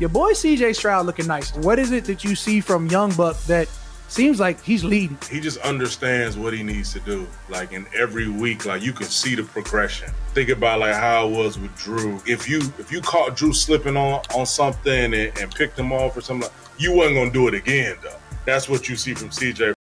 [0.00, 1.54] your boy CJ Stroud looking nice.
[1.56, 3.68] What is it that you see from Young Buck that
[4.08, 5.18] seems like he's leading?
[5.30, 7.28] He just understands what he needs to do.
[7.50, 10.10] Like in every week, like you can see the progression.
[10.32, 12.20] Think about like how it was with Drew.
[12.26, 16.16] If you if you caught Drew slipping on on something and, and picked him off
[16.16, 16.48] or something,
[16.78, 18.16] you wasn't gonna do it again though.
[18.46, 19.74] That's what you see from CJ.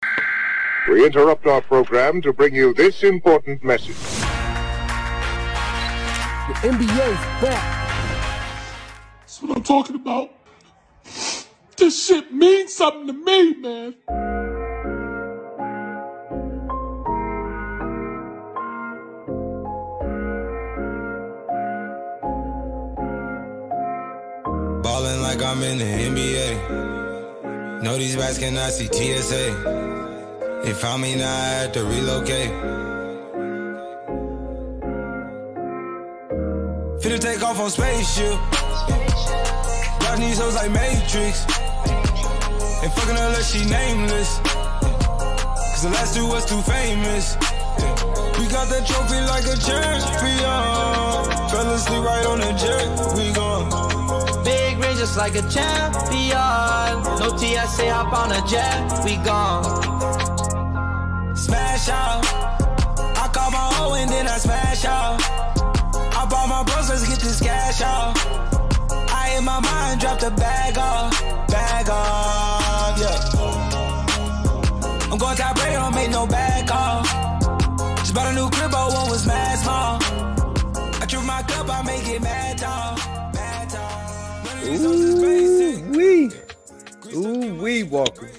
[0.89, 3.95] We interrupt our program to bring you this important message.
[6.47, 7.78] The NBA's back.
[9.39, 10.31] That's what I'm talking about.
[11.77, 13.95] This shit means something to me, man.
[24.83, 27.81] Ballin' like I'm in the NBA.
[27.81, 30.59] Know these rats cannot see TSA.
[30.65, 32.51] They found me now, I had to relocate.
[36.99, 38.58] Finna take off on spaceship.
[38.87, 41.45] Watch these hoes like Matrix.
[42.83, 44.39] Ain't fucking unless she nameless.
[44.39, 47.35] Cause the last two was too famous.
[48.39, 51.49] We got that trophy like a champion.
[51.49, 52.87] Fell asleep right on the jet.
[53.17, 53.69] We gone.
[54.43, 56.39] Big ring just like a champion.
[57.19, 59.63] No TSA, hop on a jet, we gone.
[61.35, 62.23] Smash out.
[63.17, 65.21] I call my hoe and then I smash out.
[66.15, 68.58] I bought my bros, let's get this cash out.
[69.39, 73.17] In my mind, dropped the bag off, bag off, yeah.
[75.09, 77.05] I'm going top rate, don't make no back off.
[77.99, 79.97] Just bought a new crib, but one was mad small.
[81.01, 82.97] I trip my cup, I make it mad tall,
[83.33, 84.67] mad tall.
[84.67, 86.31] Ooh wee,
[87.13, 88.29] ooh wee, Walker.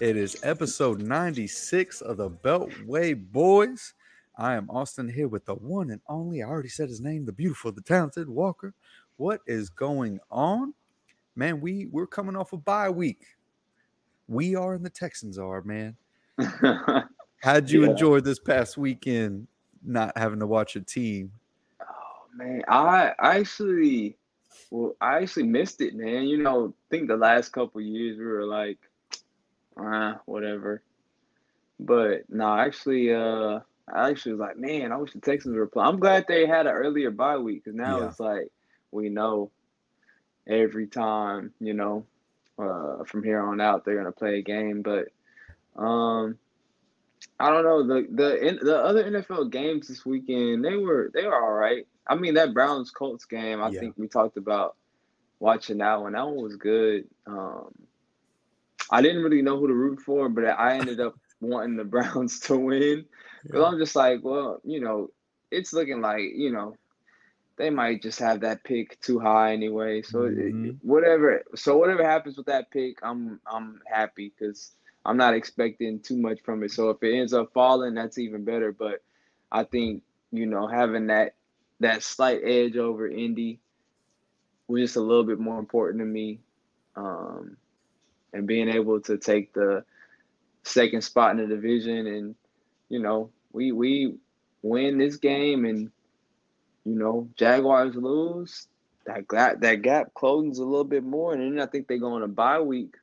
[0.00, 3.92] It is episode 96 of the Beltway Boys.
[4.38, 6.42] I am Austin here with the one and only.
[6.42, 8.72] I already said his name, the beautiful, the talented Walker.
[9.16, 10.74] What is going on?
[11.36, 13.24] Man, we we're coming off a bye week.
[14.28, 15.96] We are and the Texans are, man.
[17.42, 17.84] How'd you Yeah.
[17.84, 19.48] enjoy this past weekend
[19.82, 21.32] not having to watch a team?
[21.82, 24.18] Oh man, I I actually,
[24.70, 26.24] well, I actually missed it, man.
[26.24, 28.78] You know, I think the last couple years we were like,
[29.78, 30.82] ah, whatever.
[31.80, 33.60] But no, actually, uh,
[33.92, 35.88] I actually was like, man, I wish the Texans were playing.
[35.88, 38.08] I'm glad they had an earlier bye week because now Yeah.
[38.08, 38.48] it's like
[38.90, 39.50] we know
[40.48, 42.04] every time, you know,
[42.58, 44.82] uh, from here on out they're gonna play a game.
[44.82, 45.08] But
[45.80, 46.38] um,
[47.38, 51.24] I don't know the the in, the other NFL games this weekend they were they
[51.24, 51.86] were all right.
[52.06, 53.80] I mean that Browns Colts game I Yeah.
[53.80, 54.76] think we talked about
[55.40, 56.12] watching that one.
[56.12, 57.04] That one was good.
[57.26, 57.72] Um,
[58.90, 62.40] I didn't really know who to root for, but I ended up wanting the Browns
[62.40, 63.04] to win
[63.46, 65.10] because I'm just like, well, you know,
[65.50, 66.76] it's looking like you know
[67.56, 70.02] they might just have that pick too high anyway.
[70.02, 70.78] So it- Mhm.
[70.82, 74.72] whatever, so whatever happens with that pick, I'm I'm happy because
[75.04, 76.70] I'm not expecting too much from it.
[76.72, 78.72] So if it ends up falling, that's even better.
[78.72, 79.02] But
[79.52, 80.02] I think
[80.32, 81.34] you know having that
[81.80, 83.60] that slight edge over Indy
[84.68, 86.40] was just a little bit more important to me,
[86.96, 87.56] um,
[88.32, 89.84] and being able to take the
[90.62, 92.34] second spot in the division, and
[92.88, 94.14] you know we we
[94.62, 95.90] win this game, and
[96.86, 98.68] you know Jaguars lose.
[99.06, 102.14] That gap, that gap closes a little bit more, and then I think they go
[102.14, 102.96] on a bye week,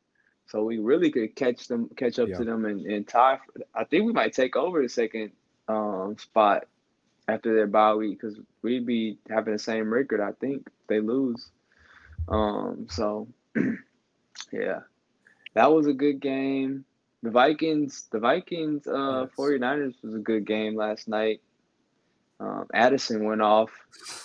[0.48, 2.38] so we really could catch them, catch up Yeah.
[2.38, 3.40] to them, and, and tie.
[3.76, 5.32] I think we might take over the second
[5.70, 6.68] um, spot
[7.28, 10.22] after their bye week because we'd be having the same record.
[10.22, 11.52] I think if they lose.
[12.28, 13.28] Um, so
[14.52, 14.82] yeah,
[15.54, 16.86] that was a good game.
[17.24, 19.30] The Vikings, the Vikings, uh, Yes.
[19.38, 21.42] 49ers was a good game last night.
[22.40, 23.72] Um, Addison went off.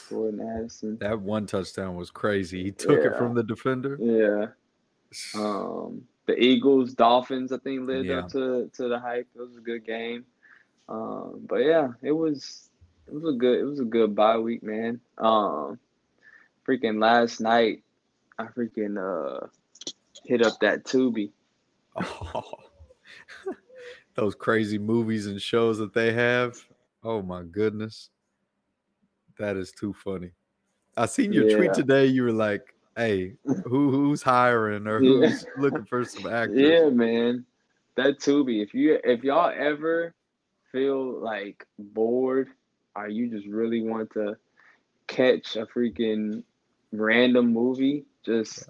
[0.08, 0.98] Jordan Addison.
[0.98, 2.64] That one touchdown was crazy.
[2.64, 3.96] He took it from the defender.
[4.00, 4.46] Yeah.
[5.34, 8.20] Um, the Eagles, Dolphins, I think lived Yeah.
[8.20, 9.28] up to to the hype.
[9.34, 10.24] It was a good game.
[10.88, 12.70] Um, but yeah, it was
[13.06, 15.00] it was a good it was a good bye week, man.
[15.18, 15.78] Um,
[16.66, 17.82] freaking last night,
[18.38, 19.46] I freaking uh
[20.24, 21.30] hit up that Tubi.
[21.96, 22.44] Oh,
[24.14, 26.58] those crazy movies and shows that they have.
[27.02, 28.10] Oh my goodness.
[29.38, 30.32] That is too funny.
[30.96, 32.06] I seen your tweet today.
[32.06, 33.34] You were like, hey,
[33.64, 35.28] who who's hiring or Yeah.
[35.28, 36.58] who's looking for some actors?
[36.60, 37.44] Yeah, man.
[37.96, 38.62] That Tubi.
[38.62, 40.14] If you if y'all ever
[40.72, 42.48] feel like bored
[42.96, 44.36] or you just really want to
[45.06, 46.42] catch a freaking
[46.92, 48.68] random movie, just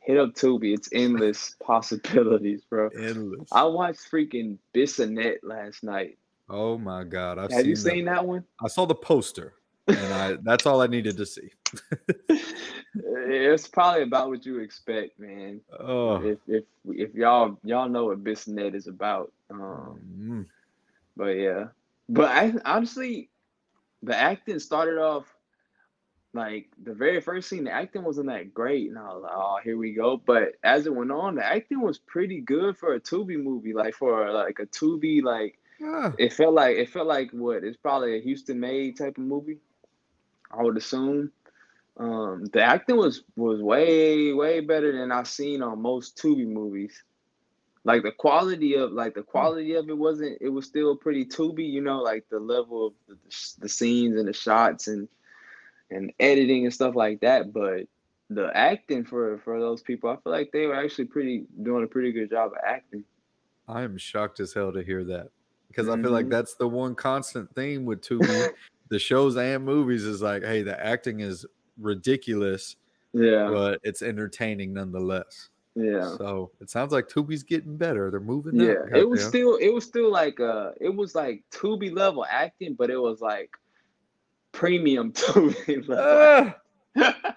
[0.00, 0.74] hit up Tubi.
[0.74, 2.90] It's endless possibilities, bro.
[2.96, 3.48] Endless.
[3.50, 6.18] I watched freaking Bissonnet last night.
[6.48, 7.38] Oh my god.
[7.38, 7.80] I've Have seen you that.
[7.80, 8.44] seen that one?
[8.62, 9.54] I saw the poster
[9.86, 11.50] and I that's all I needed to see.
[12.94, 15.60] it's probably about what you expect, man.
[15.78, 20.46] Oh, If if if y'all y'all know what Bissonnet is about, um, mm,
[21.16, 21.66] but yeah,
[22.08, 23.28] but I honestly,
[24.02, 25.26] the acting started off
[26.32, 27.64] like the very first scene.
[27.64, 30.16] The acting wasn't that great, and I was like, oh, here we go.
[30.16, 33.94] But as it went on, the acting was pretty good for a Tubi movie, like
[33.94, 35.58] for like a Tubi like.
[35.80, 36.12] Yeah.
[36.18, 39.58] It felt like it felt like what it's probably a Houston made type of movie.
[40.50, 41.32] I would assume.
[41.96, 47.02] Um, the acting was was way way better than I've seen on most Tubi movies.
[47.84, 50.38] Like the quality of like the quality of it wasn't.
[50.40, 53.16] It was still pretty Tubi, you know, like the level of the,
[53.60, 55.08] the scenes and the shots and
[55.90, 57.52] and editing and stuff like that.
[57.52, 57.86] But
[58.30, 61.88] the acting for for those people, I feel like they were actually pretty doing a
[61.88, 63.04] pretty good job of acting.
[63.68, 65.30] I am shocked as hell to hear that
[65.74, 66.30] because I feel like Mhm.
[66.30, 68.50] that's the one constant theme with Tubi,
[68.88, 71.44] the shows and movies is like, hey, the acting is
[71.78, 72.76] ridiculous,
[73.12, 75.50] Yeah, but it's entertaining nonetheless.
[75.74, 76.16] yeah.
[76.16, 78.10] So it sounds like Tubi's getting better.
[78.10, 78.66] They're moving up.
[78.66, 82.74] Yeah, it was still it was still like uh it was like Tubi level acting,
[82.74, 83.50] but it was like
[84.52, 85.96] premium Tubi level.
[85.98, 86.56] Ah!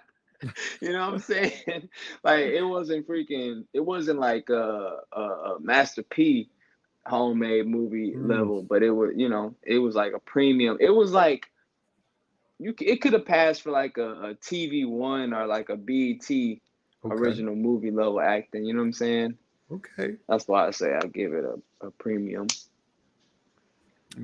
[0.81, 1.89] you know what I'm saying?
[2.23, 6.49] Like it wasn't freaking it wasn't like a a, a Master P
[7.07, 8.21] homemade movie Mm.
[8.21, 10.77] level, but it was you know it was like a premium.
[10.79, 11.47] It was like
[12.59, 16.59] you it could have passed for like a, a TV one or like a BET
[17.05, 17.17] Okay.
[17.17, 18.65] original movie level acting.
[18.65, 19.37] You know what I'm saying?
[19.71, 20.15] Okay.
[20.27, 22.47] That's why I say I give it a, a premium.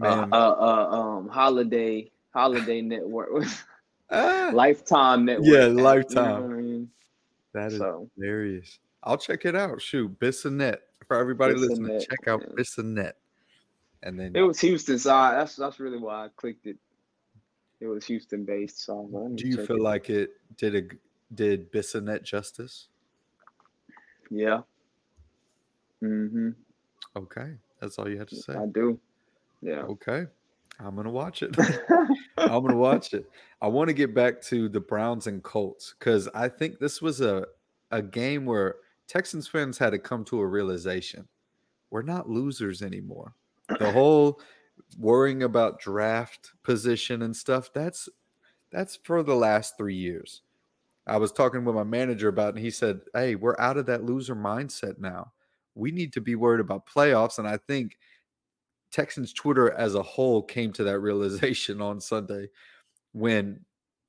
[0.01, 0.29] uh, Man.
[0.31, 3.45] uh, uh, um, holiday, holiday network,
[4.12, 5.45] Ah, lifetime network.
[5.45, 6.44] Yeah, app, you know Lifetime.
[6.51, 6.89] I mean?
[7.53, 8.79] that is So hilarious.
[9.03, 9.81] I'll check it out.
[9.81, 10.77] Shoot, Bissonnet.
[11.07, 12.53] For everybody listening, check out yeah.
[12.55, 13.13] Bissonnet.
[14.03, 16.77] And then it was Houston, so that's that's really why I clicked it.
[17.79, 19.81] It was Houston based, so I was like, let me do you feel it.
[19.81, 20.81] like it did a
[21.33, 22.88] did Bissonnet justice?
[24.29, 24.61] Yeah.
[26.03, 26.50] Mm-hmm.
[27.15, 27.53] Okay.
[27.79, 28.53] That's all you had to say.
[28.53, 29.00] I do.
[29.61, 29.83] Yeah.
[29.83, 30.25] Okay.
[30.79, 31.55] I'm gonna watch it.
[32.38, 33.29] I'm gonna watch it.
[33.61, 37.21] I want to get back to the Browns and Colts because I think this was
[37.21, 37.47] a
[37.91, 38.75] a game where
[39.07, 41.27] Texans fans had to come to a realization:
[41.89, 43.35] we're not losers anymore.
[43.79, 44.41] The whole
[44.97, 48.09] worrying about draft position and stuff that's
[48.71, 50.41] that's for the last three years.
[51.05, 53.85] I was talking with my manager about, it, and he said, "Hey, we're out of
[53.88, 55.33] that loser mindset now.
[55.75, 57.97] We need to be worried about playoffs." And I think
[58.91, 62.47] Texans Twitter as a whole came to that realization on Sunday
[63.11, 63.59] when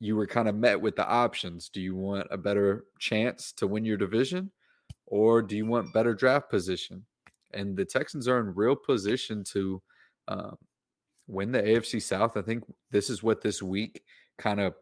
[0.00, 1.68] you were kind of met with the options.
[1.68, 4.50] Do you want a better chance to win your division
[5.06, 7.04] or do you want better draft position?
[7.52, 9.82] And the Texans are in real position to
[10.28, 10.56] um,
[11.26, 12.36] win the AFC South.
[12.36, 14.02] I think this is what this week
[14.38, 14.74] kind of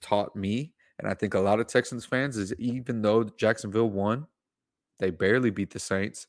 [0.00, 0.72] taught me.
[0.98, 4.26] And I think a lot of Texans fans is even though Jacksonville won,
[4.98, 6.26] they barely beat the Saints.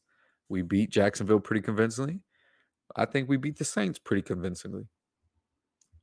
[0.50, 2.22] We beat Jacksonville pretty convincingly.
[2.96, 4.88] I think we beat the Saints pretty convincingly.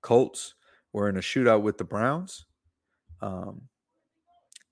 [0.00, 0.54] Colts
[0.92, 2.46] were in a shootout with the Browns.
[3.20, 3.62] Um,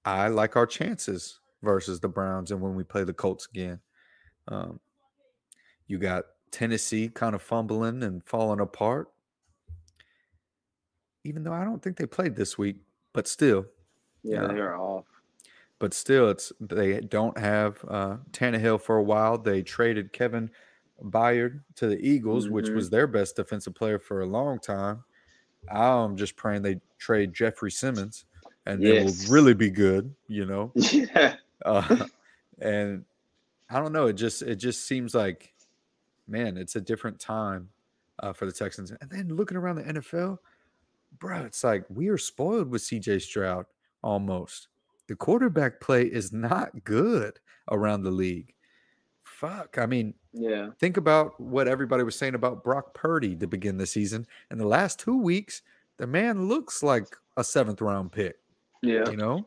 [0.05, 3.81] I like our chances versus the Browns, and when we play the Colts again,
[4.49, 4.79] um,
[5.87, 9.09] you got Tennessee kind of fumbling and falling apart.
[11.25, 12.77] Even though I don't think they played this week,
[13.13, 13.67] but still,
[14.23, 14.49] Yeah, Yeah.
[14.49, 15.05] they're off.
[15.79, 19.37] but still, it's they don't have uh, Tannehill for a while.
[19.39, 20.51] They traded Kevin
[21.03, 22.75] Byard to the Eagles, which Mhm.
[22.77, 25.05] was their best defensive player for a long time.
[25.69, 28.25] I'm just praying they trade Jeffrey Simmons,
[28.65, 29.27] and they Yes.
[29.27, 30.15] will really be good.
[30.29, 30.73] You know,
[31.15, 31.37] Yeah.
[31.65, 32.07] Uh,
[32.61, 33.05] and
[33.71, 34.07] I don't know.
[34.07, 35.53] It just it just seems like,
[36.29, 37.69] man, it's a different time
[38.21, 38.91] uh, for the Texans.
[39.01, 40.39] And then looking around the NFL,
[41.19, 43.21] bro, it's like we are spoiled with C.J.
[43.21, 43.67] Stroud
[44.03, 44.69] almost.
[45.09, 47.39] The quarterback play is not good
[47.71, 48.53] around the league.
[49.25, 49.77] Fuck.
[49.79, 50.71] I mean, Yeah.
[50.81, 54.27] think about what everybody was saying about Brock Purdy to begin the season.
[54.51, 55.63] In the last two weeks,
[55.99, 58.37] the man looks like a seventh round pick
[58.83, 59.09] Yeah.
[59.11, 59.47] you know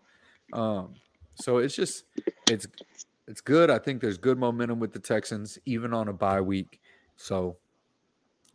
[0.53, 0.93] um
[1.39, 2.05] so it's just
[2.49, 2.67] it's
[3.27, 3.69] it's good.
[3.69, 6.79] I think there's good momentum with the texans even on a bye week.
[7.15, 7.57] So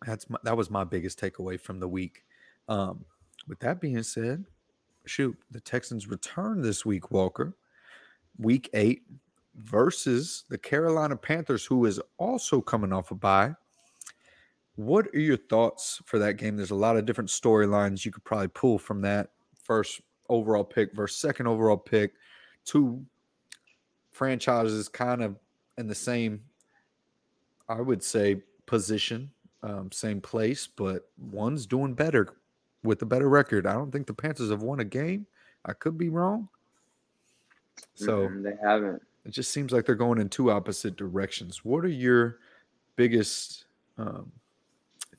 [0.05, 2.25] that's my, that was my biggest takeaway from the week.
[2.69, 3.05] Um
[3.47, 4.45] with that being said
[5.07, 7.57] shoot the texans return this week walker.
[8.39, 9.03] Week eight
[9.57, 13.55] versus the carolina panthers who is also coming off a bye.
[14.77, 16.57] What are your thoughts for that game?
[16.57, 19.31] There's a lot of different storylines you could probably pull from that.
[19.63, 22.15] First overall pick versus second overall pick.
[22.65, 23.05] Two
[24.11, 25.37] franchises kind of
[25.77, 26.41] in the same,
[27.69, 29.31] I would say, position,
[29.63, 32.29] um, same place, but one's doing better
[32.83, 33.67] with a better record.
[33.67, 35.27] I don't think the Panthers have won a game,
[35.65, 36.49] I could be wrong.
[37.95, 39.03] So Mm-mm, they haven't.
[39.25, 41.65] it just seems like they're going in two opposite directions.
[41.65, 42.39] What are your
[42.97, 43.65] biggest
[43.99, 44.31] um,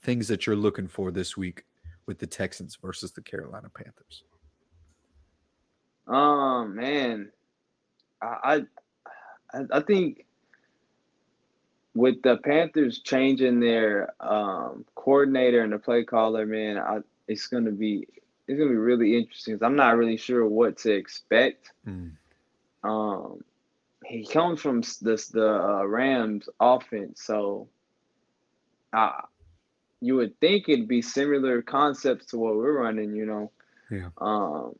[0.02, 1.66] things that you're looking for this week
[2.06, 4.24] with the Texans versus the Carolina Panthers?
[6.08, 7.32] Um, man,
[8.22, 8.66] I,
[9.54, 10.26] I, I think
[11.96, 17.72] with the Panthers changing their um, coordinator and the play caller, man, I, it's gonna
[17.72, 18.08] be
[18.48, 19.56] it's gonna be really interesting.
[19.56, 21.72] 'cause I'm not really sure what to expect.
[21.88, 22.12] Mm.
[22.84, 23.44] Um,
[24.06, 27.68] he comes from this the uh, Rams offense, so
[28.94, 29.22] uh,
[30.02, 33.52] you would think it'd be similar concepts to what we're running, you know.
[33.90, 34.10] Yeah.
[34.20, 34.76] Um,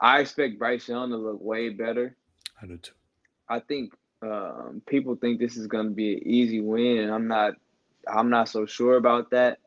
[0.00, 2.16] I expect Bryce Young to look way better.
[2.62, 2.92] I do too.
[3.48, 7.28] I think um, people think this is going to be an easy win, and I'm
[7.28, 7.54] not.
[8.06, 9.58] I'm not so sure about that.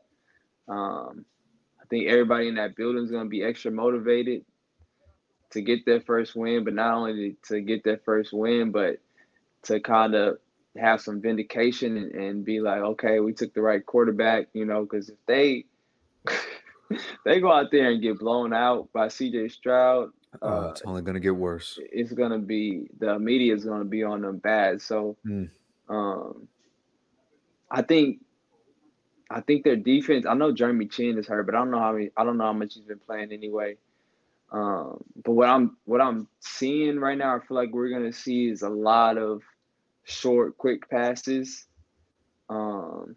[0.68, 1.24] Um,
[1.80, 4.44] I think everybody in that building is going to be extra motivated
[5.50, 8.96] to get their first win, but not only to get their first win, but
[9.64, 10.38] to kind of
[10.76, 14.82] have some vindication and, and be like, okay, we took the right quarterback, you know,
[14.82, 15.66] because if they
[17.24, 19.48] they go out there and get blown out by C.J.
[19.48, 20.10] Stroud,
[20.40, 21.78] Uh, uh, it's only going to get worse.
[21.78, 24.80] it's gonna be the media is gonna be on them bad.
[24.80, 25.50] So Mm.
[25.88, 26.48] um
[27.70, 28.20] I think
[29.30, 31.92] I think their defense I know Jeremy Chinn is hurt, but I don't know how
[31.92, 33.76] many I don't know how much he's been playing anyway.
[34.50, 38.48] Um but what I'm what I'm seeing right now, I feel like we're gonna see
[38.48, 39.42] is a lot of
[40.04, 41.66] short, quick passes.
[42.48, 43.16] Um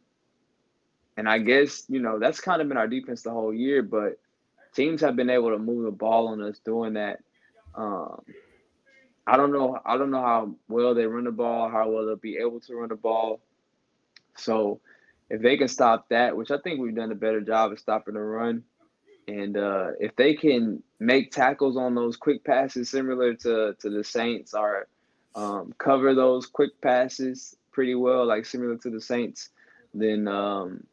[1.18, 4.20] and I guess, you know, that's kind of been our defense the whole year, but
[4.76, 7.20] teams have been able to move the ball on us doing that.
[7.74, 8.22] Um,
[9.28, 9.80] I don't know.
[9.86, 12.76] I don't know how well they run the ball, how well they'll be able to
[12.76, 13.40] run the ball.
[14.38, 14.82] So,
[15.30, 18.14] if they can stop that, which I think we've done a better job of stopping
[18.14, 18.64] the run,
[19.28, 24.04] and uh, if they can make tackles on those quick passes, similar to to the
[24.04, 24.88] Saints, or
[25.36, 29.50] um, cover those quick passes pretty well, like similar to the Saints,
[29.94, 30.86] then um,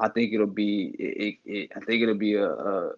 [0.00, 0.86] I think it'll be.
[0.98, 2.92] It, it, I think it'll be a, a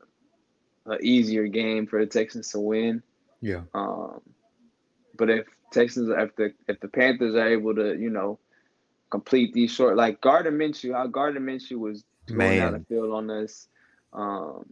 [0.87, 3.03] a easier game for the Texans to win.
[3.41, 3.63] Yeah.
[3.75, 4.21] Um,
[5.17, 8.39] but if Texans, if the if the Panthers are able to, you know,
[9.11, 13.31] complete these short, like Gardner Minshew, how Gardner Minshew was going down the field on
[13.31, 13.69] us,
[14.13, 14.65] um,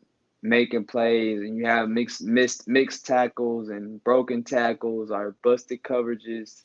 [0.43, 6.63] making plays, and you have mixed missed mixed tackles and broken tackles or busted coverages,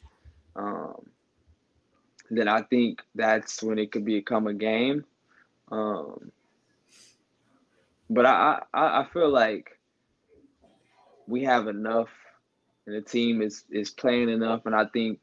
[0.56, 1.10] um,
[2.30, 5.06] then I think that's when it could become a game.
[5.72, 6.32] Um,
[8.10, 9.80] but I, I I feel like
[11.28, 12.10] we have enough,
[12.86, 15.20] and the team is is playing enough, and I think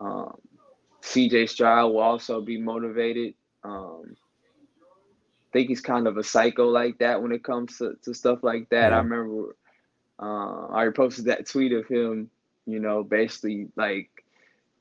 [0.00, 0.38] um,
[1.02, 1.46] C.J.
[1.46, 3.34] Stroud will also be motivated.
[3.64, 4.16] Um,
[5.50, 8.42] I think he's kind of a psycho like that when it comes to, to stuff
[8.42, 8.92] like that.
[8.92, 9.56] I remember
[10.18, 12.30] uh, I posted that tweet of him,
[12.66, 14.19] you know, basically like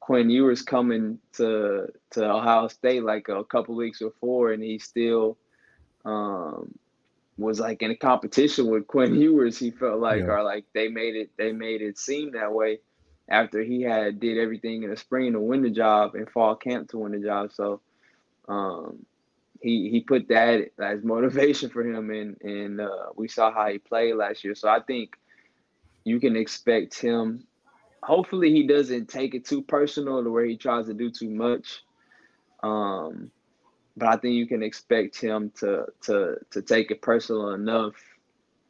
[0.09, 5.37] Quinn Ewers coming to to Ohio State like a couple weeks before, and he still
[6.03, 6.73] um,
[7.37, 9.59] was like in a competition with Quinn Ewers.
[9.59, 10.31] He felt like, Yeah.
[10.31, 12.79] or like they made it they made it seem that way
[13.29, 16.89] after he had did everything in the spring to win the job and fall camp
[16.89, 17.51] to win the job.
[17.53, 17.81] So
[18.47, 19.05] um,
[19.61, 23.77] he he put that as motivation for him, and and uh, we saw how he
[23.77, 24.55] played last year.
[24.55, 25.11] So I think
[26.03, 27.45] you can expect him.
[28.03, 31.83] Hopefully, he doesn't take it too personal to where he tries to do too much.
[32.63, 33.31] Um,
[33.97, 37.95] but I think you can expect him to to to take it personal enough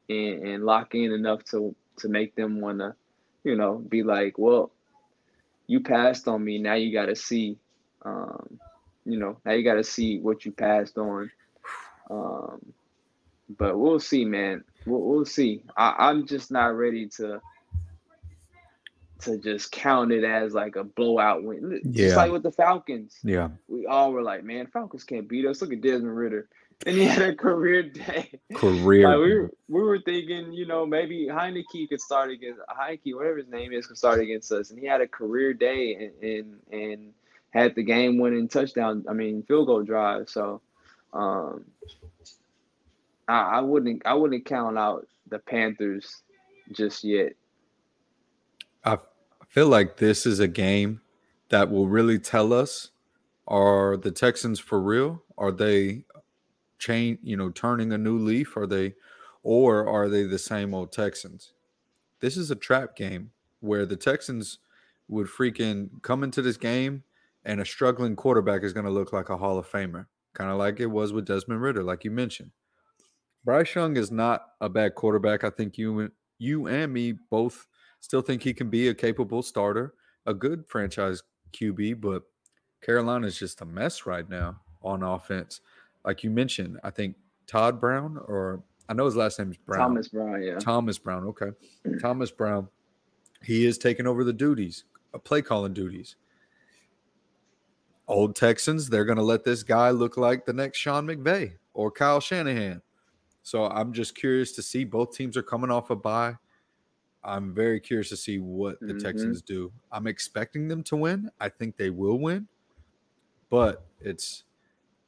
[0.10, 2.96] and, and lock in enough to to make them want to,
[3.44, 4.72] you know, be like, well,
[5.68, 6.58] you passed on me.
[6.58, 7.58] Now you got to see,
[8.04, 8.60] um,
[9.06, 11.30] you know, now you got to see what you passed on.
[12.10, 12.74] Um,
[13.58, 14.64] but we'll see, man.
[14.86, 15.62] We'll, we'll see.
[15.78, 17.42] I, I'm just not ready to
[19.22, 21.82] to just count it as like a blowout win.
[21.84, 22.06] Yeah.
[22.06, 23.50] Just like with the Falcons Yeah.
[23.68, 25.62] we all were like, man, Falcons can't beat us.
[25.62, 26.48] Look at Desmond Ridder.
[26.86, 28.40] And he had a career day.
[28.56, 29.10] Career.
[29.10, 33.36] Like we were, we were thinking, you know, maybe Heinicke could start against Heinicke, whatever
[33.36, 34.70] his name is, could start against us.
[34.70, 37.14] And he had a career day and and, and
[37.50, 40.30] had the game winning touchdown, I mean, field goal drive.
[40.30, 40.62] So
[41.12, 41.66] um
[43.28, 46.22] I, I wouldn't I wouldn't count out the Panthers
[46.72, 47.34] just yet.
[49.50, 51.02] Feel like this is a game
[51.50, 52.92] that will really tell us
[53.48, 55.24] are the Texans for real?
[55.40, 56.06] Are they
[56.78, 58.56] change, you know, turning a new leaf?
[58.56, 58.94] Are they
[59.42, 61.54] or are they the same old Texans?
[62.20, 64.60] This is a trap game where the Texans
[65.08, 67.04] would freaking come into this game
[67.44, 70.60] and a struggling quarterback is going to look like a Hall of Famer, kind of
[70.60, 72.52] like it was with Desmond Ridder, like you mentioned.
[73.44, 75.44] Bryce Young is not a bad quarterback.
[75.44, 77.66] I think you you and me both
[78.00, 79.94] still think he can be a capable starter,
[80.26, 82.24] a good franchise QB, but
[82.82, 85.62] Carolina is just a mess right now on offense.
[86.06, 87.16] Like you mentioned, I think
[87.48, 89.80] Todd Brown, or I know his last name is Brown.
[89.80, 90.60] Thomas Brown, yeah.
[90.60, 91.26] Thomas Brown.
[91.26, 91.52] Okay.
[92.02, 92.68] Thomas Brown.
[93.44, 96.16] He is taking over the duties, uh, play calling duties.
[98.08, 101.92] Old Texans, they're going to let this guy look like the next Sean McVay or
[101.92, 102.82] Kyle Shanahan.
[103.44, 106.36] So I'm just curious to see both teams are coming off a bye.
[107.24, 109.00] I'm very curious to see what the Mhm.
[109.04, 109.72] Texans do.
[109.92, 111.30] I'm expecting them to win.
[111.40, 112.48] I think they will win.
[113.50, 114.44] But it's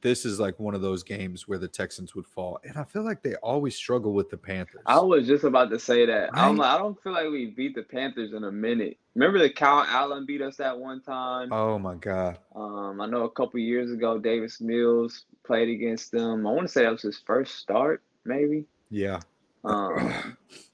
[0.02, 2.60] this is like one of those games where the Texans would fall.
[2.64, 4.82] And I feel like they always struggle with the Panthers.
[4.88, 6.32] I was just about to say that.
[6.34, 8.98] I'm like, I don't feel like we beat the Panthers in a minute.
[9.14, 11.54] Remember the Kyle Allen beat us that one time?
[11.54, 12.40] oh my god.
[12.56, 16.48] Um, I know a couple years ago, Davis Mills played against them.
[16.48, 18.66] I want to say that was his first start, maybe.
[18.90, 19.20] Yeah.
[19.64, 20.36] Um,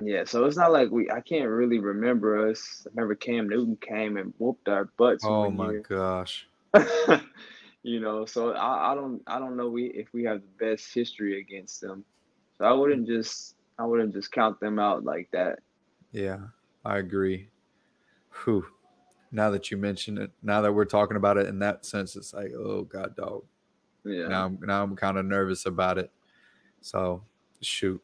[0.00, 1.10] yeah, so it's not like we.
[1.10, 2.86] I can't really remember us.
[2.86, 5.24] I remember Cam Newton came and whooped our butts.
[5.26, 5.84] Oh my year.
[5.88, 6.46] gosh.
[7.82, 10.92] you know, so I, I don't I don't know we if we have the best
[10.94, 12.04] history against them.
[12.58, 15.58] So I wouldn't just I wouldn't just count them out like that.
[16.12, 16.38] Yeah,
[16.84, 17.48] I agree.
[18.44, 18.66] Whew.
[19.32, 22.34] Now that you mention it, now that we're talking about it in that sense, it's
[22.34, 23.44] like, oh god, dog.
[24.04, 24.28] Yeah.
[24.28, 26.10] Now, I'm- now I'm kind of nervous about it.
[26.80, 27.22] So,
[27.60, 28.02] shoot,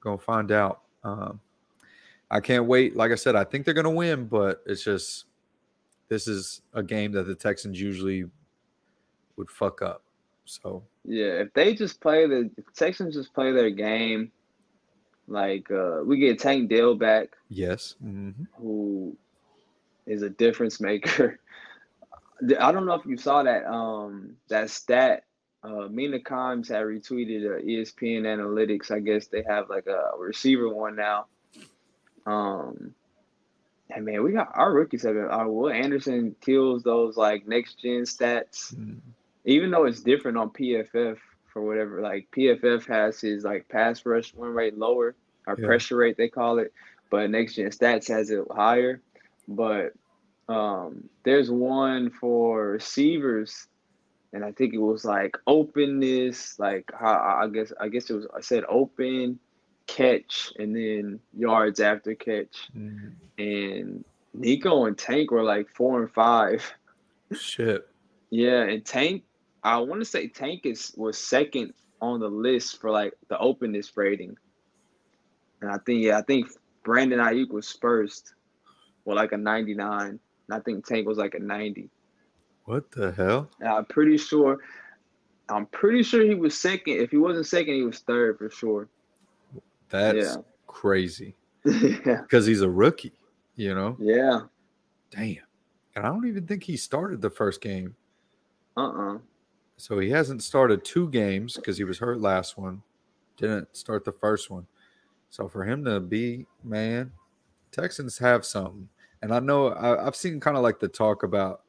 [0.00, 0.83] gonna find out.
[1.04, 1.40] Um,
[2.30, 2.96] I can't wait.
[2.96, 5.26] Like I said, I think they're gonna win, but it's just
[6.08, 8.24] this is a game that the Texans usually
[9.36, 10.02] would fuck up.
[10.44, 14.32] So, Yeah, if they just play the Texans just play their game,
[15.28, 19.16] like uh we get Tank Dell back, yes, hmm who
[20.06, 21.38] is a difference maker.
[22.60, 25.24] I don't know if you saw that um that stat.
[25.64, 28.90] Uh, Mina Kimes had retweeted uh, ESPN Analytics.
[28.90, 31.26] I guess they have like a receiver one now.
[32.26, 32.94] Um,
[33.90, 35.24] and man, we got our rookies have been.
[35.24, 38.74] Our Will Anderson kills those like next gen stats.
[39.46, 41.18] even though it's different on PFF
[41.52, 45.14] for whatever, like PFF has his like pass rush win rate lower
[45.46, 45.66] or Yeah.
[45.66, 46.72] pressure rate they call it,
[47.10, 49.00] but Next Gen Stats has it higher.
[49.46, 49.92] But
[50.48, 53.66] um, there's one for receivers,
[54.34, 58.26] and I think it was like openness, like how I guess I guess it was
[58.36, 59.38] I said open,
[59.86, 63.08] catch, and then yards after catch, Mm-hmm.
[63.38, 66.62] and Nico and Tank were like four and five.
[67.32, 67.88] shit.
[68.30, 69.22] Yeah, and Tank,
[69.62, 73.96] I want to say Tank is was second on the list for like the openness
[73.96, 74.36] rating,
[75.62, 76.48] and I think yeah, I think
[76.82, 78.34] Brandon Aiyuk was first,
[79.04, 80.18] with like a ninety nine,
[80.48, 81.88] and I think Tank was like a ninety.
[82.64, 83.50] What the hell?
[83.60, 84.58] And I'm pretty sure,
[85.48, 86.94] I'm pretty sure he was second.
[86.94, 88.88] If he wasn't second, he was third for sure.
[89.90, 90.42] That's Yeah.
[90.66, 91.36] crazy.
[91.64, 93.12] yeah, Because he's a rookie,
[93.56, 93.96] you know?
[93.98, 94.40] yeah,
[95.10, 95.36] Damn.
[95.96, 97.94] And I don't even think he started the first game.
[98.76, 99.18] uh, uh
[99.76, 102.82] So he hasn't started two games because he was hurt last one.
[103.36, 104.66] Didn't start the first one.
[105.30, 107.12] So for him to be, man,
[107.70, 108.88] Texans have something.
[109.22, 111.62] And I know I, I've seen kind of like the talk about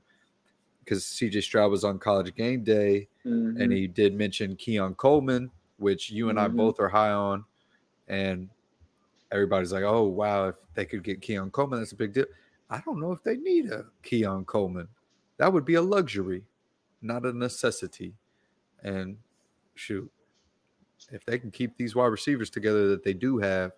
[0.85, 3.73] because CJ Stroud was on college game day and mhm.
[3.73, 6.57] he did mention Keon Coleman, which you and I Mhm.
[6.57, 7.43] both are high on.
[8.07, 8.49] And
[9.31, 12.25] everybody's like, oh, wow, if they could get Keon Coleman, that's a big deal.
[12.69, 14.87] I don't know if they need a Keon Coleman.
[15.37, 16.43] That would be a luxury,
[17.01, 18.13] not a necessity.
[18.83, 19.17] And
[19.73, 20.11] shoot,
[21.11, 23.71] if they can keep these wide receivers together that they do have,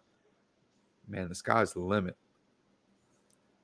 [1.08, 2.18] man, the sky's the limit.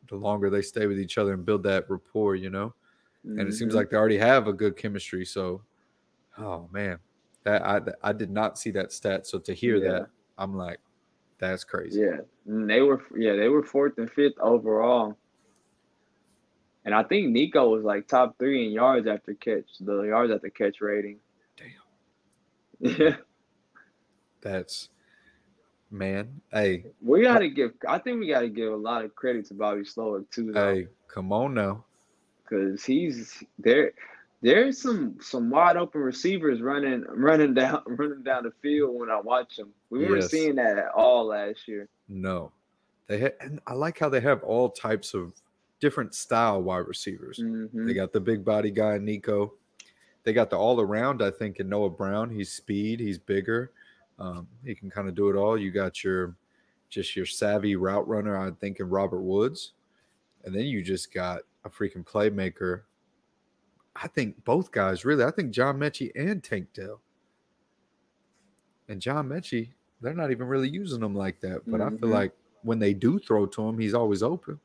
[0.08, 2.74] The longer they stay with each other and build that rapport, you know?
[3.24, 3.78] And it seems Mhm.
[3.78, 5.26] like they already have a good chemistry.
[5.26, 5.64] So,
[6.38, 7.00] oh man,
[7.44, 9.26] that I I did not see that stat.
[9.28, 9.92] So to hear Yeah.
[9.92, 10.80] that, I'm like,
[11.38, 12.02] that's crazy.
[12.02, 15.18] Yeah, and they were yeah they were fourth and fifth overall,
[16.86, 20.50] and I think Nico was like top three in yards after catch, the yards after
[20.50, 21.20] catch rating.
[21.58, 21.70] Damn.
[23.00, 23.16] Yeah,
[24.42, 24.90] That's
[25.90, 26.42] man.
[26.52, 27.74] Hey, we gotta give.
[27.88, 30.88] I think we gotta give a lot of credit to Bobby Slowik too, though, hey,
[31.08, 31.86] come on now.
[32.44, 33.94] Because he's there.
[34.42, 39.20] There's some some wide open receivers running running down running down the field when I
[39.20, 39.70] watch them.
[39.90, 41.88] We weren't seeing that at all last year.
[42.10, 42.52] No,
[43.08, 45.34] they ha- and I like how they have all types of
[45.80, 47.40] different style wide receivers.
[47.40, 47.88] Mhm.
[47.88, 49.54] They got the big body guy Nico.
[50.24, 51.22] They got the all around.
[51.22, 52.30] I think in Noah Brown.
[52.30, 53.00] He's speed.
[53.00, 53.72] He's bigger.
[54.20, 55.58] Um, he can kind of do it all.
[55.58, 56.36] You got your
[56.90, 58.38] just your savvy route runner.
[58.38, 59.72] I think in Robert Woods,
[60.44, 62.82] and then you just got a freaking playmaker.
[63.96, 65.24] I think both guys really.
[65.24, 67.00] I think John Metchie and Tank Dell.
[68.90, 69.70] And John Metchie,
[70.02, 71.62] they're not even really using him like that.
[71.68, 72.14] But I feel Mhm.
[72.14, 72.32] like
[72.64, 74.60] when they do throw to him, he's always open.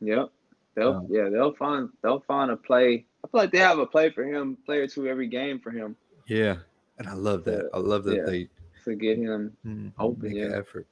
[0.00, 0.30] Yep.
[0.74, 3.06] They'll Um, yeah, they'll find they'll find a play.
[3.24, 5.70] I feel like they have a play for him, play or two every game for
[5.70, 6.56] him Yeah.
[6.98, 7.68] And I love that.
[7.74, 8.24] I love that yeah.
[8.24, 8.48] they
[8.84, 10.56] to get him mm, Open, make an yeah.
[10.56, 10.86] effort.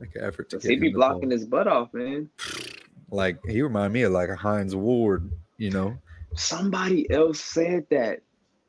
[0.00, 1.10] Make an effort to get he be the ball.
[1.10, 2.28] blocking his butt off, man.
[3.10, 5.98] Like he reminded me of like a Hines Ward, you know.
[6.34, 8.20] Somebody else said that.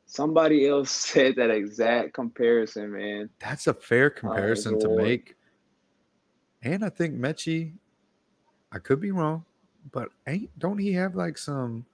[0.06, 3.30] Somebody else said that exact comparison, man.
[3.38, 5.36] That's a fair comparison to make.
[6.62, 7.72] And I think Metchie,
[8.70, 9.44] I could be wrong,
[9.90, 11.86] but ain't don't he have like some.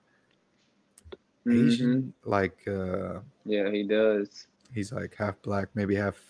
[1.50, 4.48] Asian like uh Yeah, he does.
[4.74, 6.20] he's like half black, maybe half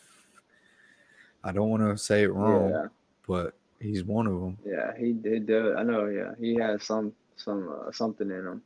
[1.43, 2.87] I don't want to say it wrong, Yeah,
[3.27, 4.59] but he's one of them.
[4.65, 5.47] yeah, he did.
[5.47, 6.07] Do, I know.
[6.07, 8.63] Yeah, he has some some uh, something in him.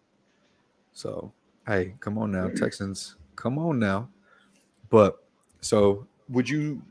[0.92, 1.33] So,
[1.66, 4.09] hey, come on now, Texans, come on now.
[4.90, 5.22] But
[5.61, 6.83] so, would you?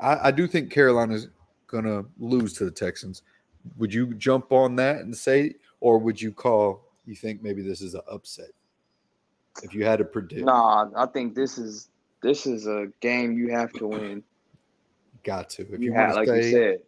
[0.00, 1.28] I, I do think Carolina's
[1.66, 3.22] gonna lose to the Texans.
[3.76, 6.82] Would you jump on that and say, or would you call?
[7.06, 8.50] You think maybe this is an upset?
[9.62, 11.88] If you had to predict, Nah, I think this is
[12.22, 14.22] this is a game you have to win.
[15.24, 15.62] got to.
[15.62, 16.78] If you you, have, want like to you say, said,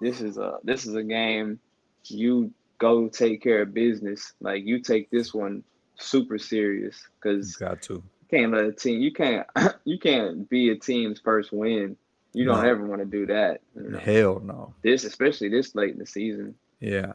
[0.00, 1.58] this is a this is a game
[2.04, 4.32] you go take care of business.
[4.40, 5.62] Like you take this one
[5.96, 8.02] super serious because got to.
[8.30, 9.46] can't let a team you can't
[9.84, 11.96] you can't be a team's first win.
[12.34, 12.68] You don't No.
[12.68, 13.60] ever want to do that.
[13.74, 13.98] You know?
[13.98, 14.74] Hell no.
[14.82, 16.54] This especially this late in the season.
[16.80, 17.12] Yeah.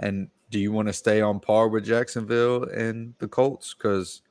[0.00, 3.74] And do you want to stay on par with Jacksonville and the Colts?
[3.74, 4.22] Because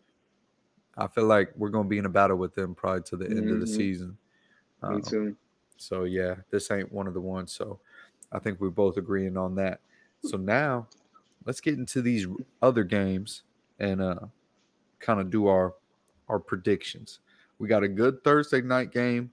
[0.97, 3.29] I feel like we're going to be in a battle with them probably to the
[3.29, 3.75] end of the Mhm.
[3.75, 4.17] season.
[4.89, 5.35] Me Um, too.
[5.77, 7.51] So yeah, this ain't one of the ones.
[7.51, 7.79] So
[8.35, 9.79] I think we're both agreeing on that.
[10.23, 10.87] So now
[11.45, 12.27] let's get into these
[12.61, 13.43] other games
[13.79, 14.19] and uh
[14.99, 15.73] kind of do our
[16.27, 17.19] our predictions.
[17.59, 19.31] We got a good Thursday night game.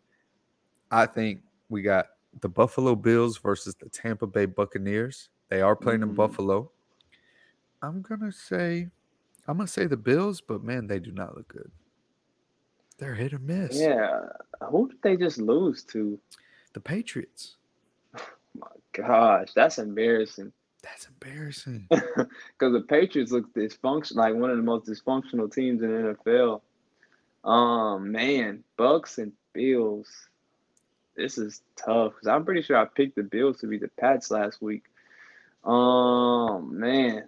[0.91, 2.07] I think we got
[2.41, 5.31] the Buffalo Bills versus the Tampa Bay Buccaneers.
[5.49, 6.17] They are playing in Mhm.
[6.17, 6.71] Buffalo.
[7.83, 8.89] I'm gonna say
[9.49, 11.71] I'm gonna say the Bills, but man, they do not look good.
[12.99, 13.77] They're hit or miss.
[13.81, 14.29] Yeah.
[14.71, 16.21] Who did they just lose to?
[16.75, 17.57] The Patriots.
[18.93, 20.53] Gosh, that's embarrassing.
[20.83, 21.89] That's embarrassing.
[21.91, 26.61] Because the Patriots look dysfunctional, like one of the most dysfunctional teams in the NFL.
[27.45, 30.09] Um, man, Bucks and Bills.
[31.17, 34.31] This is tough because I'm pretty sure I picked the Bills to be the Pats
[34.31, 34.85] last week.
[35.65, 37.25] Um, man,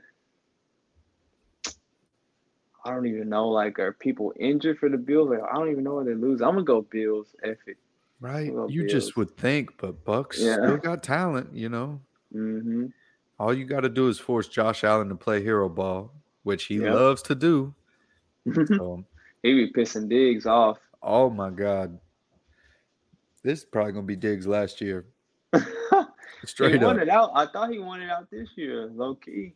[2.84, 3.48] I don't even know.
[3.48, 5.30] Like, are people injured for the Bills?
[5.30, 6.40] Like, I don't even know where they lose.
[6.40, 7.34] I'm gonna go Bills.
[7.42, 7.76] F it.
[8.20, 8.46] Right?
[8.68, 8.92] You Bills.
[8.92, 10.54] just would think, but Bucks Yeah.
[10.54, 12.00] still got talent, you know.
[12.34, 12.86] Mm-hmm.
[13.38, 16.12] All you got to do is force Josh Allen to play hero ball,
[16.44, 16.94] which he Yep.
[16.94, 17.74] loves to do.
[18.76, 19.04] So,
[19.42, 20.78] he be pissing Diggs off.
[21.02, 21.98] oh my God.
[23.42, 25.04] This is probably going to be Diggs last year.
[25.52, 25.60] he
[26.46, 26.96] Straight up.
[26.98, 27.30] it out.
[27.34, 29.54] I thought he won it out this year, low key.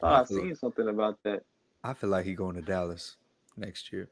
[0.00, 1.42] Thought I I seen something about that.
[1.82, 3.16] I feel like he going to Dallas
[3.56, 4.10] next year.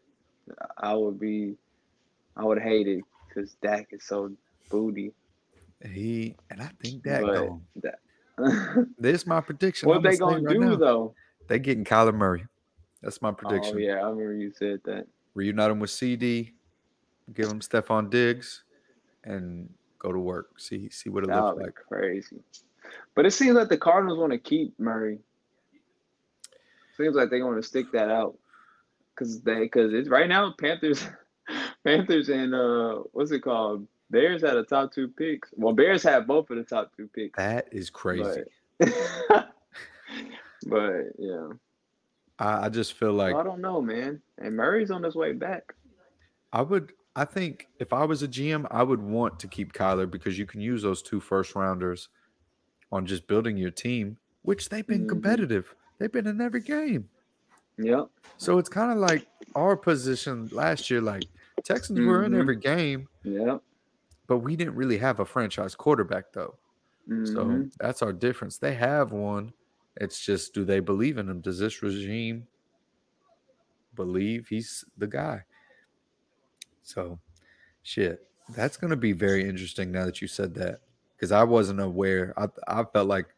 [0.78, 1.56] I would be,
[2.36, 3.04] I would hate it
[3.38, 4.30] because Dak is so
[4.70, 5.12] booty.
[5.84, 7.50] He and I think that But
[7.82, 7.98] that,
[8.98, 9.88] This is my prediction.
[9.88, 10.76] what I'ma they say gonna do now.
[10.76, 11.14] though?
[11.48, 12.46] They getting Kyler Murray.
[13.02, 13.74] That's my oh, prediction.
[13.76, 15.06] Oh yeah, I remember you said that.
[15.34, 16.52] reunite him with CeeDee,
[17.32, 18.64] give him Stefon Diggs,
[19.24, 20.58] and go to work.
[20.58, 21.74] See see what it That looks like.
[21.74, 22.40] crazy.
[23.14, 25.18] But it seems like the Cardinals want to keep Murray.
[26.96, 28.36] Seems like they want to stick that out
[29.14, 31.06] because they because it's right now Panthers,
[31.84, 33.86] Panthers and uh what's it called?
[34.10, 35.50] Bears had a top two picks.
[35.56, 37.36] Well, Bears had both of the top two picks.
[37.36, 38.42] That is crazy.
[38.78, 38.88] But,
[40.66, 41.48] but yeah,
[42.38, 44.20] I, I just feel like I don't know, man.
[44.38, 45.74] And Murray's on his way back.
[46.52, 46.92] I would.
[47.16, 50.46] I think if I was a GM, I would want to keep Kyler because you
[50.46, 52.08] can use those two first rounders
[52.92, 55.08] on just building your team, which they've been Mhm.
[55.08, 55.74] competitive.
[55.98, 57.08] They've been in every game.
[57.76, 58.06] Yep.
[58.36, 61.00] So it's kind of like our position last year.
[61.00, 61.24] Like
[61.64, 62.38] Texans were in Mhm.
[62.40, 63.58] every game, Yeah.
[64.26, 66.58] but we didn't really have a franchise quarterback though.
[67.24, 67.72] So Mhm.
[67.78, 68.58] that's our difference.
[68.58, 69.52] They have one.
[69.96, 71.40] It's just do they believe in him?
[71.40, 72.46] Does this regime
[73.94, 75.44] believe he's the guy?
[76.82, 77.18] So
[77.82, 78.26] shit.
[78.50, 80.82] That's gonna be very interesting now that you said that.
[81.16, 82.32] Because I wasn't aware.
[82.38, 83.34] I I felt like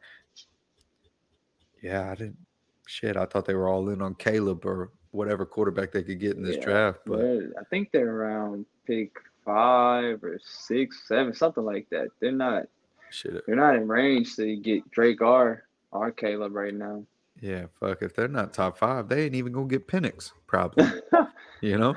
[1.82, 2.38] yeah, I didn't
[2.86, 3.16] shit.
[3.16, 6.42] I thought they were all in on Caleb or whatever quarterback they could get in
[6.42, 7.00] this Yeah, draft.
[7.06, 7.20] But
[7.58, 9.12] I think they're around pick
[9.44, 12.08] five or six, seven, something like that.
[12.20, 12.64] They're not.
[13.10, 13.44] shit.
[13.46, 17.04] They're not in range to get Drake or or Caleb right now.
[17.40, 18.02] Yeah, fuck.
[18.02, 20.86] If they're not top five, they ain't even gonna get Penix, probably.
[21.60, 21.96] you know?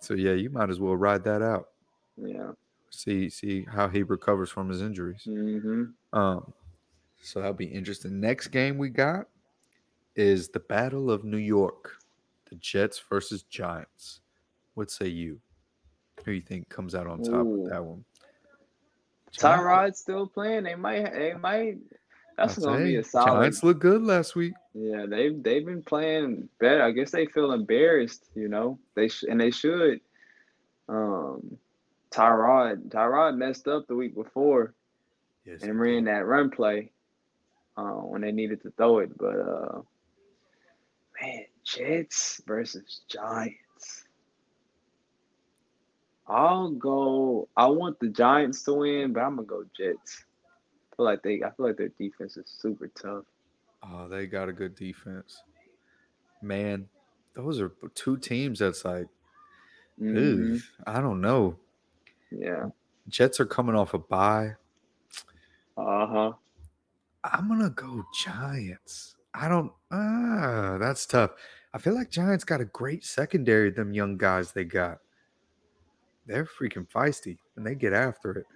[0.00, 1.68] So yeah, you might as well ride that out.
[2.16, 2.52] Yeah.
[2.90, 5.22] See see how he recovers from his injuries.
[5.24, 6.52] hmm Um,
[7.22, 8.20] so that'll be interesting.
[8.20, 9.26] Next game we got
[10.16, 11.96] is the Battle of New York,
[12.52, 14.20] the Jets versus Giants.
[14.74, 15.40] What say you?
[16.24, 17.62] Who you think comes out on top Ooh.
[17.62, 18.04] with that one?
[19.36, 20.64] Tyrod's still playing.
[20.64, 21.10] They might.
[21.12, 21.78] They might.
[22.36, 23.40] That's I gonna be a solid.
[23.40, 24.52] Giants look good last week.
[24.74, 26.82] Yeah, they've they've been playing better.
[26.82, 28.26] I guess they feel embarrassed.
[28.34, 30.00] You know, they sh- and they should.
[30.90, 31.56] Um,
[32.10, 34.74] Tyrod Tyrod messed up the week before
[35.46, 35.62] Yes.
[35.62, 36.92] and ran that run play
[37.78, 39.16] uh, when they needed to throw it.
[39.16, 39.80] But uh,
[41.20, 44.04] man, Jets versus Giants.
[46.26, 47.48] I'll go.
[47.56, 50.24] I want the Giants to win, but I'm gonna go Jets.
[50.92, 51.42] I feel like they.
[51.42, 53.24] I feel like their defense is super tough.
[53.82, 55.42] Oh, they got a good defense.
[56.40, 56.88] Man,
[57.34, 59.08] those are two teams that's like,
[59.98, 61.56] ew, I don't know.
[62.30, 62.66] Yeah.
[63.08, 64.52] Jets are coming off a bye.
[65.76, 66.32] Uh huh.
[67.24, 69.16] I'm gonna go Giants.
[69.34, 69.72] I don't.
[69.90, 71.32] Ah, that's tough.
[71.74, 73.70] I feel like Giants got a great secondary.
[73.70, 74.98] Them young guys they got,
[76.26, 78.46] they're freaking feisty and they get after it.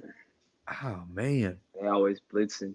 [0.83, 2.75] Oh man, They always blitzing.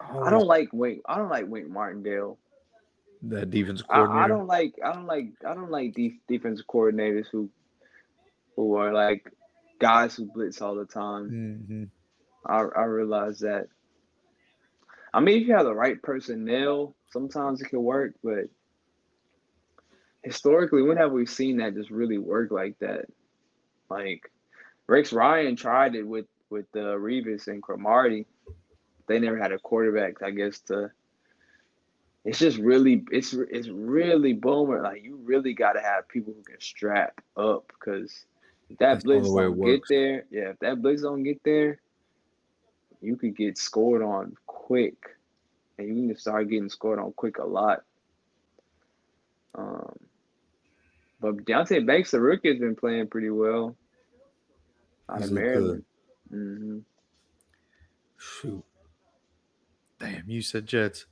[0.00, 1.02] I don't like Wink.
[1.06, 2.38] I don't like Wink Martindale.
[3.22, 4.24] that defense I, coordinator.
[4.24, 4.74] I don't like.
[4.84, 5.32] I don't like.
[5.46, 7.48] I don't like def, defensive coordinators who,
[8.56, 9.30] who are like
[9.80, 11.30] guys who blitz all the time.
[11.68, 11.88] Mhm.
[12.46, 13.68] I I realize that.
[15.14, 18.14] I mean, if you have the right personnel, sometimes it can work.
[18.22, 18.48] But
[20.24, 23.06] historically, when have we seen that just really work like that?
[23.88, 24.28] Like
[24.88, 28.26] Rex Ryan tried it with with uh, Revis and Cromartie.
[29.06, 30.58] They never had a quarterback, I guess.
[30.66, 30.90] To
[32.24, 34.82] it's just really it's it's really boomer.
[34.82, 38.24] Like you really got to have people who can strap up because
[38.68, 41.80] if that That's blitz don't get there, yeah, if that blitz don't get there,
[43.00, 44.94] you could get scored on quick,
[45.76, 47.82] and you can start getting scored on quick a lot.
[49.54, 49.94] Um,
[51.20, 53.76] but Deonte Banks, the rookie, has been playing pretty well
[55.10, 55.84] out He's of looked Maryland.
[56.30, 56.78] hmm
[58.16, 58.64] Shoot.
[60.00, 61.04] Damn, you said Jets.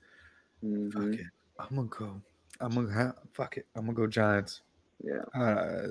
[0.63, 1.27] hmm Fuck it.
[1.59, 2.23] I'm gonna go.
[2.59, 3.67] I'm gonna ha- fuck it.
[3.77, 4.63] I'm gonna go Giants.
[5.05, 5.25] Yeah.
[5.39, 5.89] Uh,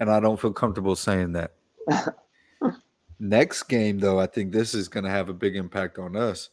[0.00, 1.52] and I don't feel comfortable saying that.
[3.20, 6.48] Next game, though, I think this is going to have a big impact on us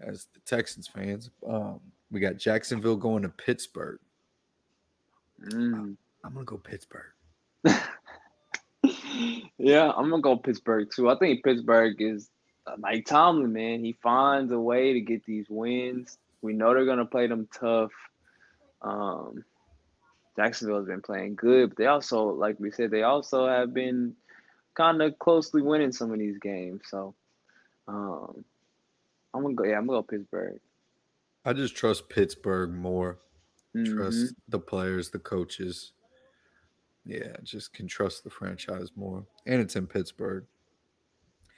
[0.00, 1.30] as the Texans fans.
[1.46, 1.80] Um,
[2.10, 3.98] we got Jacksonville going to Pittsburgh.
[5.42, 5.96] Mm.
[6.24, 7.12] I'm going to go Pittsburgh.
[9.58, 11.10] Yeah, I'm gonna go Pittsburgh too.
[11.10, 12.30] I think Pittsburgh is
[12.66, 13.84] uh, Mike Tomlin, man.
[13.84, 16.16] He finds a way to get these wins.
[16.42, 17.90] We know they're gonna play them tough.
[18.80, 19.44] Um,
[20.36, 24.14] Jacksonville's been playing good, but they also, like we said, they also have been
[24.74, 26.82] kind of closely winning some of these games.
[26.86, 27.16] So,
[27.88, 28.44] um,
[29.38, 29.64] I'm gonna go.
[29.64, 30.60] Yeah, I'm gonna go Pittsburgh.
[31.44, 33.18] I just trust Pittsburgh more.
[33.74, 33.94] Mhm.
[33.94, 35.92] Trust the players, the coaches.
[37.04, 39.26] Yeah, just can trust the franchise more.
[39.46, 40.46] And it's in Pittsburgh.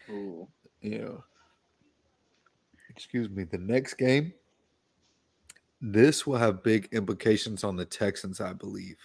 [0.09, 0.49] Ooh.
[0.81, 1.19] Yeah.
[2.89, 3.45] Excuse me.
[3.45, 4.35] The next game,
[5.81, 8.99] this will have big implications on the Texans, I believe.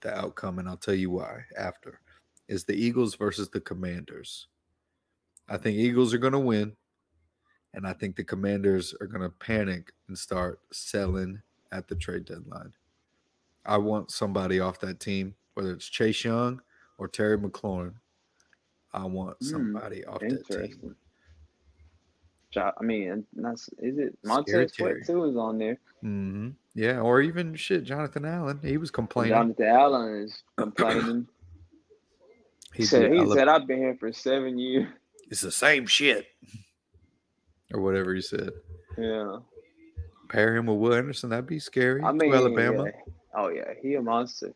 [0.00, 2.00] The outcome, and I'll tell you why after,
[2.48, 4.48] is the Eagles versus the Commanders.
[5.48, 6.76] I think Eagles are going to win,
[7.74, 11.40] and I think the Commanders are going to panic and start selling
[11.72, 12.72] at the trade deadline.
[13.64, 16.60] I want somebody off that team, whether it's Chase Young
[16.98, 17.94] or Terry McLaurin.
[18.92, 20.40] I want Hmm, somebody off that team.
[20.40, 20.94] Interesting.
[22.56, 25.78] I mean, that's is it Montez Sweat too is on there.
[26.04, 26.48] Mm-hmm.
[26.74, 28.58] Yeah, or even shit, Jonathan Allen.
[28.62, 29.32] He was complaining.
[29.34, 31.28] Jonathan Allen is complaining.
[32.74, 34.88] He He said, he I said, I've been here for seven years.
[35.30, 36.26] it's the same shit,
[37.72, 38.50] or whatever he said.
[38.98, 39.38] Yeah.
[40.28, 42.02] Pair him with Will Anderson, that'd be scary.
[42.02, 42.84] I to mean, Alabama.
[42.84, 43.12] yeah.
[43.34, 43.72] Oh, yeah.
[43.82, 44.52] He a monster.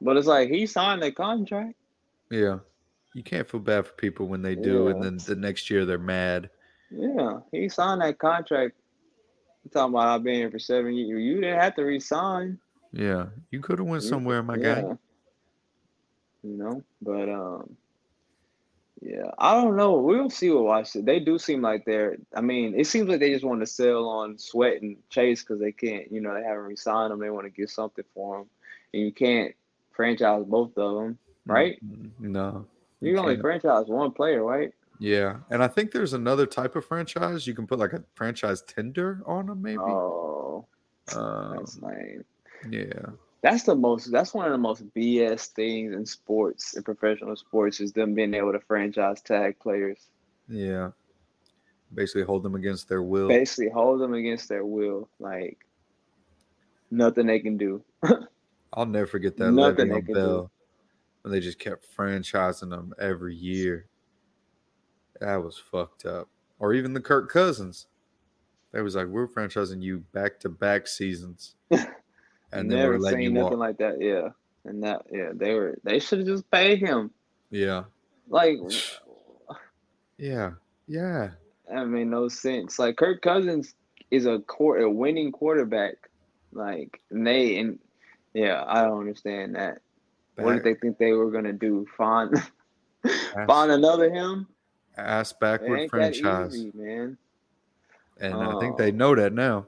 [0.00, 1.74] But it's like he signed that contract.
[2.30, 2.58] Yeah.
[3.14, 5.98] You can't feel bad for people when they do, and then the next year they're
[5.98, 6.50] mad.
[6.90, 7.38] Yeah.
[7.52, 8.74] He signed that contract.
[9.64, 11.22] You talking about I've been here for seven years.
[11.22, 12.58] You didn't have to resign.
[12.92, 14.82] Yeah, you could have went somewhere, my guy.
[14.82, 14.94] yeah.
[16.42, 17.76] You know, but um,
[19.04, 19.98] yeah, I don't know.
[19.98, 21.04] We'll see what Washington.
[21.04, 22.16] They do seem like they're.
[22.34, 25.60] I mean, it seems like they just want to sell on Sweat and Chase because
[25.60, 26.10] they can't.
[26.10, 27.20] You know, they haven't resigned them.
[27.20, 28.46] They want to get something for them,
[28.94, 29.54] and you can't
[29.92, 31.78] franchise both of them, right?
[31.84, 32.66] Mm, No.
[33.00, 34.72] You can only franchise one player, right?
[34.98, 38.62] Yeah, and I think there's another type of franchise you can put like a franchise
[38.62, 39.78] tender on them, maybe.
[39.80, 40.64] Oh,
[41.14, 42.24] Um, that's lame.
[42.70, 43.10] yeah,
[43.44, 44.10] That's the most.
[44.10, 48.32] That's one of the most BS things in sports, in professional sports, is them being
[48.32, 49.98] able to franchise tag players.
[50.48, 50.92] Yeah.
[51.92, 53.28] Basically hold them against their will.
[53.28, 55.10] Basically, hold them against their will.
[55.18, 55.58] Like
[56.90, 57.84] nothing they can do.
[58.72, 60.14] I'll never forget that Nothing they can do.
[60.14, 60.50] Bell
[61.20, 63.88] when they just kept franchising them every year.
[65.20, 66.30] That was fucked up.
[66.58, 67.88] Or even the Kirk Cousins.
[68.72, 71.56] They was like, we're franchising you back to back seasons.
[72.54, 73.68] And then Never we're seen nothing walk.
[73.68, 74.00] like that.
[74.00, 74.28] Yeah,
[74.64, 75.78] and that yeah, they were.
[75.84, 77.10] They should have just paid him.
[77.50, 77.84] yeah.
[78.28, 78.58] Like
[80.16, 80.52] Yeah.
[80.86, 81.30] Yeah.
[81.68, 82.78] that made no sense.
[82.78, 83.74] Like Kirk Cousins
[84.10, 85.94] is a court a winning quarterback.
[86.52, 87.78] Like and they and
[88.32, 89.78] yeah, I don't understand that.
[90.36, 91.86] What did they think they were gonna do?
[91.96, 92.34] Find
[93.04, 94.46] ass, find another him?
[94.96, 96.56] ass backward franchise.
[96.56, 97.18] easy, man.
[98.20, 98.78] And I think Oh.
[98.78, 99.66] they know that now.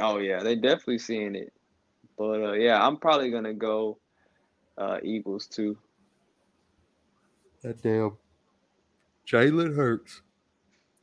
[0.00, 1.52] Oh yeah, they definitely seeing it.
[2.16, 3.98] But uh, yeah, I'm probably gonna go
[4.78, 5.76] uh, Eagles too.
[7.62, 8.16] That damn
[9.26, 10.22] Jalen Hurts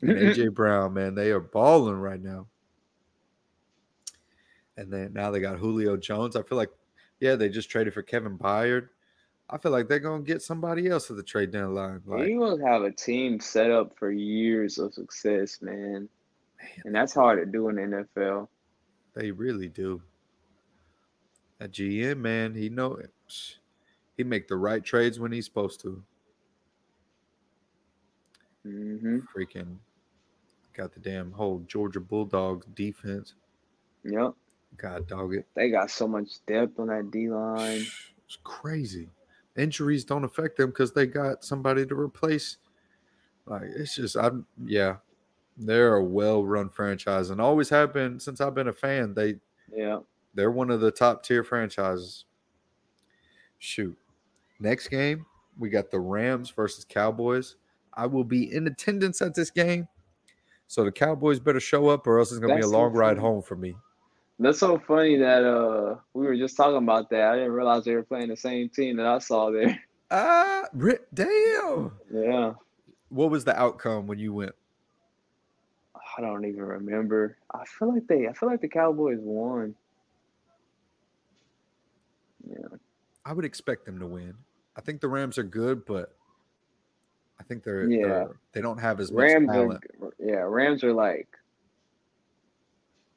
[0.01, 2.47] and AJ Brown, man, they are balling right now.
[4.77, 6.35] And then now they got Julio Jones.
[6.35, 6.71] I feel like,
[7.19, 8.89] yeah, they just traded for Kevin Byard.
[9.49, 12.01] I feel like they're gonna get somebody else at the trade deadline.
[12.05, 16.09] Like, Eagles have a team set up for years of success, man,
[16.85, 18.47] and that's hard to do in the NFL.
[19.13, 20.01] they really do.
[21.59, 23.11] That GM man, he know it.
[24.17, 26.03] he make the right trades when he's supposed to.
[28.65, 29.19] Mm-hmm.
[29.35, 29.77] Freaking
[30.73, 33.35] got the damn whole Georgia Bulldogs defense.
[34.03, 34.33] Yep,
[34.77, 35.47] God dog it.
[35.55, 37.85] they got so much depth on that D line.
[38.25, 39.09] It's crazy.
[39.55, 42.57] Injuries don't affect them because they got somebody to replace.
[43.45, 44.97] Like it's just I'm yeah.
[45.55, 49.13] They're a well-run franchise and always have been since I've been a fan.
[49.13, 49.35] They
[49.71, 49.99] Yeah,
[50.33, 52.25] they're one of the top tier franchises.
[53.59, 53.97] Shoot.
[54.59, 55.25] Next game,
[55.57, 57.55] we got the Rams versus Cowboys.
[57.93, 59.87] I will be in attendance at this game.
[60.67, 62.93] So the Cowboys better show up or else it's gonna That's be a so long
[62.93, 63.75] ride home for me.
[64.39, 67.21] that's so funny that uh we were just talking about that.
[67.31, 69.79] I didn't realize they were playing the same team that I saw there.
[70.15, 71.91] Ah, ri- damn.
[72.13, 72.53] Yeah,
[73.09, 74.51] What was the outcome when you went?
[75.95, 77.37] I don't even remember.
[77.51, 78.27] I feel like they.
[78.27, 79.73] I feel like the Cowboys won.
[82.47, 82.77] Yeah,
[83.25, 84.33] I would expect them to win.
[84.75, 86.15] I think the Rams are good, but
[87.39, 88.01] I think they're, Yeah.
[88.01, 89.53] they're they don't have as much Rams are.
[89.53, 89.83] talent.
[90.19, 91.27] Yeah, Rams are like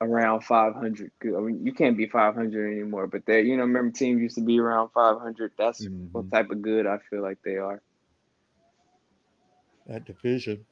[0.00, 1.10] around 500.
[1.24, 4.44] I mean, you can't be 500 anymore, but they, you know, remember teams used to
[4.44, 5.52] be around 500.
[5.56, 6.30] That's what Mhm.
[6.30, 7.82] type of good I feel like they are.
[9.86, 10.66] That division.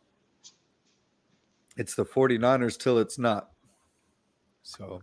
[1.76, 3.50] It's the 49ers till it's not.
[4.62, 5.02] So,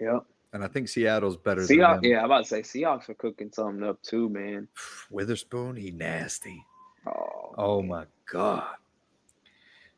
[0.00, 0.26] Yep.
[0.54, 2.00] And I think Seattle's better Seahawks.
[2.02, 4.66] Yeah, I'm about to say Seahawks are cooking something up too, man.
[5.10, 6.64] Witherspoon, he nasty.
[7.06, 8.64] Oh, Oh my god.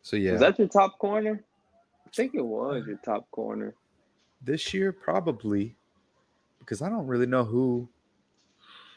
[0.03, 1.45] So yeah, was that your top corner?
[2.07, 3.75] I think it was your top corner.
[4.43, 5.77] this year probably
[6.59, 7.89] because I don't really know who.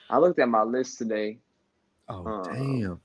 [0.10, 1.38] I looked at my list today
[2.08, 3.00] Oh Uh, damn.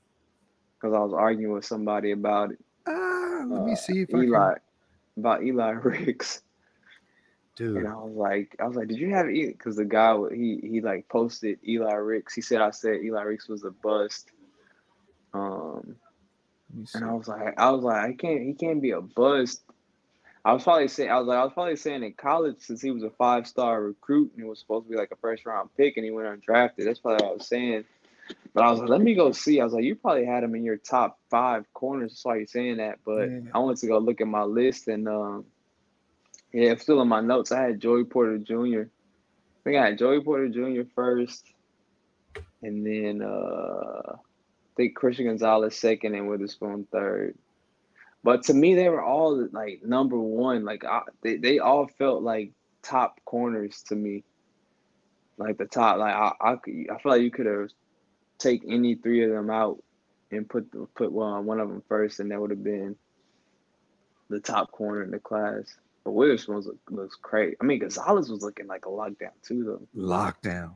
[0.79, 2.59] because I was arguing with somebody about it.
[2.87, 4.61] Ah, let uh, me see if I Eli can.
[5.19, 6.41] about Eli Ricks.
[7.55, 9.51] Dude, And I was like, I was like, did you have Eli?
[9.51, 12.33] Because the guy he he like posted Eli Ricks.
[12.33, 14.31] He said I said Eli Ricks was a bust.
[15.33, 15.95] Um,
[16.69, 16.97] let me see.
[16.99, 18.41] and I was like, I was like, I can't.
[18.43, 19.61] He can't be a bust.
[20.43, 22.91] I was probably saying, I was like, I was probably saying in college since he
[22.91, 25.69] was a five star recruit and he was supposed to be like a first round
[25.75, 26.85] pick and he went undrafted.
[26.85, 27.85] That's probably what I was saying.
[28.53, 29.59] But I was like, let me go see.
[29.59, 32.11] I was like, you probably had him in your top five corners.
[32.11, 32.99] That's why you're saying that.
[33.05, 33.39] But Yeah.
[33.53, 35.45] I wanted to go look at my list and um,
[36.55, 37.51] yeah, still in my notes.
[37.51, 38.83] I had Joey Porter Jr.
[38.83, 40.87] I think I had Joey Porter Jr.
[40.95, 41.43] first,
[42.63, 47.37] and then uh, I think Christian Gonzalez second and Witherspoon third.
[48.23, 50.63] But to me, they were all like number one.
[50.63, 54.23] Like I, they, they all felt like top corners to me.
[55.37, 57.69] Like the top, like I, I, I feel like you could have
[58.37, 59.83] take any three of them out
[60.31, 62.95] and put put one one of them first, and that would have been
[64.29, 65.75] the top corner in the class.
[66.05, 67.57] But Witherspoon was, looks great.
[67.59, 69.63] I mean, Gonzalez was looking like a lockdown too,
[69.95, 70.01] though.
[70.01, 70.71] Lockdown.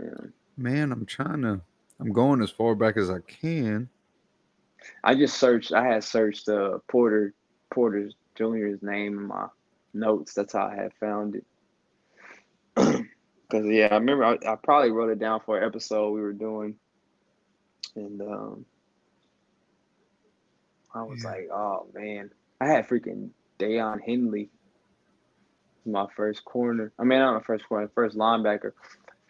[0.00, 0.26] Yeah.
[0.56, 1.60] Man, I'm trying to.
[2.00, 3.88] I'm going as far back as I can.
[5.02, 5.72] I just searched.
[5.72, 7.34] I had searched uh, Porter
[7.70, 9.48] Porter Jr.'s name in my
[9.92, 10.34] notes.
[10.34, 11.44] That's how I had found it.
[13.50, 16.32] Cause yeah, I remember I, I probably wrote it down for an episode we were
[16.32, 16.76] doing,
[17.96, 18.64] and um,
[20.94, 21.30] I was Yeah.
[21.30, 22.30] like, oh man,
[22.60, 24.50] I had freaking Daiyan Henley
[25.88, 26.92] my first corner.
[26.98, 28.72] I mean, not my first corner, first linebacker.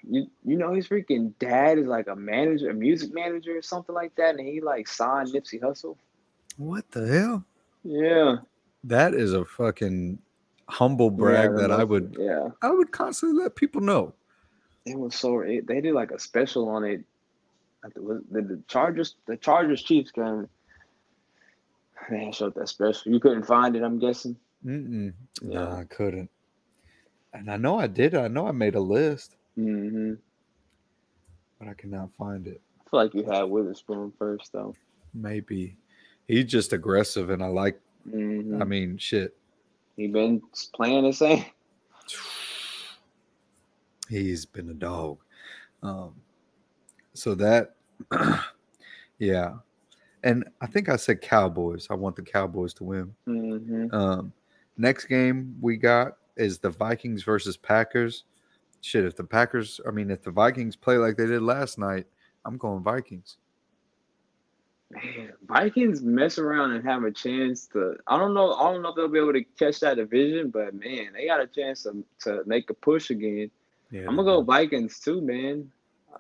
[0.08, 3.94] You you know his freaking dad is like a manager, a music manager or something
[3.94, 5.96] like that, and he like signed Nipsey Hussle.
[6.56, 7.44] What the hell?
[7.84, 8.36] Yeah,
[8.84, 10.18] That is a fucking
[10.68, 14.14] humble brag Yeah, that I would Yeah, I would constantly let people know.
[14.84, 15.40] it was so.
[15.40, 17.04] It, they did like a special on it.
[17.82, 20.48] The, the, the Chargers, the Chargers Chiefs game.
[22.10, 23.12] They showed that special.
[23.12, 24.36] You couldn't find it, I'm guessing.
[24.64, 25.12] Mm-mm.
[25.42, 25.76] No, Yeah.
[25.76, 26.30] I couldn't.
[27.34, 28.14] And I know I did.
[28.14, 30.14] I know I made a list, hmm
[31.58, 32.60] but I cannot find it.
[32.80, 34.74] I feel like you had Witherspoon first, though.
[35.12, 35.76] Maybe
[36.28, 37.78] he's just aggressive, and I like.
[38.08, 39.36] hmm I mean, shit.
[39.96, 40.40] he been
[40.74, 41.44] playing the same.
[44.08, 45.18] He's been a dog.
[45.82, 46.14] Um,
[47.12, 47.74] so that,
[49.18, 49.56] yeah,
[50.22, 51.86] and I think I said Cowboys.
[51.90, 53.14] I want the Cowboys to win.
[53.26, 54.32] hmm Um,
[54.76, 58.24] next game we got is the Vikings versus Packers.
[58.80, 62.06] Shit, if the Packers, I mean, if the Vikings play like they did last night,
[62.44, 63.38] I'm going Vikings.
[64.90, 67.96] Man, Vikings mess around and have a chance to.
[68.06, 68.54] I don't know.
[68.54, 71.42] I don't know if they'll be able to catch that division, but man, they got
[71.42, 73.50] a chance to to make a push again.
[73.90, 75.70] Yeah, I'm gonna go Vikings too, man.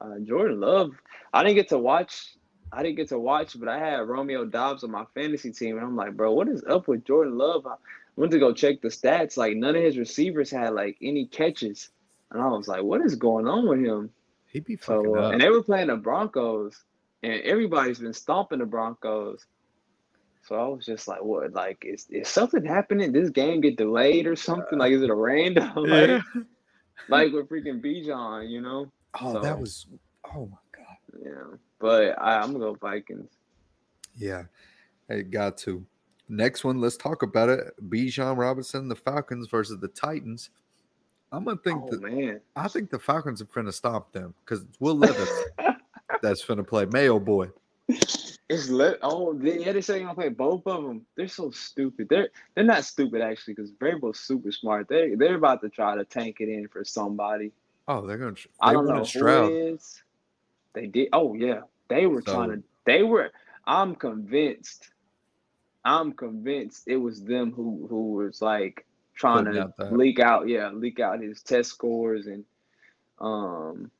[0.00, 0.90] Uh, Jordan Love.
[1.32, 2.36] I didn't get to watch.
[2.72, 5.86] I didn't get to watch, but I had Romeo Doubs on my fantasy team, and
[5.86, 7.66] I'm like, bro, what is up with Jordan Love?
[7.66, 7.74] I
[8.16, 9.36] went to go check the stats.
[9.36, 11.90] Like none of his receivers had like any catches,
[12.30, 14.10] and I was like, what is going on with him?
[14.52, 15.32] He'd be fucking So, uh, up.
[15.32, 16.82] and they were playing the Broncos,
[17.22, 19.44] and everybody's been stomping the Broncos.
[20.46, 21.52] So I was just like, what?
[21.52, 23.12] Like, is, is something happening?
[23.12, 24.78] This game get delayed or something?
[24.78, 25.70] Like, is it a random?
[25.76, 26.20] like, Yeah.
[27.08, 28.90] like with freaking Bijan, you know?
[29.20, 29.86] Oh, that was.
[30.34, 31.22] Oh my god.
[31.22, 31.56] Yeah.
[31.78, 33.30] But I, I'm gonna go Vikings.
[34.16, 34.44] Yeah,
[35.08, 35.84] it got to.
[36.28, 37.72] Next one, let's talk about it.
[37.88, 40.50] Bijan Robinson, the Falcons versus the Titans.
[41.32, 42.40] I'm gonna think Oh that man.
[42.56, 45.30] I think the Falcons are gonna stop them because Will Levis
[46.22, 47.48] that's gonna play Mayo boy.
[48.50, 48.98] It's lit.
[49.02, 51.04] Oh, they, yeah, they say you're gonna play both of them.
[51.16, 52.08] They're so stupid.
[52.08, 54.88] They're they're not stupid actually, because Vrabel's super smart.
[54.88, 57.52] They they're about to try to tank it in for somebody.
[57.86, 58.32] Oh, they're gonna.
[58.32, 59.50] They I don't know Stroud.
[59.50, 60.02] who it is.
[60.78, 61.08] They did.
[61.12, 62.62] Oh yeah, they were So- trying to.
[62.84, 63.32] They were.
[63.66, 64.90] I'm convinced.
[65.84, 70.46] I'm convinced it was them who who was like trying to out leak out.
[70.48, 72.44] Yeah, leak out his test scores and
[73.18, 73.90] um.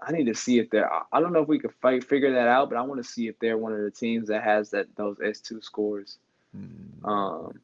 [0.00, 0.88] I need to see if they're.
[1.12, 3.26] I- don't know if we could fight figure that out, but I want to see
[3.26, 6.18] if they're one of the teams that has that those S two scores.
[6.56, 7.60] Mm, Um,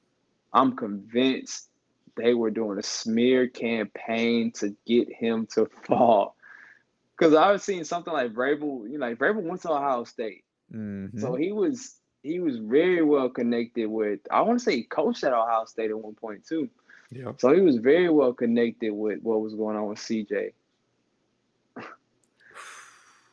[0.52, 1.68] I'm convinced
[2.16, 6.34] they were doing a smear campaign to get him to fall.
[7.16, 10.44] Because I was seeing something like Vrabel, you know, like Vrabel went to Ohio State,
[10.72, 11.18] mhm.
[11.20, 14.20] so he was he was very well connected with.
[14.30, 16.68] I want to say he coached at Ohio State at one point too.
[17.10, 17.40] Yep.
[17.40, 20.52] So he was very well connected with what was going on with CJ.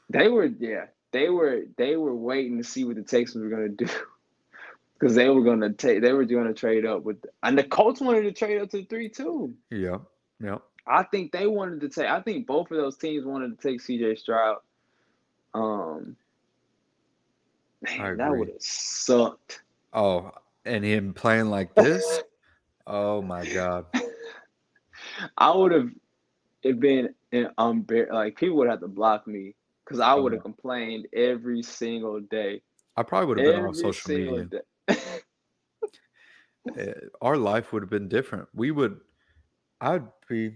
[0.10, 3.70] They were, yeah, they were, they were waiting to see what the Texans were gonna
[3.70, 3.88] do,
[5.00, 8.24] because they were gonna take, they were gonna trade up with, and the Colts wanted
[8.24, 9.54] to trade up to three two.
[9.70, 10.00] Yeah,
[10.42, 10.62] Yep.
[10.88, 12.08] I think they wanted to take.
[12.10, 14.58] I think both of those teams wanted to take CJ Stroud.
[15.54, 16.16] Um,
[17.82, 19.62] man, that would have sucked.
[19.94, 20.32] Oh,
[20.66, 22.24] and him playing like this.
[22.88, 23.86] Oh my god.
[25.38, 25.90] I would have
[26.64, 29.56] it been an unbear like people would have to block me
[29.86, 30.44] because I would have Oh.
[30.44, 32.62] complained every single day.
[32.98, 34.50] I probably would have been on social media.
[36.78, 38.48] eh, our life would have been different.
[38.54, 39.00] We would,
[39.80, 40.56] I'd be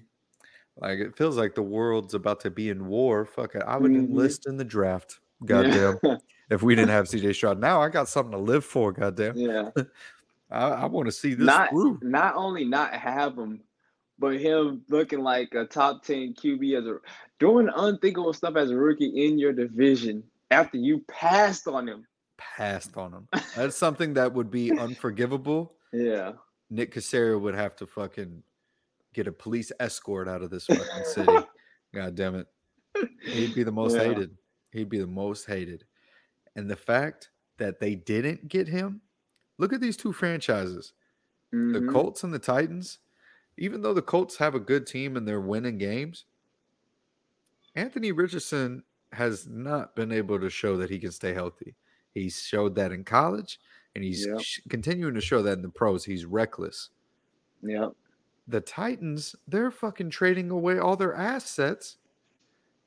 [0.77, 3.25] like, it feels like the world's about to be in war.
[3.25, 3.63] Fuck it.
[3.65, 4.07] I would Mhm.
[4.09, 5.19] enlist in the draft.
[5.45, 5.99] Goddamn.
[6.03, 6.17] Yeah.
[6.49, 8.91] if we didn't have CJ Stroud, now I got something to live for.
[8.91, 9.35] Goddamn.
[9.37, 9.69] yeah.
[10.51, 11.99] I, I want to see this Not through.
[12.03, 13.61] not only not have him,
[14.19, 16.99] but him looking like a top ten QB as a
[17.39, 22.05] doing unthinkable stuff as a rookie in your division after you passed on him.
[22.37, 23.27] Passed on him.
[23.55, 25.73] That's something that would be unforgivable.
[25.91, 26.33] Yeah.
[26.69, 28.41] Nick Caserio would have to fucking
[29.15, 31.33] get a police escort out of this fucking city.
[31.93, 32.47] God damn it.
[33.23, 34.03] He'd be the most Yeah.
[34.03, 34.37] hated.
[34.73, 35.85] He'd be the most hated.
[36.55, 39.01] And the fact that they didn't get him,
[39.57, 40.93] look at these two franchises
[41.51, 41.91] the Mhm.
[41.93, 42.99] Colts and the Titans.
[43.57, 46.25] Even though the Colts have a good team and they're winning games,
[47.75, 51.75] Anthony Richardson has not been able to show that he can stay healthy.
[52.13, 53.59] He showed that in college
[53.93, 54.41] and he's Yep.
[54.69, 56.03] continuing to show that in the pros.
[56.03, 56.89] He's reckless.
[57.61, 57.93] Yep.
[58.47, 61.97] The Titans, they're fucking trading away all their assets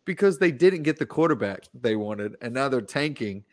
[0.04, 3.44] because they didn't get the quarterback they wanted, and now they're tanking,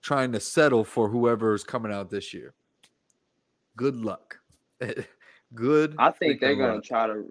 [0.00, 2.54] trying to settle for whoever is coming out this year.
[3.76, 4.38] Good luck.
[5.54, 5.94] good.
[5.98, 7.24] I think they're gonna try to.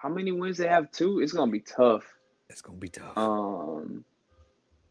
[0.00, 0.90] How many wins they have?
[0.90, 1.20] Two.
[1.20, 2.04] It's gonna be tough.
[2.48, 3.16] It's gonna be tough.
[3.16, 4.04] Um,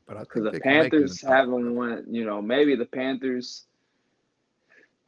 [0.08, 2.06] but I because the they can make it in Panthers haven't won.
[2.10, 3.66] You know, maybe the Panthers.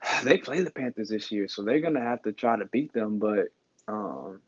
[0.23, 3.19] They play the Panthers this year, so they're gonna have to try to beat them.
[3.19, 3.47] But
[3.87, 4.39] um,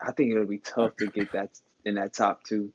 [0.00, 1.50] I think it'll be tough to get that
[1.84, 2.72] in that top two.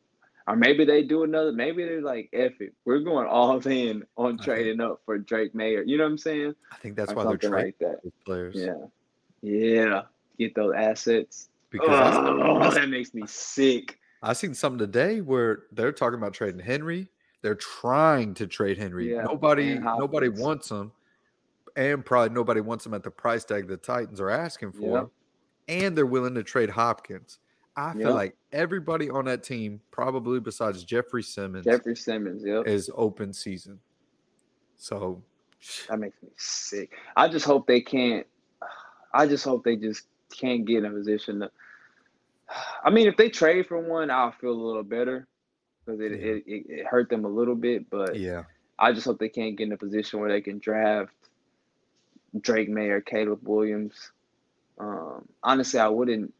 [0.48, 1.54] Or maybe they do another.
[1.54, 5.82] Maybe they're like, "F it, we're going all in on trading up for Drake Maye."
[5.86, 6.56] You know what I'm saying?
[6.72, 8.26] I think that's Or why they're trading like that.
[8.26, 8.56] players.
[8.56, 8.86] Yeah,
[9.42, 10.02] yeah.
[10.38, 11.50] Get those assets.
[11.70, 13.98] Because I, Oh, I, that makes me sick.
[14.22, 17.10] I seen something today where they're talking about trading Henry.
[17.44, 19.12] They're trying to trade Henry.
[19.14, 20.94] Yeah, nobody, nobody wants him,
[21.76, 24.98] and probably nobody wants him at the price tag the Titans are asking for.
[25.00, 25.08] Yep.
[25.68, 27.40] And they're willing to trade Hopkins.
[27.76, 28.14] I feel Yep.
[28.14, 32.44] like everybody on that team, probably besides Jeffrey Simmons, Jeffrey Simmons.
[32.46, 32.66] Yep.
[32.66, 33.78] is open season.
[34.78, 35.22] So
[35.90, 36.92] That makes me sick.
[37.18, 38.26] I just hope they can't.
[39.14, 41.52] I just hope they just can't get in a position to.
[42.86, 45.28] I mean, if they trade for one, I'll feel a little better
[45.86, 46.18] because it, Yeah.
[46.20, 47.90] it, it, hurt them a little bit.
[47.90, 48.44] But yeah,
[48.80, 51.14] I just hope they can't get in a position where they can draft
[52.40, 54.12] Drake Maye or Caleb Williams.
[54.80, 56.34] Um, honestly, I wouldn't.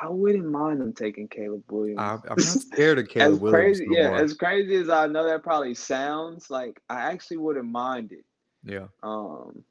[0.00, 1.98] I wouldn't mind them taking Caleb Williams.
[1.98, 3.78] I, I'm not scared of Caleb as Williams.
[3.78, 4.18] crazy, no yeah, more.
[4.18, 8.24] as crazy as I know that probably sounds, like I actually wouldn't mind it.
[8.64, 8.86] yeah.
[9.02, 9.64] Um,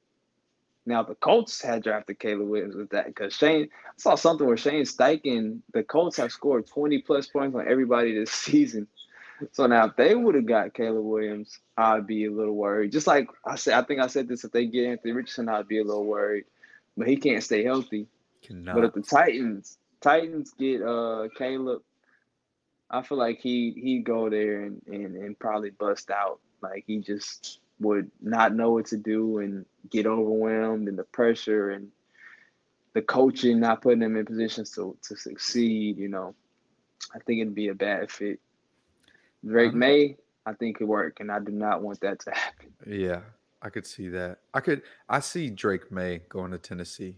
[0.85, 4.57] now the Colts had drafted Caleb Williams with that because Shane I saw something where
[4.57, 8.87] Shane Steichen, the Colts have scored 20 plus points on everybody this season.
[9.51, 12.91] So now if they would have got Caleb Williams, I'd be a little worried.
[12.91, 15.67] Just like I said, I think I said this if they get Anthony Richardson, I'd
[15.67, 16.45] be a little worried.
[16.95, 18.07] But he can't stay healthy.
[18.41, 18.75] Cannot.
[18.75, 21.83] But if the Titans Titans get uh Caleb,
[22.89, 26.39] I feel like he he'd go there and, and, and probably bust out.
[26.61, 31.69] Like he just would not know what to do and get overwhelmed and the pressure
[31.69, 31.91] and
[32.93, 36.33] the coaching not putting him in positions to, to succeed, you know.
[37.13, 38.39] I think it'd be a bad fit.
[39.45, 39.79] Drake Honestly.
[39.79, 42.73] May, I think could work, and I do not want that to happen.
[42.85, 43.21] Yeah,
[43.61, 44.39] I could see that.
[44.53, 44.81] I could.
[45.09, 47.17] I see Drake Maye going to Tennessee.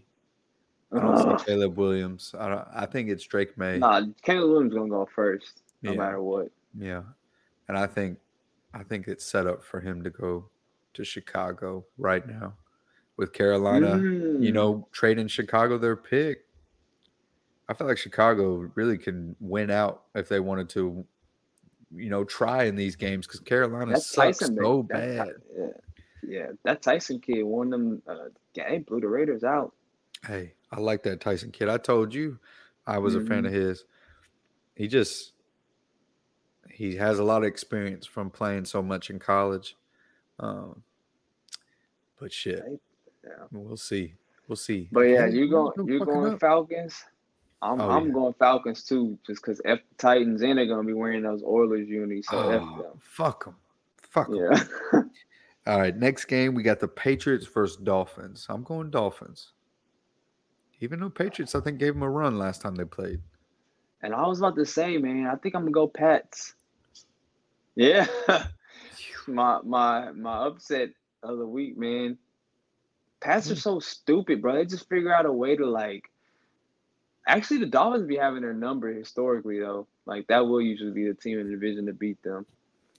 [0.92, 1.38] I don't Ugh.
[1.40, 2.34] see Caleb Williams.
[2.38, 2.66] I don't.
[2.74, 3.78] I think it's Drake Maye.
[3.78, 5.98] Nah, Caleb Williams gonna go first, no Yeah.
[5.98, 6.50] matter what.
[6.78, 7.02] Yeah,
[7.68, 8.18] and I think,
[8.74, 10.48] I think it's set up for him to go
[10.94, 12.54] to Chicago right now,
[13.16, 13.98] with Carolina.
[13.98, 14.52] You Mm.
[14.52, 16.46] know, trading Chicago their pick.
[17.68, 21.06] I feel like Chicago really can win out if they wanted to.
[21.94, 25.28] You know, try in these games because Carolina That sucks Tyson, so that bad.
[25.56, 25.66] yeah,
[26.22, 28.02] yeah, that Tyson kid won them.
[28.06, 29.74] Uh, yeah, blew the Raiders out.
[30.26, 31.68] Hey, I like that Tyson kid.
[31.68, 32.38] I told you
[32.86, 33.84] I was a fan of his.
[34.76, 35.32] He just
[36.70, 39.76] he has a lot of experience from playing so much in college.
[40.38, 40.82] Um,
[42.18, 42.62] but shit,
[43.24, 43.30] Yeah.
[43.50, 44.14] we'll see.
[44.46, 44.88] We'll see.
[44.92, 46.38] But yeah, you go don't you going.
[46.38, 47.04] Falcons.
[47.62, 48.12] I'm Oh, I'm yeah.
[48.12, 51.88] going Falcons too, just because F the Titans and they're gonna be wearing those Oilers
[51.88, 52.26] unis.
[52.28, 52.92] So F Oh, them.
[53.00, 53.56] fuck them.
[54.34, 54.64] Yeah.
[55.66, 58.46] All right, next game we got the Patriots versus Dolphins.
[58.48, 59.52] I'm going Dolphins.
[60.80, 63.20] Even though Patriots, I think, gave them a run last time they played.
[64.02, 66.54] and I was about to say, man, I think I'm gonna go Pats.
[67.76, 68.06] Yeah.
[69.26, 70.90] my my my upset
[71.22, 72.16] of the week, man.
[73.20, 73.60] Pats are hmm.
[73.60, 74.54] so stupid, bro.
[74.54, 76.09] They just figure out a way to like.
[77.26, 79.86] Actually, the Dolphins be having their number historically, though.
[80.06, 82.46] Like that will usually be the team in the division to beat them.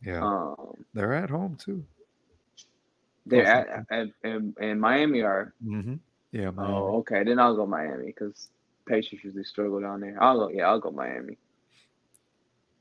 [0.03, 1.83] Yeah, Um, they're at home too.
[3.25, 5.53] they're at, at, and and Miami are.
[5.65, 5.95] Mm-hmm.
[6.31, 6.73] Yeah, Miami.
[6.73, 7.23] Oh, okay.
[7.23, 8.49] Then I'll go Miami because
[8.87, 10.17] Patriots usually struggle down there.
[10.21, 10.49] I'll go.
[10.49, 11.37] Yeah, I'll go Miami.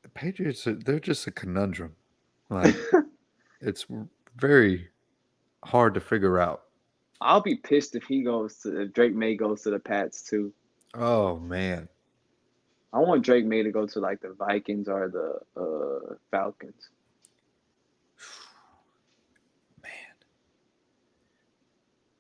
[0.03, 1.95] the Patriots, are, they're just a conundrum.
[2.49, 2.75] Like,
[3.61, 3.87] it's
[4.37, 4.89] very
[5.65, 6.63] hard to figure out.
[7.21, 10.53] I'll be pissed if he goes to if Drake Maye goes to the Pats too.
[10.95, 11.89] Oh man,
[12.93, 16.89] I want Drake Maye to go to like the Vikings or the uh, Falcons.
[19.83, 19.93] Man.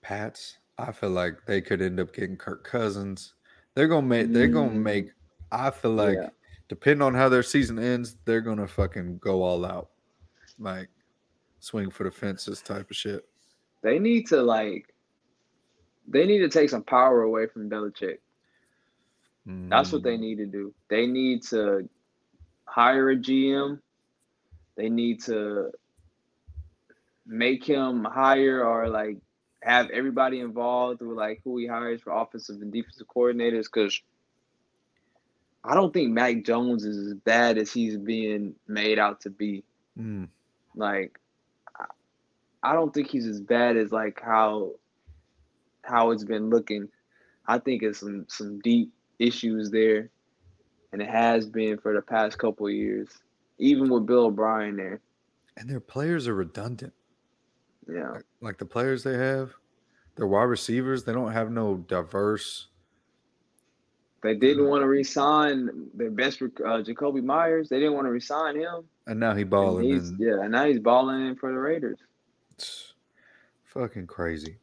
[0.02, 0.58] Pats.
[0.78, 3.34] I feel like they could end up getting Kirk Cousins.
[3.74, 4.32] They're gonna make.
[4.32, 4.82] They're gonna Mm.
[4.82, 5.10] make.
[5.52, 6.30] I feel like, Yeah.
[6.68, 9.90] depending on how their season ends, they're gonna fucking go all out,
[10.58, 10.88] like
[11.58, 13.28] swing for the fences type of shit.
[13.82, 14.94] They need to like.
[16.08, 18.18] They need to take some power away from Belichick.
[19.70, 20.74] That's what they Mm, need to do.
[20.88, 21.88] They need to
[22.66, 23.80] hire a GM.
[24.76, 25.70] They need to
[27.26, 29.16] make him hire or like
[29.62, 34.00] have everybody involved with like who he hires for offensive and defensive coordinators because
[35.64, 39.64] I don't think Mac Jones is as bad as he's being made out to be.
[39.98, 40.28] mm,
[40.74, 41.18] Like
[41.78, 41.86] I-
[42.62, 44.72] I don't think he's as bad as like how
[45.84, 46.88] how it's been looking,
[47.46, 50.10] I think it's some some deep issues there,
[50.92, 53.08] and it has been for the past couple years,
[53.58, 55.00] even with Bill O'Brien there.
[55.56, 56.92] And their players are redundant.
[57.88, 59.52] Yeah, Like, like the players they have,
[60.16, 62.68] their wide receivers, they don't have no diverse.
[64.22, 67.68] they didn't want to resign their best uh, Jakobi Meyers.
[67.68, 68.84] They didn't want to resign him.
[69.06, 69.84] And now he balling.
[69.84, 71.98] he's, and yeah, and now he's balling in for the Raiders.
[72.52, 72.94] it's
[73.64, 74.56] fucking crazy.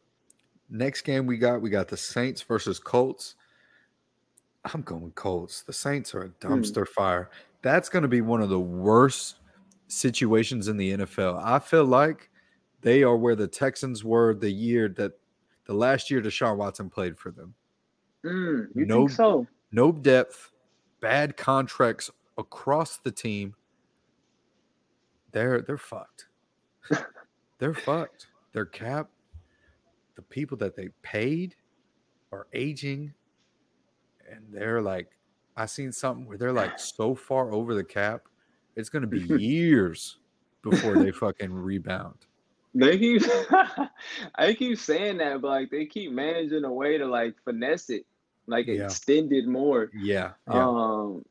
[0.70, 3.36] Next game we got, we got the Saints versus Colts.
[4.74, 5.62] I'm going Colts.
[5.62, 7.30] The Saints are a dumpster fire.
[7.62, 9.38] That's going to be one of the worst
[9.88, 11.42] situations in the NFL.
[11.44, 12.30] I feel like
[12.82, 15.14] they are where the Texans were the year that
[15.66, 17.54] the last year Deshaun Watson played for them.
[18.26, 19.48] Mm, you No- think so?
[19.72, 20.52] No depth,
[21.02, 23.54] bad contracts across the team.
[25.32, 26.28] They're they're fucked.
[27.60, 28.28] they're fucked.
[28.54, 29.10] Their cap,
[30.16, 31.56] the people that they paid
[32.32, 33.14] are aging
[34.32, 35.08] and they're like
[35.56, 38.28] I seen something where they're like so far over the cap,
[38.76, 40.18] it's gonna be years
[40.62, 42.16] before they fucking rebound.
[42.76, 43.22] They keep
[44.36, 48.06] I keep saying that, but like they keep managing a way to like finesse it,
[48.46, 48.86] like Yeah.
[48.86, 49.90] extend it more.
[49.96, 50.32] Yeah.
[50.48, 50.68] Yeah.
[50.68, 51.26] Um,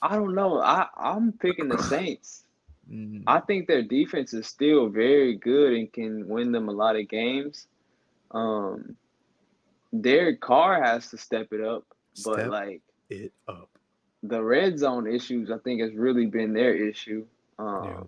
[0.00, 0.60] I don't know.
[0.60, 2.44] I I'm picking the Saints.
[2.90, 6.96] Mm, I think their defense is still very good and can win them a lot
[6.96, 7.66] of games.
[8.32, 8.96] Um,
[10.00, 11.84] Derek Carr has to step it up,
[12.24, 13.68] but Step like it up.
[14.22, 17.26] the red zone issues, I think has really been their issue.
[17.58, 18.02] Um, Yeah.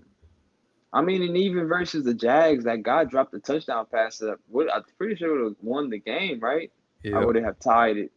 [0.95, 4.69] I mean, and even versus the Jags, that guy dropped a touchdown pass that would
[4.69, 6.71] I'm pretty sure would have won the game, right?
[7.03, 7.19] Yeah.
[7.19, 8.13] I would have tied it.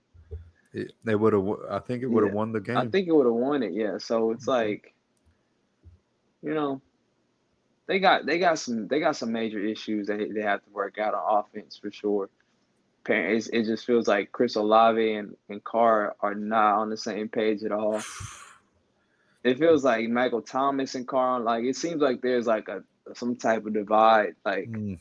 [0.73, 2.35] It- they would have I think it would have Yeah.
[2.37, 2.77] won the game.
[2.77, 3.97] I think it would have won it, yeah.
[3.97, 4.49] So it's Mhm.
[4.49, 4.93] like,
[6.41, 6.81] you know,
[7.87, 10.97] they got they got some they got some major issues that they have to work
[10.97, 12.29] out on offense for sure.
[13.07, 17.29] It's, it just feels like Chris Olave and, and Carr are not on the same
[17.29, 18.01] page at all.
[19.43, 22.83] It feels like Michael Thomas and Carr, like it seems like there's like a
[23.13, 24.97] some type of divide like Mm,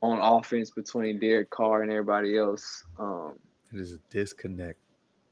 [0.00, 2.84] on offense between Derek Carr and everybody else.
[2.98, 3.34] Um,
[3.72, 4.78] it is a disconnect.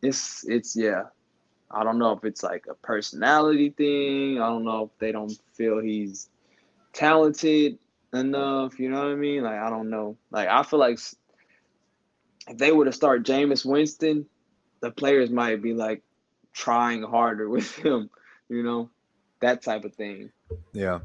[0.02, 1.04] it's it's yeah.
[1.70, 4.40] I don't know if it's like a personality thing.
[4.40, 6.28] I don't know if they don't feel he's
[6.92, 7.78] talented
[8.12, 8.78] enough.
[8.78, 9.42] You know what I mean?
[9.42, 10.16] Like I don't know.
[10.30, 10.98] Like I feel like
[12.48, 14.26] if they were to start Jameis Winston,
[14.80, 16.02] the players might be like
[16.52, 18.10] trying harder with him.
[18.48, 18.90] You know,
[19.40, 20.30] that type of thing.
[20.72, 21.00] Yeah.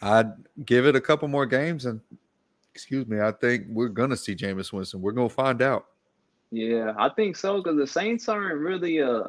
[0.00, 0.32] I'd
[0.64, 2.00] give it a couple more games and
[2.74, 5.00] excuse me, I think we're gonna see Jameis Winston.
[5.00, 5.86] We're gonna find out.
[6.50, 9.24] Yeah, I think so because the Saints aren't really uh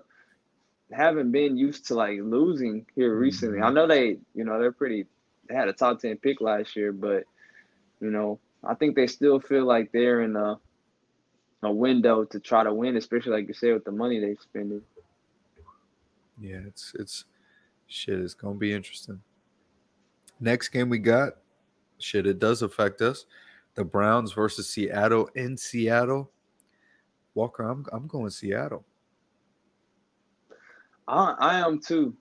[0.92, 3.62] haven't been used to like losing here recently.
[3.62, 5.06] I know they, you know, they're pretty.
[5.48, 7.24] They had a top ten pick last year, but
[8.00, 10.60] you know, I think they still feel like they're in a
[11.64, 14.82] a window to try to win, especially like you said with the money they've spending.
[16.40, 17.26] Yeah, it's it's
[17.88, 19.22] shit, it's gonna be interesting.
[20.40, 21.38] Next game we got,
[22.00, 23.26] shit, it does affect us.
[23.76, 26.32] The Browns versus Seattle in Seattle.
[27.34, 28.86] Walker, I'm I'm going Seattle.
[31.08, 32.16] I I am too.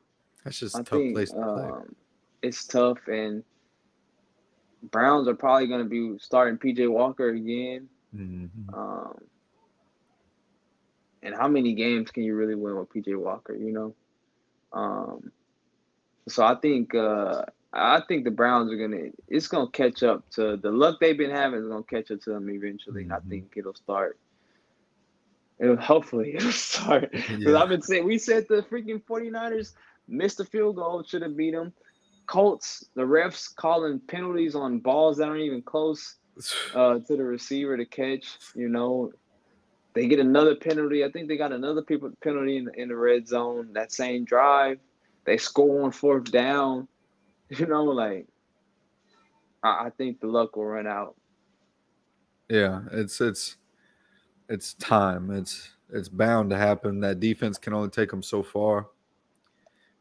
[0.45, 1.64] That's just a I tough think place to play.
[1.64, 1.95] um,
[2.43, 3.43] it's tough, and
[4.90, 7.88] Browns are probably going to be starting PJ Walker again.
[8.14, 8.48] Mhm.
[8.72, 9.18] Um,
[11.22, 13.54] and how many games can you really win with PJ Walker?
[13.54, 13.94] You know,
[14.72, 15.32] um,
[16.28, 19.10] so I think uh, I think the Browns are gonna.
[19.28, 21.60] It's gonna catch up to the luck they've been having.
[21.60, 23.02] Is gonna catch up to them eventually.
[23.02, 24.18] And I think it'll start.
[25.58, 27.10] It'll hopefully it'll start.
[27.12, 27.58] Because Yeah.
[27.62, 29.72] I've been saying we said the freaking 49ers
[30.08, 31.72] missed the field goal, should have beat them.
[32.32, 36.16] Colts, the refs calling penalties on balls that aren't even close
[36.74, 38.38] uh, to the receiver to catch.
[38.54, 39.12] You know,
[39.92, 41.04] they get another penalty.
[41.04, 44.24] I think they got another people penalty in the, in the red zone that same
[44.24, 44.78] drive.
[45.26, 46.88] They score on fourth down.
[47.50, 48.26] You know, like
[49.62, 51.16] I, I think the luck will run out.
[52.48, 53.56] Yeah, it's it's
[54.48, 55.30] it's time.
[55.30, 57.00] It's it's bound to happen.
[57.00, 58.86] That defense can only take them so far.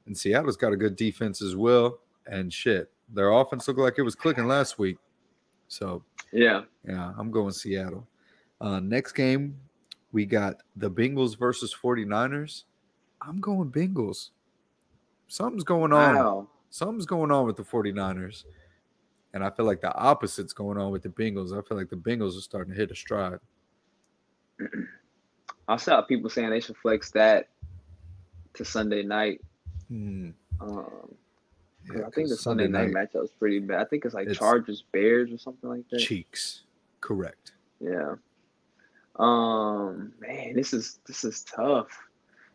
[0.05, 1.99] And Seattle's got a good defense as well.
[2.27, 4.97] And shit, their offense looked like it was clicking last week.
[5.67, 8.07] So Yeah, yeah, I'm going Seattle.
[8.59, 9.57] Uh, next game,
[10.11, 12.63] we got the Bengals versus 49ers.
[13.21, 14.29] I'm going Bengals.
[15.27, 16.15] Something's going on.
[16.15, 16.47] wow.
[16.69, 18.45] Something's going on with the 49ers.
[19.33, 21.57] And I feel like the opposite's going on with the Bengals.
[21.57, 23.39] I feel like the Bengals are starting to hit a stride.
[25.67, 27.49] I saw people saying they should flex that
[28.55, 29.41] to Sunday night.
[29.87, 30.31] Hmm.
[30.59, 31.15] Um,
[31.93, 33.81] Yeah, I think the Sunday, night, matchup is pretty bad.
[33.81, 35.99] I think it's like it's- Chargers Bears or something like that.
[35.99, 36.61] cheeks.
[36.99, 37.53] Correct.
[37.79, 38.15] Yeah.
[39.17, 41.89] Um, man, this is this is tough.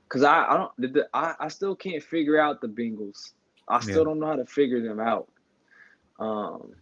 [0.09, 3.33] Cause I I don't the- I I still can't figure out the Bengals.
[3.69, 4.05] I still Yeah.
[4.05, 5.29] don't know how to figure them out.
[6.19, 6.73] Um,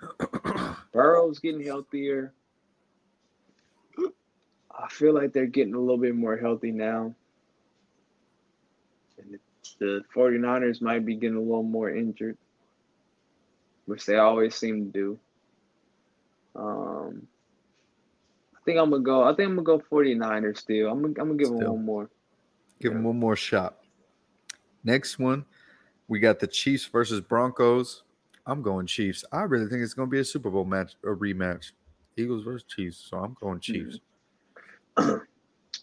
[0.92, 2.32] Burrow's getting healthier.
[4.74, 7.14] I feel like they're getting a little bit more healthy now.
[9.18, 9.38] And the,
[9.78, 12.36] the 49ers might be getting a little more injured,
[13.86, 15.18] which they always seem to do.
[16.54, 17.26] Um,
[18.54, 19.24] I think I'm gonna go.
[19.24, 20.90] I think I'm gonna go 49ers still.
[20.90, 22.10] I'm gonna, I'm gonna give them one more.
[22.80, 23.78] Give them one more shot.
[24.84, 25.44] Next one,
[26.08, 28.02] we got the Chiefs versus Broncos.
[28.44, 29.24] I'm going Chiefs.
[29.32, 31.70] I really think it's going to be a Super Bowl match, a rematch.
[32.16, 33.06] Eagles versus Chiefs.
[33.08, 34.00] So I'm going Chiefs.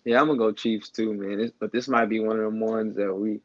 [0.06, 1.40] Yeah, I'm gonna go Chiefs too, man.
[1.40, 3.42] This, but this might be one of them ones that we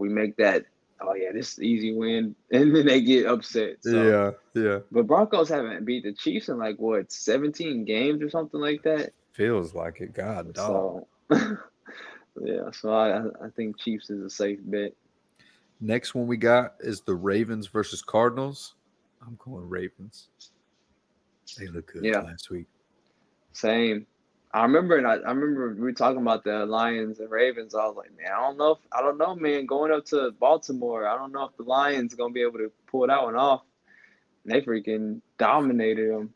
[0.00, 0.64] we make that.
[1.00, 3.76] Oh yeah, this is an easy win, and then they get upset.
[3.82, 3.90] So.
[4.54, 4.78] Yeah, yeah.
[4.90, 9.12] But Broncos haven't beat the Chiefs in like what 17 games or something like that.
[9.32, 10.12] Feels like it.
[10.12, 11.04] God, dog.
[11.30, 11.30] So
[12.42, 14.92] yeah, so I I- I think Chiefs is a safe bet.
[15.80, 18.74] Next one we got is the Ravens versus Cardinals.
[19.26, 20.28] I'm going Ravens.
[21.58, 22.20] They look good Yeah.
[22.20, 22.66] last week.
[23.52, 24.06] Same.
[24.52, 27.74] I remember, and I, I remember we were talking about the Lions and Ravens.
[27.74, 29.64] I was like, man, I don't know, if, I don't know, man.
[29.66, 33.06] Going up to Baltimore, I don't know if the Lions gonna be able to pull
[33.06, 33.62] that one off.
[34.44, 36.34] And they freaking dominated them.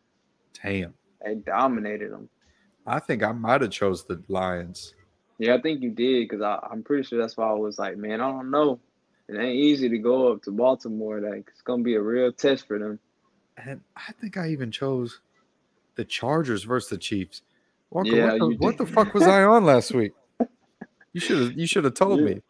[0.63, 0.95] Damn.
[1.25, 2.29] They dominated them.
[2.87, 4.95] I think I might have chose the Lions.
[5.39, 8.21] Yeah, I think you did because I'm pretty sure that's why I was like, man,
[8.21, 8.79] I don't know.
[9.29, 11.21] It ain't easy to go up to Baltimore.
[11.21, 13.01] Like it's gonna be a real test for them.
[13.57, 15.21] And I think I even chose
[15.97, 17.43] the Chargers versus the Chiefs.
[18.05, 20.13] Yeah, what, the, what the fuck was I on last week?
[21.13, 22.27] You should have you should have told Yeah.
[22.27, 22.43] me.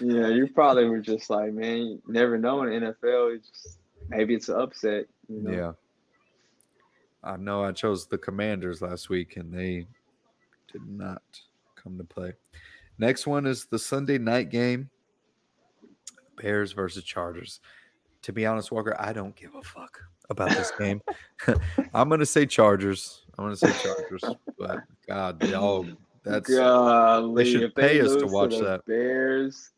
[0.00, 3.36] Yeah, you probably were just like, man, you never know in NFL.
[3.36, 3.78] It's just,
[4.08, 5.06] maybe it's an upset.
[5.28, 5.50] You know?
[5.50, 5.72] Yeah.
[7.24, 9.86] I know I chose the Commanders last week and they
[10.72, 11.22] did not
[11.74, 12.34] come to play.
[12.98, 14.90] Next one is the Sunday night game
[16.36, 17.60] Bears versus Chargers.
[18.22, 21.02] To be honest, Walker, I don't give a fuck about this game.
[21.94, 23.23] I'm going to say Chargers.
[23.38, 24.24] I'm going to say Chargers.
[24.58, 25.86] But God, y'all,
[26.22, 26.48] that's.
[26.54, 28.84] Golly, they should pay us to watch the that.
[28.86, 29.70] Bears.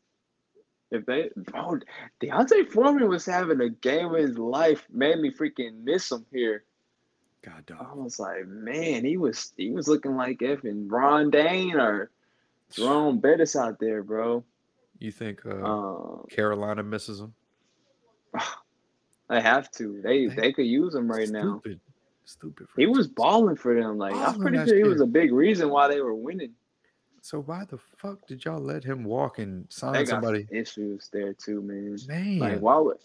[0.93, 1.81] If they, bro,
[2.21, 4.87] D'Onta Foreman was having a game of his life.
[4.91, 6.65] Made me freaking miss him here.
[7.45, 12.11] God, I was like, man, he was he was looking like effing Ron Dayne or
[12.71, 14.45] Jerome Bettis out there, bro.
[14.99, 17.35] You think uh, Um, Carolina misses them?
[19.29, 20.01] they have to.
[20.03, 21.63] They They- they could use him right now.
[22.27, 22.67] Stupid.
[22.77, 23.97] He was balling for them.
[23.99, 24.89] Like I'm pretty sure he year.
[24.89, 26.53] was a big reason why they were winning.
[27.23, 30.47] So why the fuck did y'all let him walk and sign They somebody?
[30.49, 31.97] some issues there too, man.
[32.07, 32.99] Man, Like why would?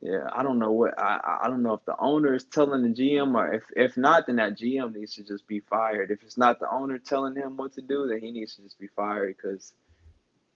[0.00, 2.82] Yeah, I don't know what I I- I don't know if the owner is telling
[2.82, 6.10] the GM or if if not, then that GM needs to just be fired.
[6.10, 8.78] If it's not the owner telling him what to do, then he needs to just
[8.78, 9.72] be fired because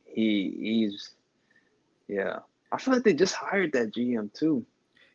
[0.05, 1.11] he he's
[2.09, 2.39] yeah.
[2.73, 4.65] I feel like they just hired that GM too.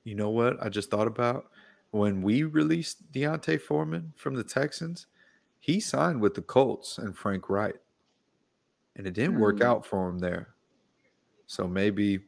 [0.04, 0.62] you know what?
[0.62, 1.46] I just thought about
[1.94, 5.06] when we released D'Onta Foreman from the Texans.
[5.60, 7.76] He signed with the Colts and Frank Reich,
[8.96, 9.64] and it didn't work Hmm.
[9.64, 10.56] out for him there.
[11.46, 12.26] So maybe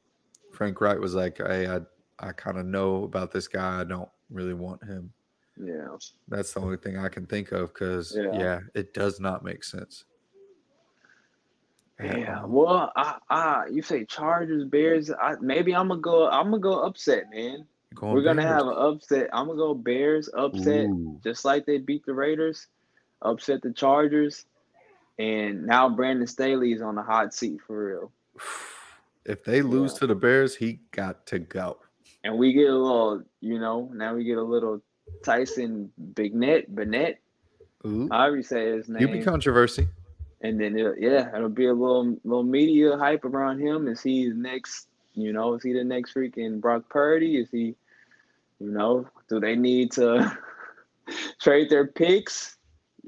[0.53, 1.81] Frank Reich was like, "Hey, I
[2.19, 3.81] I kind of know about this guy.
[3.81, 5.11] I don't really want him."
[5.57, 5.97] Yeah.
[6.27, 8.37] That's the only thing I can think of because Yeah.
[8.39, 8.59] yeah.
[8.75, 10.05] it does not make sense.
[11.97, 15.09] at Yeah, well, I, I, you say Chargers, Bears.
[15.11, 16.29] I, maybe I'm gonna go.
[16.29, 17.65] I'm gonna go upset, man.
[17.95, 18.53] Going We're gonna Bears.
[18.57, 19.29] have an upset.
[19.33, 21.19] I'm gonna go Bears upset, Ooh.
[21.23, 22.67] just like they beat the Raiders,
[23.21, 24.45] upset the Chargers,
[25.17, 28.11] and now Brandon Staley is on the hot seat for real.
[29.27, 29.99] If they lose Yeah.
[30.01, 31.77] to the Bears, he got to go.
[32.23, 34.83] And we get a little, you know, now we get a little
[35.23, 37.19] Tyson Bignet, Bennett,
[37.87, 38.07] Ooh.
[38.11, 39.01] however you say his name.
[39.01, 39.87] You be controversy.
[40.41, 43.87] And then it, yeah, it'll be a little little media hype around him.
[43.87, 44.89] Is he the next?
[45.15, 47.37] You know, is he the next freaking Brock Purdy?
[47.37, 47.75] Is he?
[48.65, 50.35] You know, do they need to
[51.41, 52.57] trade their picks?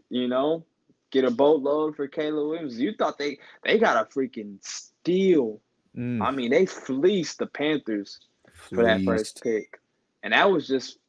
[0.10, 0.64] You know,
[1.10, 2.80] get a boatload for Caleb Williams.
[2.80, 5.60] You thought they they got a freaking steal.
[5.98, 8.20] Mm, I mean, they fleeced the Panthers
[8.54, 9.80] for that first pick,
[10.22, 11.00] and that was just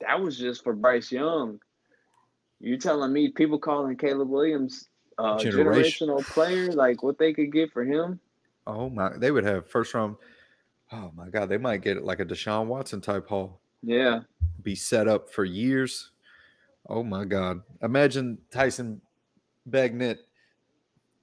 [0.00, 1.60] that was just for Bryce Young.
[2.58, 4.88] You telling me people calling Caleb Williams
[5.18, 8.18] uh, Generation- generational player, like what they could get for him?
[8.66, 9.10] Oh my!
[9.16, 10.16] They would have first round.
[10.90, 11.48] Oh my God!
[11.48, 13.60] They might get like a Deshaun Watson type haul.
[13.84, 14.20] Yeah,
[14.62, 16.10] Be set up for years.
[16.88, 17.62] Oh my God!
[17.82, 19.00] Imagine Tyson
[19.68, 20.18] Bagnett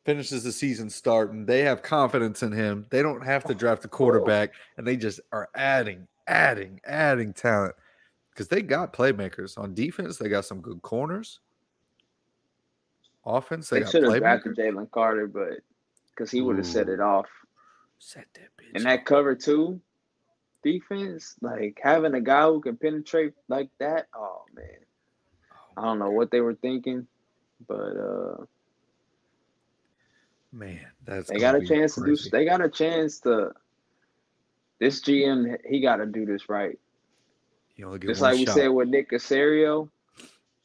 [0.06, 1.46] finishes the season starting.
[1.46, 2.86] They have confidence in him.
[2.90, 3.92] They don't have to draft a oh.
[3.92, 7.76] quarterback, and they just are adding, adding, adding talent.
[8.32, 10.18] because they got playmakers on defense.
[10.18, 11.40] They got some good corners.
[13.26, 14.56] Offense, they, They should have drafted.
[14.56, 15.60] Jalen Carter, but
[16.10, 17.28] because he would have set it off.
[18.00, 18.72] Set that bitch.
[18.74, 19.80] And that cover two
[20.64, 24.66] defense, like having a guy who can penetrate like that, oh man.
[25.78, 27.08] I don't know what they were thinking,
[27.68, 28.46] but uh
[30.52, 33.52] man, that's they got a chance to do they got a chance to
[34.80, 36.78] this GM he gotta do this right.
[37.76, 39.90] You only get Just like we said with Nick Caserio,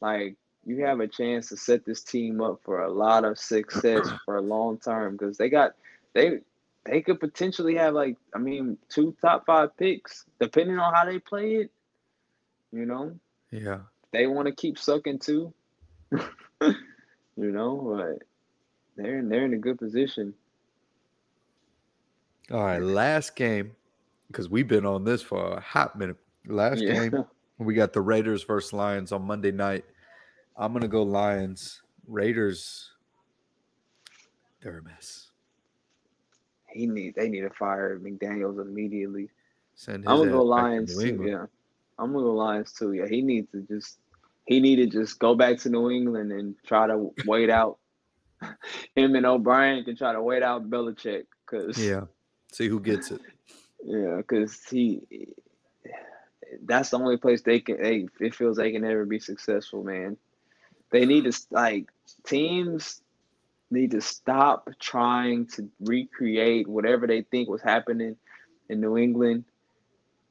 [0.01, 0.35] like
[0.65, 4.35] you have a chance to set this team up for a lot of success for
[4.35, 5.73] a long term because they got
[6.13, 6.39] they
[6.89, 11.19] they could potentially have like I mean two top five picks depending on how they
[11.19, 11.71] play it.
[12.71, 13.15] You know,
[13.51, 13.79] yeah.
[14.11, 15.53] they want to keep sucking too.
[16.11, 16.71] you
[17.35, 18.27] know, but
[18.95, 20.33] they're they're in a good position.
[22.51, 23.75] All right, last game
[24.27, 26.17] because we've been on this for a hot minute.
[26.45, 27.09] Last Yeah.
[27.09, 27.25] game,
[27.57, 29.85] we got the Raiders versus Lions on Monday night.
[30.55, 31.81] I'm gonna go Lions.
[32.07, 32.91] Raiders,
[34.61, 35.26] they're a mess.
[36.77, 39.29] He need they need to fire McDaniels immediately.
[39.87, 41.23] I'm gonna go back to Lions too.
[41.25, 41.45] Yeah,
[41.97, 42.93] I'm gonna go Lions too.
[42.93, 43.97] Yeah, he needs to just
[44.45, 47.79] he need to just go back to New England and try to wait out.
[48.95, 52.01] Him and O'Brien can try to wait out Belichick because Yeah.
[52.51, 53.21] See who gets it.
[53.83, 55.01] yeah, because he
[56.65, 60.17] that's the only place they can they it feels they can ever be successful, man.
[60.91, 61.87] They need to like
[62.25, 63.01] teams
[63.69, 68.15] need to stop trying to recreate whatever they think was happening
[68.69, 69.45] in New England.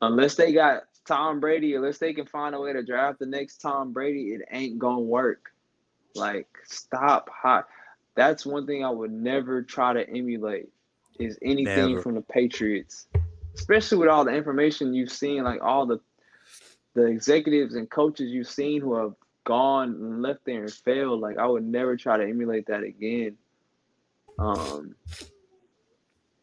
[0.01, 3.59] Unless they got Tom Brady, unless they can find a way to draft the next
[3.59, 5.53] Tom Brady, it ain't gonna work.
[6.14, 7.66] Like stop hot.
[8.14, 10.68] That's one thing I would never try to emulate
[11.18, 12.03] is anything Never.
[12.03, 13.07] from the Patriots.
[13.55, 16.01] Especially with all the information you've seen, like all the
[16.95, 19.14] the executives and coaches you've seen who have
[19.47, 21.20] gone and left there and failed.
[21.20, 23.36] Like I would never try to emulate that again.
[24.38, 24.94] Um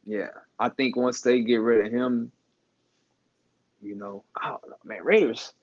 [0.05, 0.29] yeah.
[0.59, 2.31] I think once they get rid of him,
[3.81, 5.53] you know, I don't know, man, Raiders.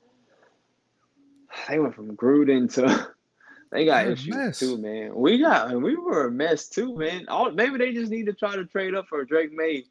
[1.69, 3.09] They went from Gruden to
[3.73, 4.59] they got They're issues mess.
[4.59, 5.15] too, man.
[5.15, 7.27] We got we were a mess too, man.
[7.29, 9.85] All maybe they just need to try to trade up for Drake Maye.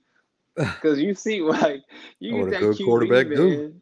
[0.81, 1.81] Cause you see like
[2.19, 3.81] you get a that good QB, quarterback man.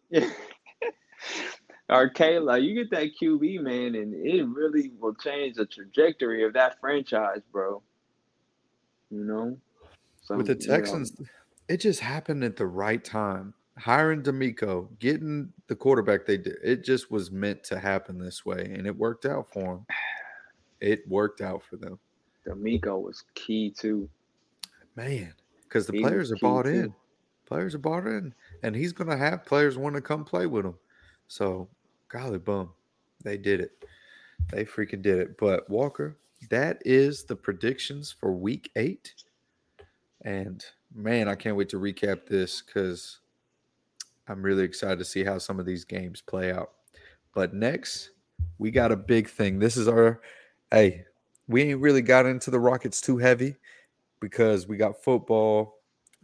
[1.90, 6.54] Or Kayla, you get that QB man, and it really will change the trajectory of
[6.54, 7.82] that franchise, bro.
[9.10, 9.58] You know,
[10.22, 11.14] so With the you know, Texans,
[11.70, 13.54] it just happened at the right time.
[13.78, 18.74] Hiring DeMeco, getting the quarterback they did, it just was meant to happen this way,
[18.76, 19.86] and it worked out for them.
[20.82, 22.00] It worked out for them,
[22.48, 24.10] DeMeco was key too.
[24.96, 25.34] man,
[25.64, 26.70] because the He players are bought too.
[26.70, 26.96] in.
[27.46, 28.34] Players are bought in,
[28.64, 30.78] and he's going to have players want to come play with him.
[31.28, 31.70] So,
[32.10, 32.70] golly bum,
[33.24, 33.84] they did it.
[34.52, 35.38] They freaking did it.
[35.38, 36.18] But Walker,
[36.50, 39.14] that is the predictions for Week Eight,
[40.22, 43.20] and man, I can't wait to recap this because
[44.28, 46.72] I'm really excited to see how some of these games play out.
[47.34, 48.12] But next,
[48.58, 49.60] we got a big thing.
[49.60, 50.22] This is our
[50.72, 51.06] hey,
[51.48, 53.56] we ain't really got into the Rockets too heavy
[54.20, 55.80] because we got football,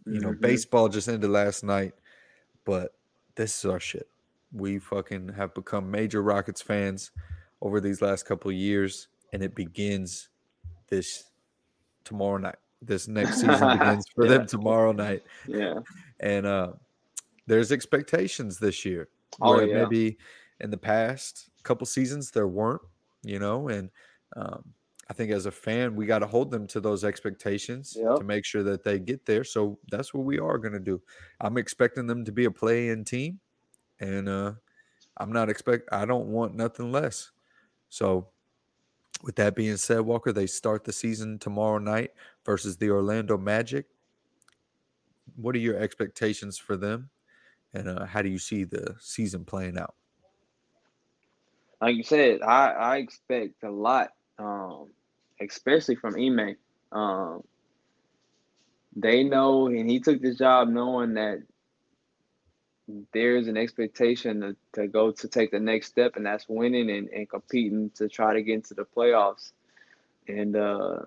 [0.06, 0.42] you know, Mhm.
[0.42, 1.94] baseball just ended last night,
[2.66, 2.96] but
[3.36, 4.10] this is our shit.
[4.54, 7.12] We fucking have become major Rockets fans
[7.62, 10.30] over these last couple of years, and it begins
[10.90, 11.26] this
[12.04, 12.56] tomorrow night.
[12.82, 14.38] This next season begins for Yeah.
[14.38, 15.80] them tomorrow night Yeah.
[16.20, 16.74] and uh,
[17.48, 19.08] there's expectations this year.
[19.42, 19.84] Oh, where yeah.
[19.84, 20.18] maybe
[20.60, 22.82] in the past couple seasons there weren't,
[23.24, 23.90] you know, and
[24.36, 24.74] um,
[25.10, 28.18] I think as a fan we got to hold them to those expectations Yep.
[28.18, 29.44] to make sure that they get there.
[29.44, 31.02] So that's what we are going to do.
[31.42, 33.40] I'm expecting them to be a play-in team,
[34.00, 34.54] and uh,
[35.18, 35.90] I'm not expect.
[35.92, 37.32] I don't want nothing less.
[37.90, 38.28] So.
[39.22, 42.12] With that being said, Walker, they start the season tomorrow night
[42.46, 43.86] versus the Orlando Magic.
[45.38, 47.10] What are your expectations for them?
[47.74, 49.96] and uh, how do you see the season playing out?
[51.82, 54.88] like you said, I, I expect a lot, um,
[55.42, 56.56] especially from Ime.
[56.94, 57.44] Um,
[58.96, 61.40] they know, and he took this job knowing that
[63.14, 67.10] there's an expectation to, to go to take the next step, and that's winning and,
[67.10, 69.52] and competing to try to get into the playoffs.
[70.28, 71.00] And, uh,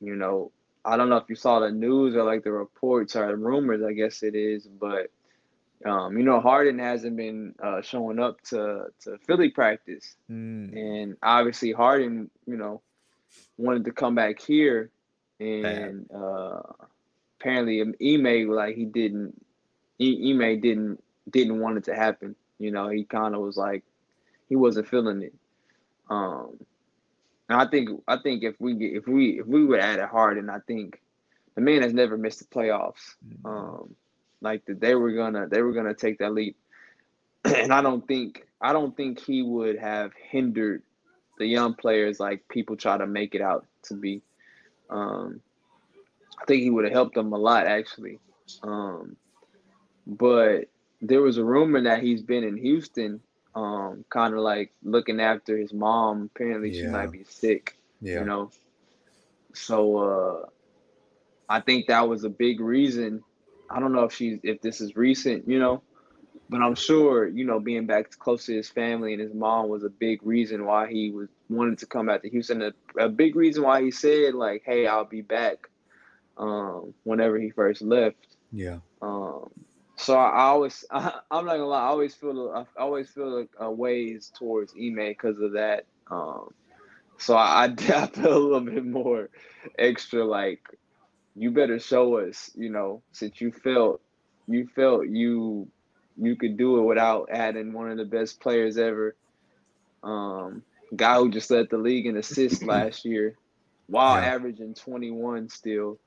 [0.00, 0.52] you know,
[0.84, 3.82] I don't know if you saw the news or like the reports or the rumors,
[3.82, 5.10] I guess it is, but
[5.84, 11.16] um, you know, Harden hasn't been uh, showing up to to Philly practice, Mm, and
[11.22, 12.80] obviously Harden, you know,
[13.58, 14.90] wanted to come back here,
[15.40, 16.62] and uh,
[17.38, 19.43] apparently Ime like he didn't,
[20.00, 22.36] Ime didn't didn't want it to happen.
[22.58, 23.84] You know, he kind of was like
[24.48, 25.34] he wasn't feeling it.
[26.10, 26.58] Um,
[27.48, 30.08] and I think I think if we get if we if we would add it
[30.08, 31.00] hard, and I think
[31.54, 33.14] the man has never missed the playoffs.
[33.44, 33.94] Um,
[34.40, 36.56] like that they were gonna they were gonna take that leap,
[37.44, 40.82] and I don't think I don't think he would have hindered
[41.38, 44.22] the young players like people try to make it out to be.
[44.90, 45.40] Um,
[46.40, 48.18] I think he would have helped them a lot actually.
[48.62, 49.16] Um,
[50.06, 50.68] but
[51.00, 53.20] there was a rumor that he's been in Houston,
[53.54, 56.30] um, kind of like looking after his mom.
[56.34, 57.78] Apparently, she might be sick.
[58.00, 58.20] Yeah.
[58.20, 58.50] You know,
[59.54, 60.46] so uh,
[61.48, 63.22] I think that was a big reason.
[63.70, 65.82] I don't know if she's if this is recent, you know,
[66.48, 69.84] but I'm sure you know being back close to his family and his mom was
[69.84, 72.62] a big reason why he was wanted to come back to Houston.
[72.62, 75.68] A, a big reason why he said like, "Hey, I'll be back."
[76.36, 78.36] Um, whenever he first left.
[78.50, 78.78] Yeah.
[79.00, 79.50] Um,
[79.96, 83.50] so I, always, I, I'm not gonna lie, I always feel, I always feel like
[83.58, 85.84] a ways towards Ime because of that.
[86.10, 86.48] Um,
[87.18, 87.64] so I, I,
[87.94, 89.30] I feel a little bit more
[89.78, 90.60] extra like,
[91.34, 94.00] you better show us, you know, since you felt,
[94.46, 95.68] you felt you,
[96.16, 99.16] you could do it without adding one of the best players ever.
[100.02, 100.62] Um,
[100.94, 103.36] guy who just led the league in assists last year,
[103.86, 104.22] while Yeah.
[104.22, 105.98] averaging 21 still.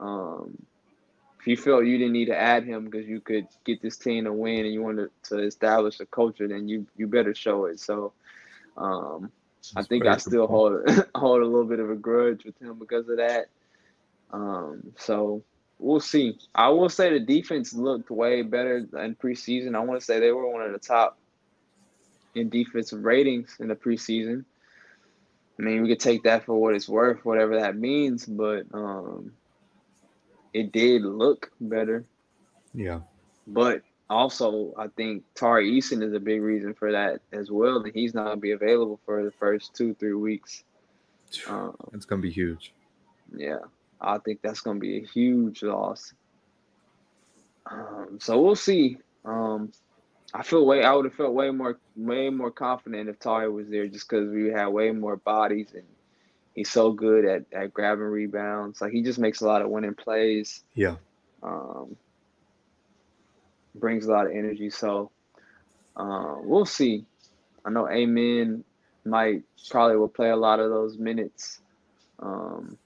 [0.00, 0.56] Um,
[1.40, 4.24] if you felt you didn't need to add him because you could get this team
[4.24, 7.78] to win and you wanted to establish a culture, then you you better show it.
[7.80, 8.12] So,
[8.76, 9.30] um,
[9.76, 13.08] I think I still hold hold a little bit of a grudge with him because
[13.08, 13.46] of that.
[14.30, 15.42] Um, so
[15.78, 16.38] we'll see.
[16.54, 19.74] I will say the defense looked way better in preseason.
[19.74, 21.18] I want to say they were one of the top
[22.34, 24.44] in defensive ratings in the preseason.
[25.58, 29.32] I mean, we could take that for what it's worth, whatever that means, but um,
[30.52, 32.04] it did look better.
[32.74, 33.00] Yeah.
[33.46, 37.82] But also, I think Tari Eason is a big reason for that as well.
[37.82, 40.64] That he's not going to be available for the first two, three weeks.
[41.46, 42.72] Um, It's gonna be huge.
[43.36, 43.58] yeah,
[44.00, 46.14] I think that's going to be a huge loss.
[47.66, 48.98] Um, so we'll see.
[49.24, 49.72] Um,
[50.32, 50.84] I feel way.
[50.84, 54.30] I would have felt way more, way more confident if Tari was there, just because
[54.30, 55.84] we had way more bodies and
[56.58, 58.80] he's so good at at grabbing rebounds.
[58.80, 60.62] Like he just makes a lot of winning plays.
[60.74, 60.96] Yeah.
[61.42, 61.96] Um,
[63.74, 64.70] brings a lot of energy.
[64.70, 65.10] So
[65.96, 67.04] um, we'll see.
[67.64, 68.64] I know Amen
[69.04, 71.60] might probably will play a lot of those minutes.
[72.18, 72.76] Um,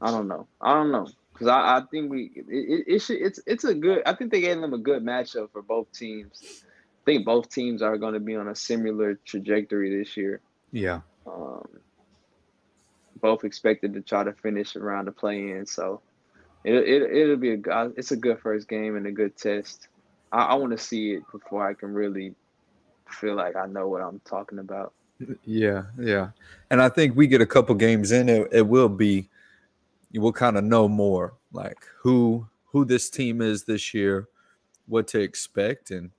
[0.00, 0.48] I don't know.
[0.60, 3.74] I don't know because I, I think we it, it, it should it's it's a
[3.74, 4.02] good.
[4.04, 6.42] I think they gave them a good matchup for both teams.
[6.42, 10.40] I think both teams are going to be on a similar trajectory this year.
[10.72, 11.00] Yeah.
[11.28, 11.68] Um,
[13.20, 16.00] both expected to try to finish around the play in, so
[16.64, 19.88] it it it'll be a it's a good first game and a good test.
[20.32, 22.34] I, I want to see it before I can really
[23.10, 24.92] feel like I know what I'm talking about.
[25.44, 26.30] Yeah, yeah.
[26.70, 29.28] And I think we get a couple games in, it, it will be
[30.10, 34.28] you will kind of know more like who who this team is this year,
[34.86, 35.90] what to expect.
[35.90, 36.10] And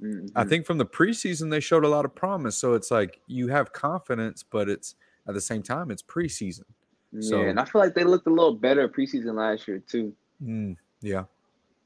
[0.00, 0.04] I
[0.44, 0.48] Mhm.
[0.48, 2.56] think from the preseason they showed a lot of promise.
[2.56, 6.64] So it's like you have confidence, but it's at the same time it's preseason.
[7.20, 10.14] So- yeah, and I feel like they looked a little better preseason last year too.
[10.42, 11.24] Mm, yeah.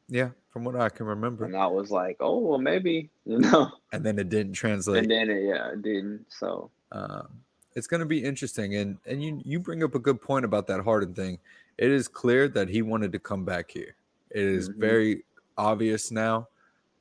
[0.08, 1.44] Yeah, from what I can remember.
[1.44, 3.70] And I was like, oh well, maybe you know.
[3.92, 5.02] And then it didn't translate.
[5.02, 6.24] And then it, yeah, it didn't.
[6.30, 7.28] So um,
[7.74, 10.66] it's going to be interesting and and you you bring up a good point about
[10.68, 11.38] that Harden thing.
[11.76, 13.94] It is clear that he wanted to come back here.
[14.30, 14.76] It is Mhm.
[14.78, 15.24] very
[15.58, 16.48] obvious now.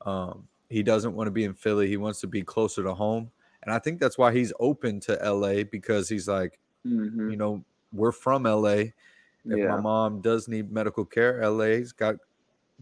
[0.02, 1.88] Um, he doesn't want to be in Philly.
[1.88, 3.30] He wants to be closer to home,
[3.62, 7.64] and I think that's why he's open to LA because he's like, mhm, you know,
[7.92, 8.68] we're from LA.
[8.70, 8.92] If
[9.44, 12.16] yeah, my mom does need medical care, LA's got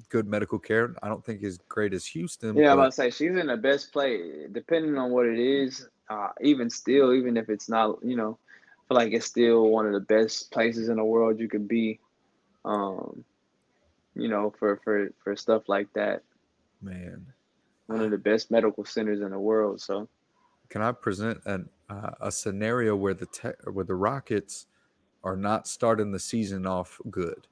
[0.08, 0.94] good medical care.
[1.02, 2.56] I don't think as great as Houston.
[2.56, 2.72] yeah.
[2.72, 5.88] I'm but- about to say she's in the best play, depending on what it is.
[6.08, 8.38] Uh, even still, even if it's not, you know,
[8.78, 11.66] I feel like it's still one of the best places in the world you could
[11.66, 11.98] be.
[12.64, 13.24] Um,
[14.14, 16.22] you know, for for for stuff like that,
[16.80, 17.26] man.
[17.86, 19.80] One of the best medical centers in the world.
[19.80, 20.08] So
[20.68, 24.66] Can I present an uh, a scenario where the te- where the Rockets
[25.22, 27.46] are not starting the season off good?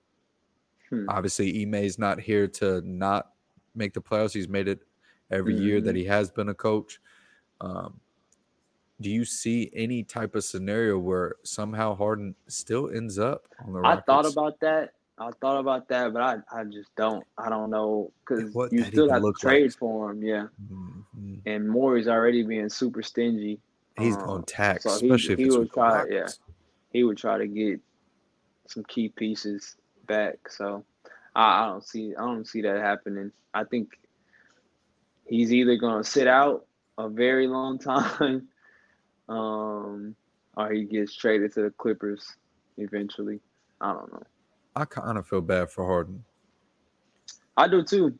[0.90, 1.06] Hmm.
[1.08, 3.30] Obviously, Ime's not here to not
[3.74, 4.34] make the playoffs.
[4.34, 4.80] He's made it
[5.30, 5.98] every year that Mhm.
[5.98, 7.00] he has been a coach.
[7.60, 8.00] Um,
[9.00, 13.80] do you see any type of scenario where somehow Harden still ends up on the
[13.80, 14.94] I thought about that.
[15.16, 17.24] I thought about that, but I, I just don't.
[17.38, 19.72] I don't know because you still have to trade like.
[19.78, 20.22] for him.
[20.22, 21.40] Yeah, Mhm.
[21.46, 23.60] and Morey's already being super stingy.
[23.96, 26.26] He's Um, going tax, so he- especially he if it's would try- yeah.
[26.90, 27.80] He would try to get
[28.68, 30.48] some key pieces back.
[30.50, 30.84] So
[31.36, 33.30] I, I don't see I don't see that happening.
[33.52, 33.98] I think
[35.26, 36.66] he's either gonna sit out
[36.98, 38.48] a very long time,
[39.28, 40.16] um,
[40.56, 42.36] or he gets traded to the Clippers
[42.78, 43.40] eventually.
[43.80, 44.22] I don't know.
[44.76, 46.24] I kind of feel bad for Harden.
[47.56, 48.18] I do too.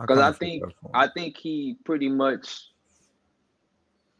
[0.00, 0.94] Because kinda I think bad for him.
[0.94, 2.68] I think he pretty much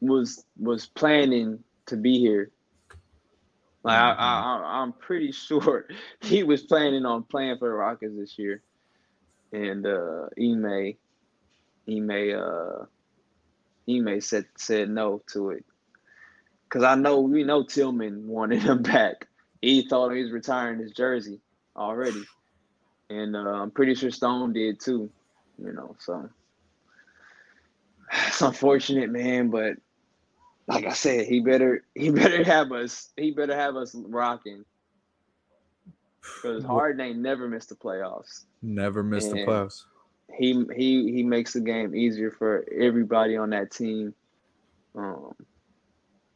[0.01, 2.51] was was planning to be here.
[3.85, 5.87] Like I, I, I- I'm pretty sure
[6.21, 8.63] he was planning on playing for the Rockets this year,
[9.53, 10.95] and uh, Ime,
[11.89, 12.87] Ime, uh,
[13.91, 15.65] Ime said said no to it.
[16.71, 19.29] Cause I know we know Tilman wanted him back.
[19.63, 21.41] He thought he was retiring his jersey
[21.77, 22.25] already,
[23.11, 25.11] and uh, I'm pretty sure Stone did too.
[25.63, 26.29] You know, so
[28.27, 29.51] it's unfortunate, man.
[29.51, 29.77] But
[30.67, 34.65] like I said, he better he better have us he better have us rocking.
[36.23, 38.45] Because Harden ain't never missed the playoffs.
[38.61, 39.85] Never missed the playoffs.
[40.37, 44.15] He he he makes the game easier for everybody on that team.
[44.95, 45.35] Um,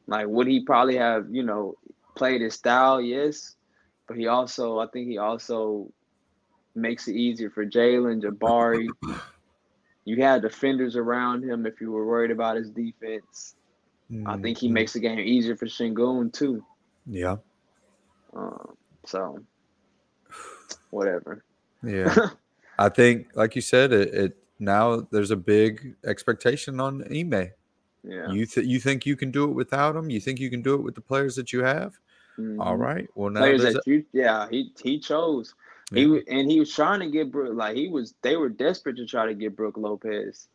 [0.06, 1.74] like would he probably have you know
[2.16, 3.00] played his style?
[3.00, 3.56] Yes,
[4.08, 5.92] but he also I think he also
[6.74, 8.88] makes it easier for Jalen Jabari.
[10.04, 13.54] You had defenders around him if you were worried about his defense.
[14.24, 14.72] I think he Mhm.
[14.72, 16.64] makes the game easier for Sengun too.
[17.06, 17.36] Yeah.
[18.32, 19.38] Um, so
[20.90, 21.44] whatever.
[21.82, 22.14] Yeah.
[22.78, 27.50] I think, like you said, it, it now there's a big expectation on Ime.
[28.02, 28.30] Yeah.
[28.30, 30.08] You th- you think you can do it without him?
[30.10, 31.98] You think you can do it with the players that you have?
[32.38, 32.78] All Mhm.
[32.78, 33.08] right.
[33.14, 35.54] Well, now players that you yeah he he chose
[35.92, 36.08] he Yeah.
[36.08, 39.06] wa- and he was trying to get Brook like he was they were desperate to
[39.06, 40.48] try to get Brook Lopez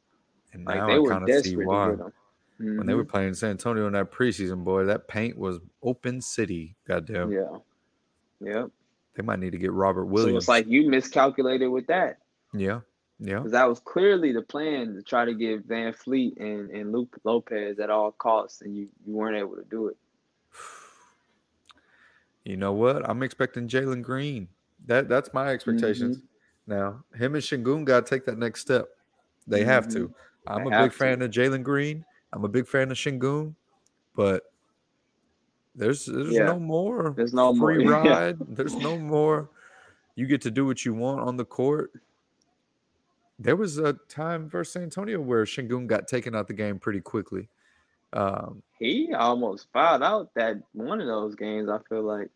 [0.53, 1.89] and like they I were kind of see desperate why.
[1.91, 3.09] to get him When they were Mhm.
[3.09, 6.75] playing in San Antonio in that preseason, boy, that paint was open city.
[6.87, 7.31] Goddamn.
[7.31, 7.57] yeah
[8.39, 8.69] yep
[9.15, 10.43] They might need to get Robert so Williams.
[10.43, 12.19] it's like you miscalculated with that
[12.53, 12.79] yeah.
[13.19, 13.37] Yeah.
[13.39, 17.79] because that was clearly the plan to try to get VanVleet and and Luke Lopez
[17.79, 19.97] at all costs and you you weren't able to do it
[22.45, 23.07] You know what?
[23.09, 24.47] I'm expecting Jalen Green.
[24.85, 26.17] That that's my expectations.
[26.17, 26.73] Mm-hmm.
[26.73, 28.87] Now, him and Sengun got to take that next step.
[29.47, 30.13] They have to.
[30.47, 30.69] I'm Mm-hmm.
[30.69, 32.03] They a big fan of Jalen Green.
[32.33, 33.55] I'm a big fan of Sengun,
[34.15, 34.43] but
[35.75, 36.45] there's there's Yeah.
[36.45, 37.89] no more There's no more- free yeah.
[38.09, 38.37] ride.
[38.49, 39.49] There's no more.
[40.15, 41.91] You get to do what you want on the court.
[43.39, 47.49] There was a time versus Antonio where Sengun got taken out the game pretty quickly.
[48.13, 52.29] Um, he almost fouled out that one of those games I feel like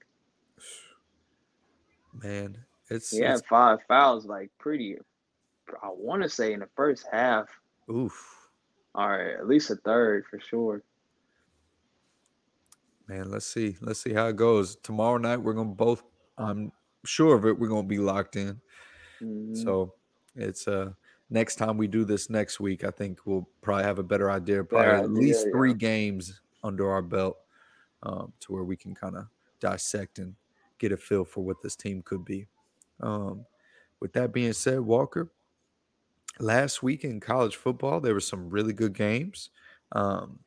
[2.24, 2.58] man,
[2.90, 4.98] it's, he had five fouls like pretty
[5.84, 7.48] I want to say in the first half
[7.92, 8.50] oof.
[8.96, 10.82] All right, at least a third for sure.
[13.08, 13.78] Man, let's see.
[13.80, 14.76] Let's see how it goes.
[14.78, 16.04] Tomorrow night we're gonna both
[16.38, 16.72] I'm
[17.06, 18.60] sure of it, we're gonna be locked in.
[19.22, 19.64] Mhm.
[19.64, 19.94] So
[20.36, 20.94] it's uh
[21.30, 24.64] next time we do this next week, I think we'll probably have a better idea.
[24.64, 25.52] Probably Better at least yeah.
[25.52, 27.38] three games under our belt,
[28.04, 29.28] um, to where we can kind of
[29.60, 30.36] dissect and
[30.80, 32.48] get a feel for what this team could be.
[33.02, 33.46] Um,
[34.00, 35.32] with that being said, Walker,
[36.40, 39.50] last week in college football, there were some really good games.
[39.92, 40.40] Um,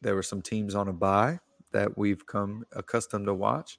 [0.00, 1.38] there were some teams on a bye
[1.72, 3.78] that we've come accustomed to watch.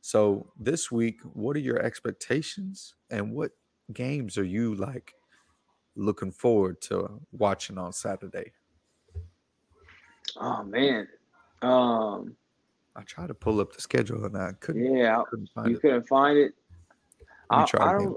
[0.00, 3.52] So this week, what are your expectations and what
[3.92, 5.14] games are you like
[5.98, 8.52] looking forward to watching on Saturday?
[10.36, 11.08] Oh man,
[11.62, 12.36] um,
[12.94, 15.80] I tried to pull up the schedule and I couldn't, yeah, couldn't you it.
[15.80, 16.52] couldn't find it.
[17.50, 18.16] I, I don't.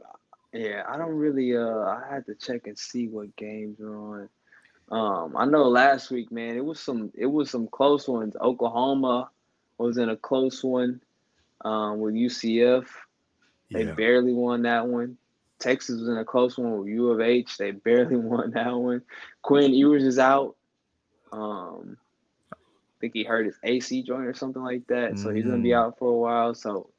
[0.53, 1.55] Yeah, I don't really.
[1.55, 4.29] Uh, I had to check and see what games are on.
[4.91, 7.11] Um, I know last week, man, it was some.
[7.15, 8.35] It was some close ones.
[8.41, 9.29] Oklahoma
[9.77, 11.01] was in a close one
[11.63, 12.85] um, with UCF.
[13.71, 13.93] They Yeah.
[13.93, 15.17] barely won that one.
[15.61, 17.57] Texas was in a close one with U of H.
[17.57, 19.03] They barely won that one.
[19.43, 20.57] Quinn Ewers is out.
[21.33, 21.97] Um,
[22.53, 25.19] I think he hurt his AC joint or something like that.
[25.19, 25.75] So he's gonna be Mm.
[25.75, 26.55] out for a while.
[26.55, 26.91] So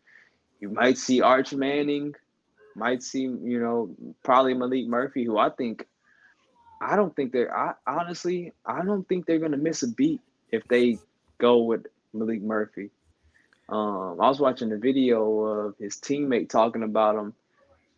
[0.60, 2.14] you might see Arch Manning,
[2.74, 5.86] might see, you know, probably Maalik Murphy, who I think
[6.80, 10.66] I don't think they're I honestly I don't think they're gonna miss a beat if
[10.68, 11.00] they
[11.38, 12.90] go with Maalik Murphy.
[13.68, 17.34] Um, I was watching a video of his teammate talking about him,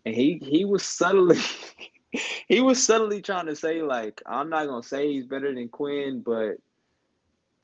[0.04, 1.38] and he he was subtly
[2.48, 6.20] he was subtly trying to say like I'm not gonna say he's better than Quinn,
[6.20, 6.56] but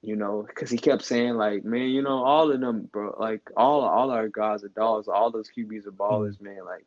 [0.02, 3.42] you know, because he kept saying like, man, you know, all of them, bro, like
[3.56, 6.42] all all our guys are dogs, all those QBs are ballers, mm.
[6.42, 6.86] man, like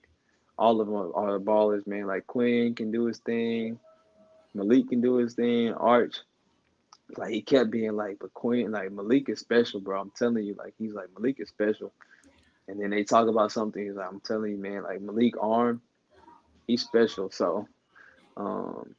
[0.58, 2.08] all of them are, are ballers, man.
[2.08, 3.80] Like Quinn can do his thing,
[4.54, 6.18] Malik can do his thing, Arch.
[7.16, 10.02] Like he kept being like, but Quinn, like Malik is special, bro.
[10.02, 11.94] I'm telling you, like he's like Malik is special.
[12.68, 13.84] And then they talk about something.
[13.84, 15.82] He's like, I'm telling you, man, like Malik Arm,
[16.68, 17.30] he's special.
[17.30, 17.68] So,
[18.38, 18.96] um,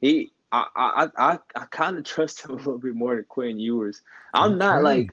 [0.00, 3.58] he I I I, I kind of trust him a little bit more than Quinn
[3.58, 4.02] Ewers.
[4.32, 5.12] I'm not like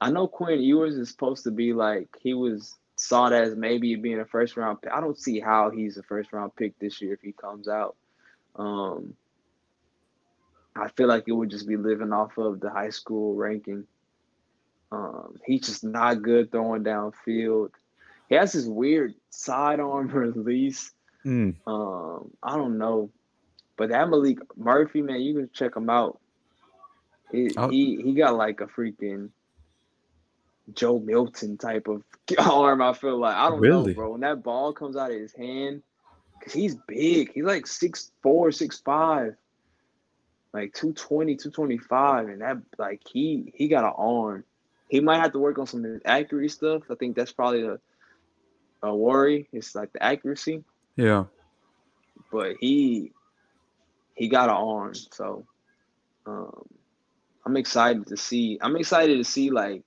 [0.00, 4.20] I know Quinn Ewers is supposed to be like he was sought as maybe being
[4.20, 4.92] a first round pick.
[4.92, 7.96] I don't see how he's a first round pick this year if he comes out.
[8.56, 9.14] Um
[10.76, 13.86] I feel like it would just be living off of the high school ranking.
[14.92, 17.70] Um, he's just not good throwing downfield.
[18.28, 20.92] He has this weird sidearm release.
[21.24, 21.56] Mm.
[21.66, 23.10] Um, I don't know,
[23.76, 26.18] but that Maalik Murphy man, you can check him out.
[27.30, 27.68] He Oh.
[27.68, 29.30] he, he got like a freaking
[30.74, 32.02] Joe Milton type of
[32.38, 32.80] arm.
[32.82, 33.88] I feel like I don't Really?
[33.92, 34.12] know, bro.
[34.12, 35.82] When that ball comes out of his hand,
[36.42, 37.32] cause he's big.
[37.32, 39.36] He's like six four, six five,
[40.52, 44.44] like 220, 225, and that like he he got an arm.
[44.90, 46.82] He might have to work on some accuracy stuff.
[46.90, 47.78] I think that's probably a
[48.82, 49.48] a worry.
[49.52, 50.64] It's like the accuracy
[50.96, 51.24] Yeah.
[52.32, 53.12] but he
[54.14, 55.44] he got an arm, so
[56.26, 56.66] um,
[57.46, 58.58] I'm excited to see.
[58.60, 59.82] I'm excited to see like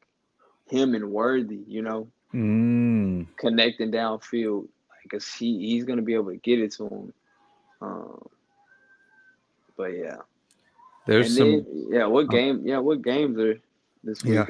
[0.69, 3.27] him and Worthy, you know, Mm.
[3.37, 4.67] connecting downfield,
[5.03, 7.13] because he he's gonna be able to get it to him.
[7.81, 8.29] Um,
[9.77, 10.17] but yeah,
[11.05, 11.51] There's and some.
[11.51, 12.61] then yeah, what game?
[12.65, 13.59] Yeah, what games are
[14.03, 14.33] this week?
[14.33, 14.45] Yeah.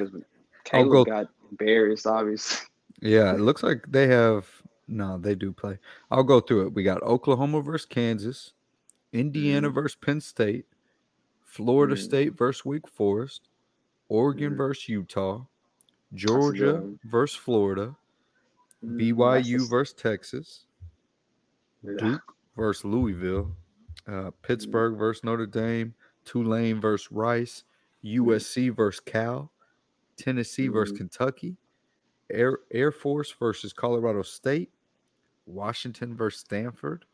[0.64, 2.66] Caleb go- got embarrassed, obviously.
[3.00, 4.46] Yeah, it looks like they have.
[4.86, 5.78] No, they do play.
[6.10, 6.74] I'll go through it.
[6.74, 8.52] We got Oklahoma versus Kansas,
[9.12, 10.66] Indiana versus Penn State,
[11.42, 11.98] Florida Mm.
[11.98, 13.48] State versus Wake Forest,
[14.08, 14.56] Oregon Mm.
[14.56, 15.44] versus Utah,
[16.12, 17.96] Georgia versus Florida,
[18.84, 20.66] Mm, BYU that's versus Texas,
[21.86, 23.56] a- Duke versus Louisville,
[24.06, 27.64] uh, Pittsburgh versus Notre Dame, Tulane versus Rice,
[28.02, 29.50] USC versus Cal,
[30.16, 30.98] Tennessee versus Mhm.
[30.98, 31.56] Kentucky,
[32.30, 34.70] Air Air Force versus Colorado State,
[35.46, 37.04] Washington versus Stanford,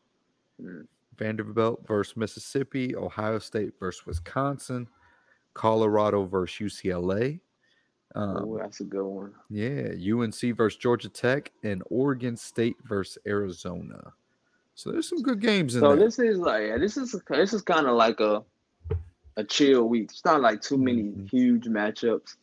[0.61, 0.87] Mm.
[1.17, 4.87] Vanderbilt versus Mississippi, Ohio State versus Wisconsin,
[5.53, 7.41] Colorado versus UCLA.
[8.15, 9.33] Um, Oh, that's a good one.
[9.49, 14.13] yeah, UNC versus Georgia Tech and Oregon State versus Arizona.
[14.75, 16.05] So there's some good games in So there.
[16.05, 18.43] this is like yeah, this is this is kind of like a
[19.37, 20.09] a chill week.
[20.11, 21.29] It's not like too many Mhm.
[21.29, 22.35] huge matchups.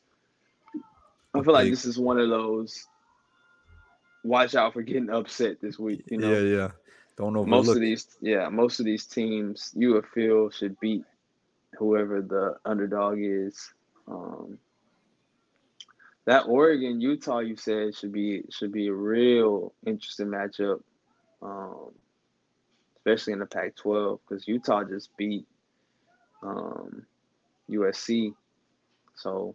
[1.34, 2.86] I feel like this is one of those.
[4.24, 6.05] Watch out for getting upset this week.
[6.10, 6.70] You know, yeah, yeah.
[7.16, 7.48] Don't overlook.
[7.48, 11.05] most of these, yeah, most of these teams you would feel should beat
[11.76, 13.72] whoever the underdog is.
[14.06, 14.59] Um,
[16.26, 20.82] that Oregon Utah you said should be should be a real interesting matchup,
[21.42, 21.90] um,
[22.96, 25.46] especially in the Pac-12 because Utah just beat
[26.42, 27.06] um,
[27.70, 28.34] USC,
[29.14, 29.55] so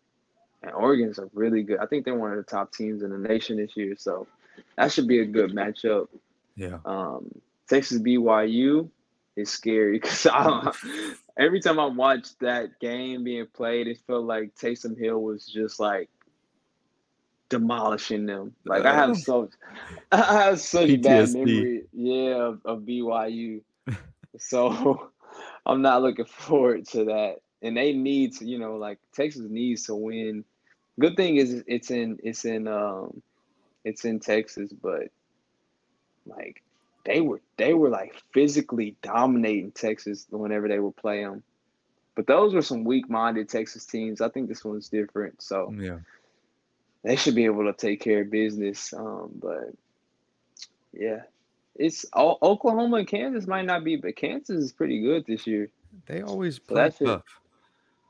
[0.63, 1.79] and Oregon's a really good.
[1.79, 4.27] I think they're one of the top teams in the nation this year, so
[4.77, 6.07] that should be a good matchup.
[6.55, 6.79] yeah.
[6.85, 7.31] Um,
[7.67, 8.89] Texas BYU
[9.35, 10.27] is scary because
[11.37, 15.79] every time I watched that game being played, it felt like Taysom Hill was just
[15.79, 16.09] like
[17.49, 18.55] demolishing them.
[18.65, 19.49] Like I have so,
[20.11, 23.61] I have such bad memory, yeah, of, of BYU.
[24.37, 25.11] so
[25.65, 27.37] I'm not looking forward to that.
[27.61, 30.43] And they need to, you know, like Texas needs to win.
[30.99, 33.21] Good thing is it's in it's in um
[33.83, 35.09] it's in Texas, but
[36.25, 36.61] like
[37.05, 41.43] they were they were like physically dominating Texas whenever they would play them.
[42.15, 44.21] But those were some weak-minded Texas teams.
[44.21, 45.99] I think this one's different, so Yeah.
[47.03, 48.93] they should be able to take care of business.
[48.93, 49.73] Um, but
[50.93, 51.23] yeah,
[51.75, 55.69] it's O- Oklahoma and Kansas might not be, but Kansas is pretty good this year.
[56.05, 57.05] They always So play that's it.
[57.05, 57.23] tough.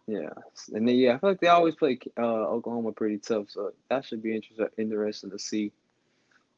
[0.05, 0.29] Yeah,
[0.73, 4.03] and then yeah, I feel like they always play uh, Oklahoma pretty tough, so that
[4.03, 5.71] should be interesting interesting to see.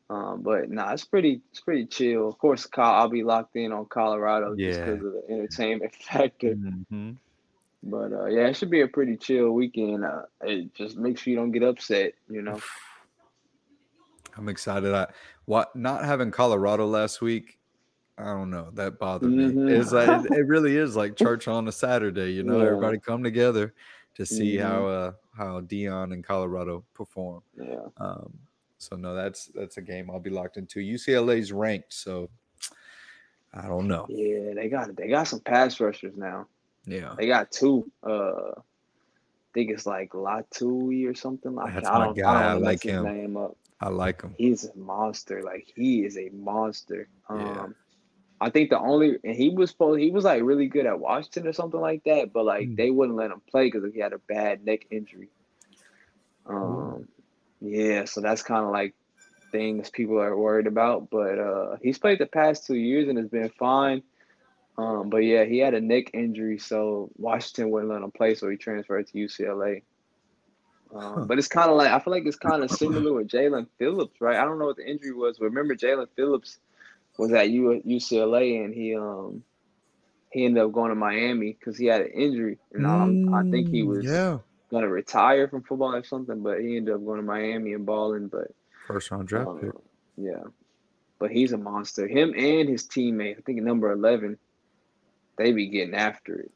[0.09, 2.27] Um, but nah, it's pretty it's pretty chill.
[2.27, 6.55] Of course, I'll be locked in on Colorado just because of the entertainment factor.
[6.55, 7.17] Mhm.
[7.83, 10.05] But uh, yeah, it should be a pretty chill weekend.
[10.05, 12.59] Uh, it just make sure you don't get upset, you know.
[14.37, 14.93] I'm excited.
[14.93, 15.07] I
[15.45, 17.59] what not having Colorado last week.
[18.17, 18.69] I don't know.
[18.73, 19.45] That bothered me.
[19.51, 19.69] Mhm.
[19.69, 22.31] It's like it, really is like church on a Saturday.
[22.31, 22.67] You know, Yeah.
[22.67, 23.73] everybody come together
[24.15, 24.61] to see Mhm.
[24.63, 27.41] how uh how Deion and Colorado perform.
[27.57, 28.31] Yeah, Um,
[28.77, 30.79] so no, that's that's a game I'll be locked into.
[30.79, 32.29] UCLA's ranked, so
[33.53, 34.05] I don't know.
[34.09, 36.47] yeah, they got they got some pass rushers now.
[36.85, 37.89] Yeah, They got two.
[38.03, 38.61] Uh, I
[39.53, 41.73] think it's like Latu or something like.
[41.73, 42.43] That's I my don't, guy.
[42.43, 43.03] I I like him.
[43.03, 43.57] name up.
[43.81, 44.35] I like him.
[44.37, 45.41] He's a monster.
[45.41, 47.07] Like he is a monster.
[47.27, 47.67] Um, Yeah.
[48.45, 51.47] I think the only and he was supposed he was like really good at Washington
[51.47, 52.77] or something like that, but like Mm.
[52.77, 55.31] they wouldn't let him play because he had a bad neck injury.
[56.45, 57.07] Um,
[57.61, 58.95] yeah, so that's kind of like
[59.51, 61.09] things people are worried about.
[61.09, 64.03] But uh, he's played the past two years and has been fine.
[64.77, 68.49] Um, but yeah, he had a neck injury, so Washington wouldn't let him play, so
[68.49, 69.83] he transferred to UCLA.
[70.93, 73.67] Um, But it's kind of like I feel like it's kind of similar with Jaelan
[73.79, 74.37] Phillips, right?
[74.37, 76.59] I don't know what the injury was, but remember Jaelan Phillips
[77.17, 79.43] was at U- UCLA and he um
[80.31, 83.69] he ended up going to Miami because he had an injury, and um, I think
[83.69, 84.37] he Mm, was yeah
[84.71, 88.27] gonna retire from football or something, but he ended up going to Miami and balling.
[88.27, 88.49] But
[88.87, 89.71] first round draft um, pick.
[90.17, 90.43] yeah,
[91.19, 92.07] but he's a monster.
[92.07, 94.37] Him and his teammate, I think number eleven,
[95.37, 96.51] they be getting after it.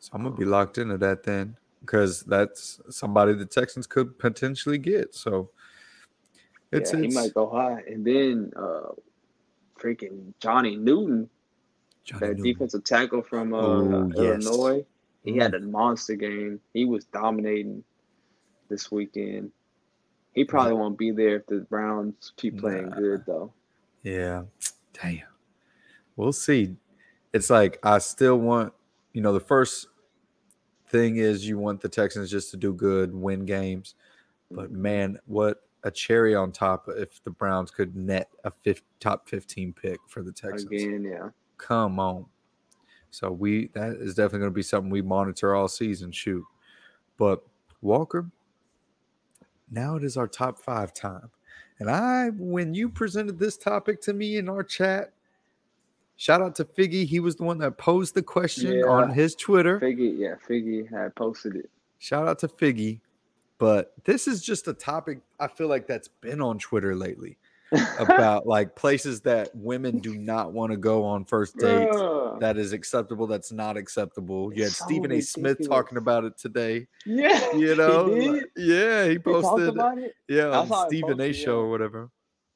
[0.00, 4.78] So I'm gonna be locked into that then, because that's somebody the Texans could potentially
[4.78, 5.14] get.
[5.14, 5.50] So
[6.72, 7.82] it's, yeah, he might go high.
[7.86, 8.92] And then uh
[9.78, 11.28] freaking Johnny Newton,
[12.04, 12.44] Johnny that Newton.
[12.44, 14.44] defensive tackle from uh, Oh, yes.
[14.46, 14.84] Illinois.
[15.24, 15.42] He Mm.
[15.42, 16.60] had a monster game.
[16.72, 17.82] He was dominating
[18.68, 19.50] this weekend.
[20.32, 22.96] He probably won't be there if the Browns keep playing Nah.
[22.96, 23.52] good though.
[24.02, 24.44] Yeah.
[24.92, 25.22] Damn.
[26.16, 26.76] We'll see.
[27.32, 28.72] It's like I still want,
[29.12, 29.88] you know, the first
[30.88, 33.94] thing is you want the Texans just to do good, win games.
[34.50, 39.28] But man, what a cherry on top if the Browns could net a fifth, top
[39.28, 40.64] 15 pick for the Texans.
[40.64, 41.28] Again, yeah.
[41.58, 42.26] Come on.
[43.10, 46.10] So we that is definitely going to be something we monitor all season.
[46.10, 46.44] Shoot,
[47.16, 47.44] but
[47.80, 48.28] Walker.
[49.70, 51.30] Now it is our top five time,
[51.78, 55.12] and I when you presented this topic to me in our chat,
[56.16, 57.06] shout out to Figgy.
[57.06, 58.86] He was the one that posed the question Yeah.
[58.86, 59.78] on his Twitter.
[59.78, 61.70] Figgy, yeah, Figgy had posted it.
[61.98, 63.00] Shout out to Figgy.
[63.58, 67.38] But this is just a topic I feel like that's been on Twitter lately
[67.98, 71.94] about like places that women do not want to go on first dates.
[71.94, 72.40] Bruh.
[72.40, 73.26] That is acceptable.
[73.26, 74.52] That's not acceptable.
[74.52, 75.20] You had so Stephen A.
[75.20, 76.86] Smith talking about it today.
[77.06, 80.14] yeah, You know, he like- yeah, he He posted, it.
[80.28, 81.32] yeah, on Stephen A.
[81.32, 81.64] show yeah.
[81.66, 82.10] or whatever.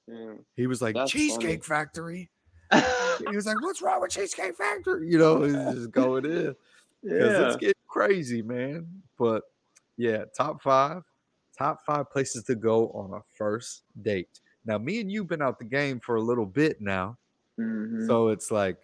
[0.09, 0.33] Yeah.
[0.57, 1.81] He was like That's Cheesecake funny.
[1.81, 2.31] Factory.
[3.31, 6.55] He was like, "What's wrong with Cheesecake Factory?" You know, he's just going in
[7.03, 7.49] yeah.
[7.49, 8.87] it's getting crazy, man.
[9.19, 9.43] But
[9.99, 11.05] yeah, top five,
[11.59, 14.41] top five places to go on a first date.
[14.67, 17.19] Now, me and you've been out the game for a little bit now,
[17.59, 18.07] Mhm.
[18.07, 18.79] so it's like,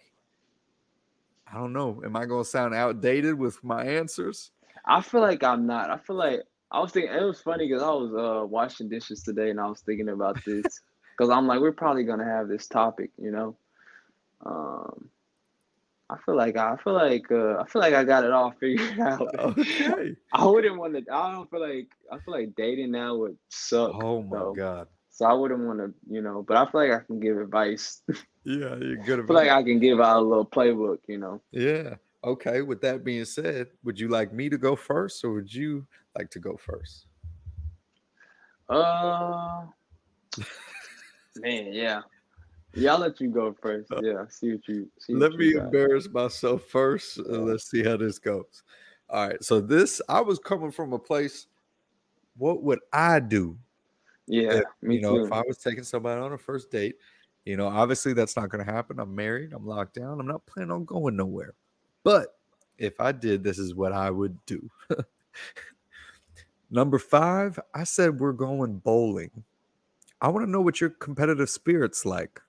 [1.47, 2.03] I don't know.
[2.03, 4.51] Am I going to sound outdated with my answers?
[4.85, 5.89] I feel like I'm not.
[5.89, 9.23] I feel like I was thinking it was funny because I was uh washing dishes
[9.23, 10.81] today and I was thinking about this
[11.17, 13.57] because I'm like we're probably gonna have this topic, you know.
[14.45, 15.11] Um,
[16.09, 18.99] I feel like I feel like uh, I feel like I got it all figured
[18.99, 19.27] out.
[19.39, 20.15] Okay.
[20.33, 21.13] I wouldn't want to.
[21.13, 23.91] I don't feel like I feel like dating now would suck.
[23.95, 24.53] Oh my though.
[24.53, 24.87] god.
[25.09, 26.43] So I wouldn't want to, you know.
[26.45, 28.01] But I feel like I can give advice.
[28.47, 31.41] Yeah, you're good feel like I can give out a little playbook, you know.
[31.49, 31.95] Yeah.
[32.23, 32.61] Okay.
[32.61, 36.29] With that being said, would you like me to go first, or would you like
[36.29, 37.07] to go first?
[38.69, 39.65] Uh,
[41.37, 42.01] man, yeah,
[42.75, 42.93] yeah.
[42.93, 43.91] I'll let you go first.
[44.01, 45.13] Yeah, see what you see.
[45.13, 45.65] Uh, Let what me you got.
[45.65, 48.63] embarrass myself first, and let's see how this goes.
[49.09, 49.43] All right.
[49.43, 51.47] So this, I was coming from a place.
[52.37, 53.57] What would I do?
[54.27, 55.25] Yeah, if, me you know, too.
[55.25, 56.95] if I was taking somebody on a first date,
[57.45, 58.99] you know, obviously that's not going to happen.
[58.99, 59.53] I'm married.
[59.53, 60.19] I'm locked down.
[60.19, 61.53] I'm not planning on going nowhere.
[62.03, 62.35] But
[62.77, 64.69] if I did, this is what I would do.
[66.71, 69.43] Number five, I said we're going bowling.
[70.21, 72.41] I want to know what your competitive spirit's like.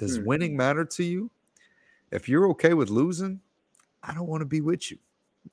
[0.00, 0.24] Does Hmm.
[0.26, 1.30] winning matter to you?
[2.12, 3.42] If you're okay with losing,
[4.02, 4.98] I don't want to be with you.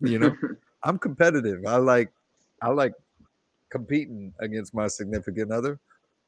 [0.01, 0.37] You know,
[0.83, 1.65] I'm competitive.
[1.65, 2.13] I like
[2.61, 2.93] I like
[3.69, 5.79] competing against my significant other.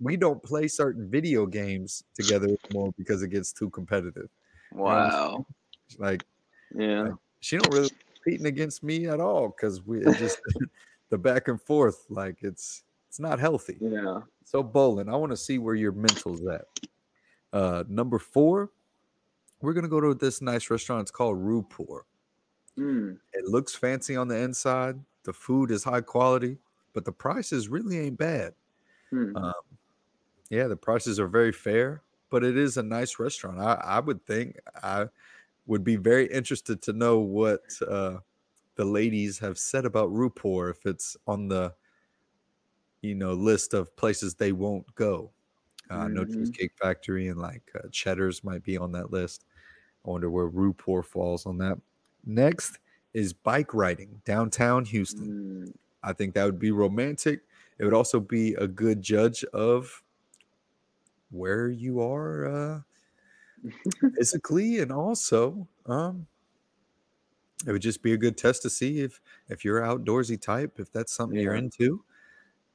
[0.02, 4.30] We don't play certain video games together anymore because it gets too competitive.
[4.72, 5.46] wow.
[5.98, 6.24] Like
[6.76, 7.14] Yeah.
[7.40, 7.90] she don't really
[8.24, 10.40] competing against me at all because we it just
[11.10, 13.80] the back and forth like it's it's not healthy.
[13.80, 14.22] Yeah.
[14.44, 16.66] So bowling, I want to see where your mental's at.
[17.52, 18.72] Uh, number four,
[19.62, 21.02] we're gonna go to this nice restaurant.
[21.02, 22.02] It's called Rupor.
[22.78, 23.18] Mm.
[23.34, 25.00] It looks fancy on the inside.
[25.24, 26.58] The food is high quality,
[26.94, 28.54] but the prices really ain't bad.
[29.10, 29.36] Hmm.
[29.36, 29.54] Um,
[30.50, 33.60] yeah, the prices are very fair, but it is a nice restaurant.
[33.60, 35.08] I, I would think I
[35.68, 38.18] would be very interested to know what uh,
[38.76, 41.74] the ladies have said about Rupor if it's on the
[43.02, 45.32] you know list of places they won't go.
[45.90, 46.26] Uh, know Mhm.
[46.26, 49.46] Cheesecake Factory and like uh, Cheddar's might be on that list.
[50.06, 51.80] I wonder where Rupor falls on that.
[52.26, 52.80] Next
[53.14, 55.32] is bike riding downtown Houston.
[55.32, 55.72] Mm.
[56.04, 57.42] I think that would be romantic.
[57.80, 60.04] It would also be a good judge of
[61.32, 62.82] where you are uh,
[64.16, 66.28] physically, and also um,
[67.68, 70.92] it would just be a good test to see if if you're outdoorsy type, if
[70.92, 72.04] that's something you're into.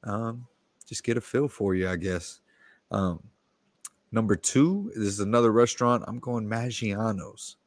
[0.03, 0.47] Um,
[0.85, 2.41] just get a feel for you, I guess.
[2.91, 3.23] Um,
[4.11, 6.03] number two, this is another restaurant.
[6.07, 7.57] I'm going Maggiano's.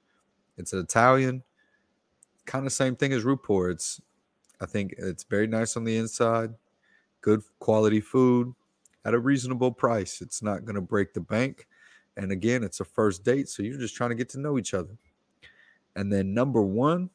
[0.56, 1.42] It's an Italian,
[2.46, 3.70] kind of same thing as Rupor.
[3.70, 4.00] It's
[4.60, 6.50] I think it's very nice on the inside,
[7.20, 8.52] good quality food
[9.04, 10.20] at a reasonable price.
[10.20, 11.68] It's not going to break the bank.
[12.16, 14.74] And again, it's a first date, so you're just trying to get to know each
[14.74, 14.96] other.
[15.94, 17.10] And then number one,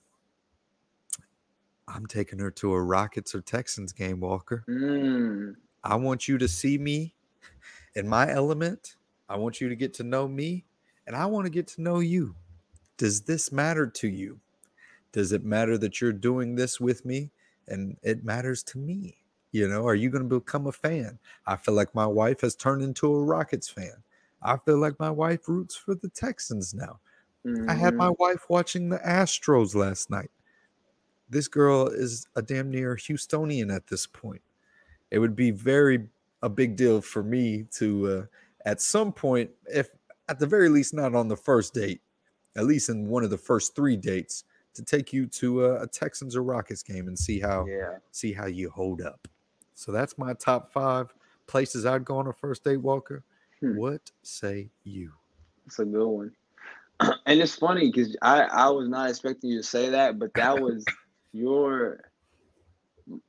[1.88, 4.64] I'm taking her to a Rockets or Texans game, Walker.
[4.70, 5.56] Mm.
[5.84, 7.14] I want you to see me
[7.95, 8.98] in my element.
[9.30, 10.65] I want you to get to know me,
[11.07, 12.36] and I want to get to know you.
[12.98, 14.41] Does this matter to you?
[15.11, 17.32] Does it matter that you're doing this with me?
[17.68, 19.24] And it matters to me.
[19.52, 21.20] You know, are you going to become a fan?
[21.45, 24.03] I feel like my wife has turned into a Rockets fan.
[24.41, 26.99] I feel like my wife roots for the Texans now.
[27.68, 28.18] I had my Mhm.
[28.20, 30.32] wife watching the Astros last night.
[31.30, 34.41] This girl is a damn near Houstonian at this point.
[35.11, 36.10] It would be very
[36.44, 38.26] a big deal for me to, uh,
[38.65, 39.90] at some point, if
[40.30, 42.02] at the very least not on the first date,
[42.56, 44.44] at least in one of the first three dates,
[44.76, 47.98] to take you to a, a Texans or Rockets game and see how Yeah.
[48.11, 49.28] see how you hold up.
[49.74, 51.14] So that's my top five
[51.48, 53.24] places I'd go on a first date, Walker.
[53.60, 53.76] Hmm.
[53.78, 55.14] What say you?
[55.65, 56.32] It's a good one.
[56.99, 60.60] and it's funny because I, I was not expecting you to say that, but that
[60.60, 60.86] was
[61.34, 62.02] your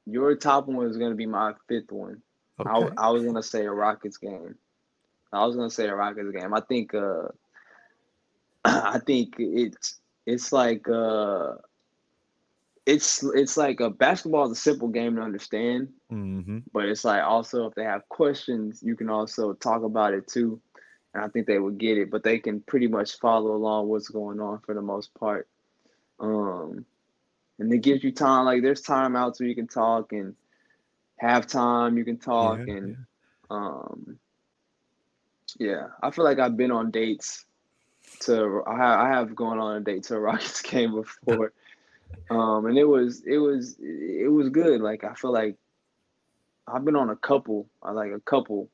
[0.07, 2.23] your top one was gonna be my fifth one.
[2.65, 2.91] I, Okay.
[2.97, 4.57] I was gonna say a Rockets game.
[5.33, 6.53] I was gonna say a Rockets game.
[6.55, 7.29] I think uh
[8.65, 11.55] I think it's it's like uh
[12.87, 16.59] it's it's like a basketball is a simple game to understand, Mm-hmm.
[16.73, 20.61] but it's like also if they have questions, you can also talk about it too.
[21.15, 24.09] And I think they would get it, but they can pretty much follow along what's
[24.09, 25.49] going on for the most part.
[26.21, 26.85] Um,
[27.59, 30.35] and it gives you time, like there's timeouts where you can talk and
[31.23, 32.97] halftime you can talk Yeah, and
[33.51, 34.19] um
[35.59, 37.45] yeah, I feel like I've been on dates
[38.21, 41.53] to I have, I have gone on a date to a Rockets game before.
[42.31, 44.81] Um and it was it was it was good.
[44.81, 45.57] Like I feel like
[46.67, 48.69] I've been on a couple, I like a couple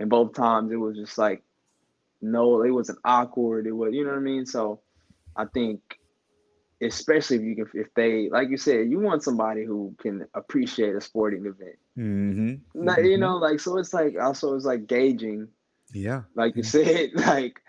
[0.00, 1.42] and both times it was just like
[2.22, 3.66] no, it wasn't awkward.
[3.66, 4.46] It was you know what I mean?
[4.46, 4.80] So
[5.36, 5.98] I think
[6.82, 10.94] especially if you can if they like you said, you want somebody who can appreciate
[10.94, 11.76] a sporting event.
[11.98, 12.84] Mm-hmm.
[12.84, 15.48] Not, you know, like so it's like also it's like gauging
[15.92, 16.22] Yeah.
[16.34, 17.60] like you said, like,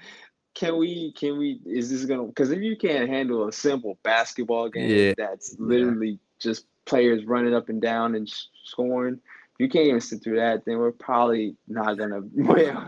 [0.55, 4.69] can we, can we, is this gonna, because if you can't handle a simple basketball
[4.69, 5.13] game Yeah.
[5.17, 10.01] that's literally just players running up and down and sh- scoring, if you can't even
[10.01, 12.87] sit through that, then we're probably not gonna, well,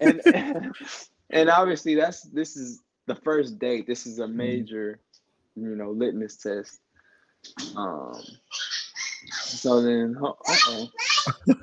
[0.00, 0.72] and,
[1.30, 3.86] and obviously that's, this is the first date.
[3.86, 5.00] This is a major,
[5.56, 6.80] you know, litmus test.
[7.76, 8.12] Um,
[9.32, 10.32] so then, uh
[10.68, 10.88] oh.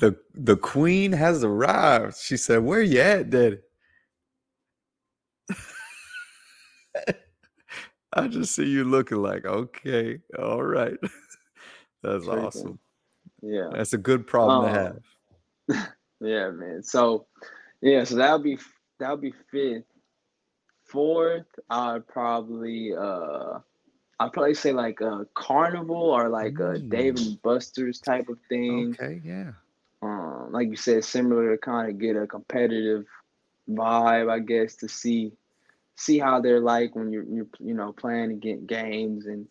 [0.00, 2.16] The the queen has arrived.
[2.18, 3.58] She said, Where you at, Daddy?
[8.12, 10.96] I just see you looking like, okay, all right.
[12.02, 12.78] That's awesome.
[13.42, 13.70] Yeah.
[13.72, 15.00] That's a good problem to Um,
[15.70, 15.88] have.
[16.20, 16.82] Yeah, man.
[16.82, 17.26] So,
[17.82, 18.58] yeah, so that'll be
[18.98, 19.84] that'll be fifth.
[20.94, 23.58] Fourth, I'd probably uh,
[24.20, 28.96] I'd probably say like a carnival or like a Dave and Buster's type of thing.
[28.98, 29.54] Okay, yeah.
[30.02, 33.06] Um, like you said, similar to kind of get a competitive
[33.68, 35.32] vibe, I guess, to see
[35.96, 39.48] see how they're like when you're you're you know playing against games and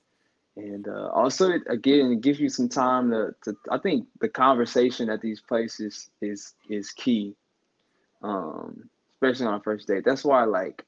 [0.55, 4.29] and uh, also it, again it gives you some time to, to I think the
[4.29, 7.35] conversation at these places is is key,
[8.21, 10.05] um, especially on a first date.
[10.05, 10.85] That's why like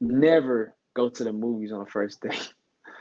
[0.00, 2.52] never go to the movies on first date.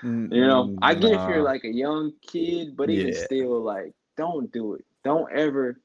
[0.04, 3.20] You know, I get if you're like a young kid, but even Yeah.
[3.26, 4.86] still, like, don't do it.
[5.04, 5.80] Don't ever,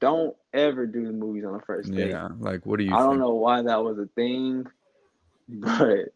[0.00, 2.10] don't ever do the movies on the first date.
[2.10, 4.66] Yeah, like what do you I don't know why that was a thing,
[5.48, 6.12] but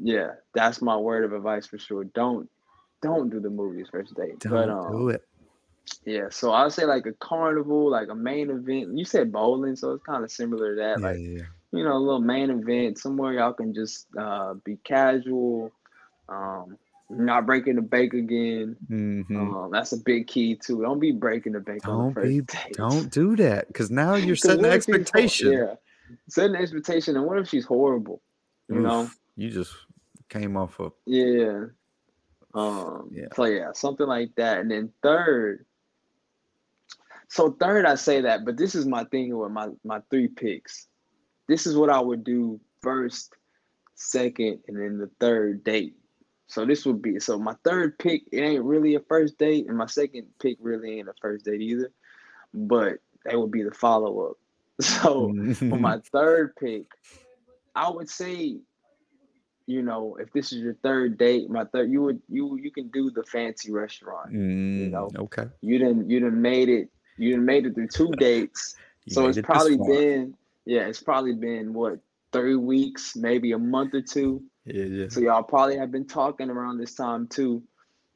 [0.00, 2.04] yeah, that's my word of advice for sure.
[2.04, 2.48] Don't,
[3.02, 4.38] don't do the movies first date.
[4.40, 5.22] Don't but um, do it.
[6.04, 8.96] yeah, so I'll say like a carnival, like a main event.
[8.96, 11.00] You said bowling, so it's kind of similar to that.
[11.00, 11.42] Yeah, like yeah.
[11.76, 15.72] You know, a little main event somewhere y'all can just uh, be casual,
[16.28, 16.76] um,
[17.10, 18.76] not breaking the bank again.
[18.90, 19.36] Mhm.
[19.36, 20.82] Um, that's a big key too.
[20.82, 22.76] Don't be breaking the bank on the Don't first be date.
[22.76, 25.52] don't do that because now you're setting what the if she's hor- expectation.
[25.52, 25.74] Yeah,
[26.28, 27.16] setting expectation.
[27.16, 28.22] And what if she's horrible?
[28.68, 29.10] You know?
[29.36, 29.74] You just
[30.28, 31.66] came off a Yeah.
[32.54, 33.10] Um.
[33.12, 33.26] Yeah.
[33.34, 34.58] So yeah, something like that.
[34.58, 35.66] And then third.
[37.28, 40.86] So third, I say that, but this is my thing with my my three picks.
[41.46, 43.32] This is what I would do first,
[43.94, 45.96] second, and then the third date.
[46.46, 48.22] So this would be so my third pick.
[48.30, 51.60] It ain't really a first date, and my second pick really ain't a first date
[51.60, 51.90] either.
[52.52, 54.36] But they would be the follow up.
[54.80, 56.86] So for my third pick,
[57.76, 58.56] I would say,
[59.66, 62.88] you know, if this is your third date, my third, you would you you can
[62.88, 64.32] do the fancy restaurant.
[64.32, 65.46] Mm, know, okay.
[65.60, 66.88] You didn't you didn't made it.
[67.16, 68.76] You didn't made it through two dates.
[69.08, 70.34] So it's it probably been
[70.66, 71.98] yeah, it's probably been what
[72.32, 74.42] three weeks, maybe a month or two.
[74.64, 75.08] Yeah, yeah.
[75.08, 77.62] So y'all probably have been talking around this time too,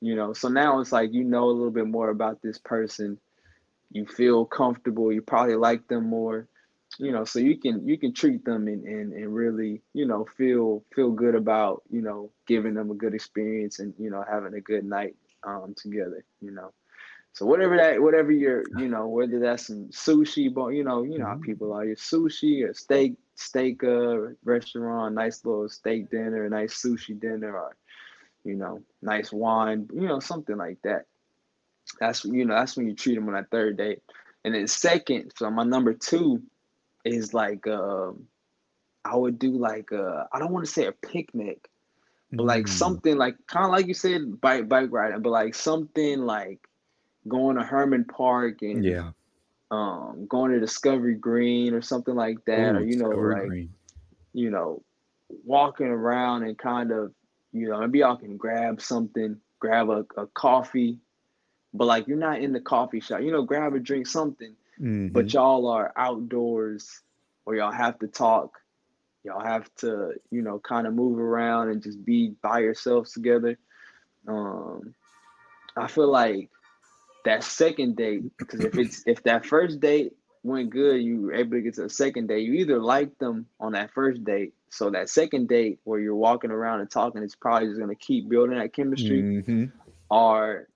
[0.00, 0.32] you know.
[0.32, 3.18] So now it's like you know a little bit more about this person.
[3.90, 5.12] You feel comfortable.
[5.12, 6.48] You probably like them more,
[6.98, 7.24] you know.
[7.24, 11.10] So you can you can treat them and and, and really you know feel feel
[11.10, 14.84] good about you know giving them a good experience and you know having a good
[14.84, 15.16] night
[15.46, 16.72] um together, you know.
[17.38, 21.20] So whatever that, whatever you're, you know, whether that's some sushi, but you know, you
[21.20, 21.84] know how people are.
[21.84, 27.56] Your sushi or steak, steak uh, restaurant, nice little steak dinner, a nice sushi dinner,
[27.56, 27.76] or
[28.44, 31.06] you know, nice wine, you know, something like that.
[32.00, 34.02] That's you know, that's when you treat them on that third date.
[34.44, 36.42] And then second, so my number two
[37.04, 38.26] is like, um,
[39.04, 41.68] I would do like, uh, I don't want to say a picnic,
[42.32, 42.68] but like Mm.
[42.68, 46.60] something like kind of like you said, bike bike riding, but like something like
[47.28, 49.12] going to Hermann Park and Yeah.
[49.70, 53.74] um going to Discovery Green or something like that, or you know, Discovery like Green.
[54.32, 54.82] you know,
[55.44, 57.12] walking around and kind of,
[57.52, 60.98] you know, maybe y'all can grab something, grab a, a coffee,
[61.74, 64.54] but like you're not in the coffee shop, you know, grab a drink, something,
[65.10, 65.32] but Mhm.
[65.32, 67.02] y'all are outdoors
[67.46, 68.58] or y'all have to talk.
[69.24, 73.58] Y'all have to, you know, kind of move around and just be by yourselves together.
[74.26, 74.94] Um,
[75.76, 76.50] I feel like
[77.28, 81.52] that second date, because if it's if that first date went good, you were able
[81.52, 84.54] to get to the second date, you either liked them on that first date.
[84.70, 88.28] So that second date where you're walking around and talking, it's probably just gonna keep
[88.28, 89.72] building that chemistry Mhm.
[90.10, 90.68] or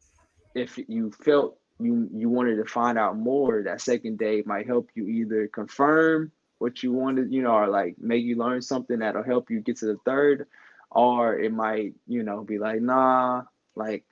[0.55, 4.91] if you felt you you wanted to find out more, that second date might help
[4.95, 9.23] you either confirm what you wanted, you know, or like make you learn something that'll
[9.23, 10.47] help you get to the third,
[10.91, 14.05] or it might, you know, be like, nah, like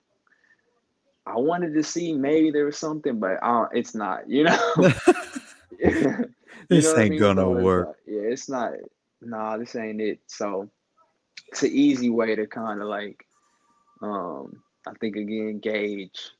[1.30, 4.58] I wanted to see maybe there was something, but uh, it's not, you know.
[6.68, 7.18] You This know what I ain't mean?
[7.20, 7.86] gonna So it's work.
[7.88, 8.72] like- yeah, it's not.
[9.22, 10.20] Nah, this ain't it.
[10.26, 10.70] So
[11.48, 13.26] it's an easy way to kind of like,
[14.02, 16.30] um, I think again gauge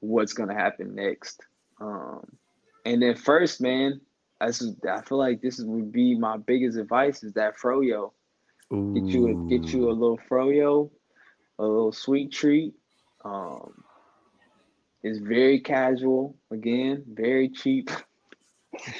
[0.00, 1.42] what's gonna happen next.
[1.80, 2.26] Um,
[2.84, 4.00] and then first, man,
[4.40, 8.10] that's I feel like this would be my biggest advice is that froyo.
[8.94, 10.90] Get you a get you a little froyo,
[11.58, 12.74] a little sweet treat.
[13.24, 13.84] Um,
[15.02, 16.36] it's very casual.
[16.50, 17.90] Again, very cheap.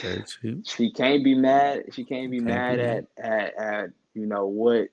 [0.02, 0.62] Very cheap.
[0.66, 1.84] she can't be mad.
[1.92, 4.88] She can't be Can't mad be at, at at you know what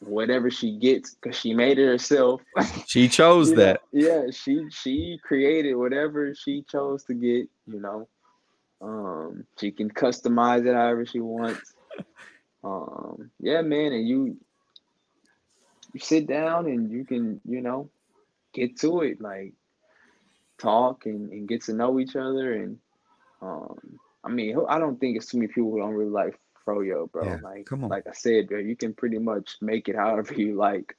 [0.00, 2.40] whatever she gets because she made it herself.
[2.86, 3.80] She chose You know, that.
[3.92, 7.48] yeah, she she created whatever she chose to get.
[7.66, 8.08] You know,
[8.80, 11.74] um, she can customize it however she wants.
[12.64, 14.36] Um, yeah, man, and you
[15.92, 17.90] you sit down and you can you know
[18.52, 19.54] get to it like
[20.58, 22.78] talk and, and get to know each other and
[23.40, 23.78] um
[24.22, 27.24] I mean I don't think it's too many people who don't really like froyo bro.
[27.24, 27.90] Yeah, like come on.
[27.90, 30.96] like I said bro you can pretty much make it however you like.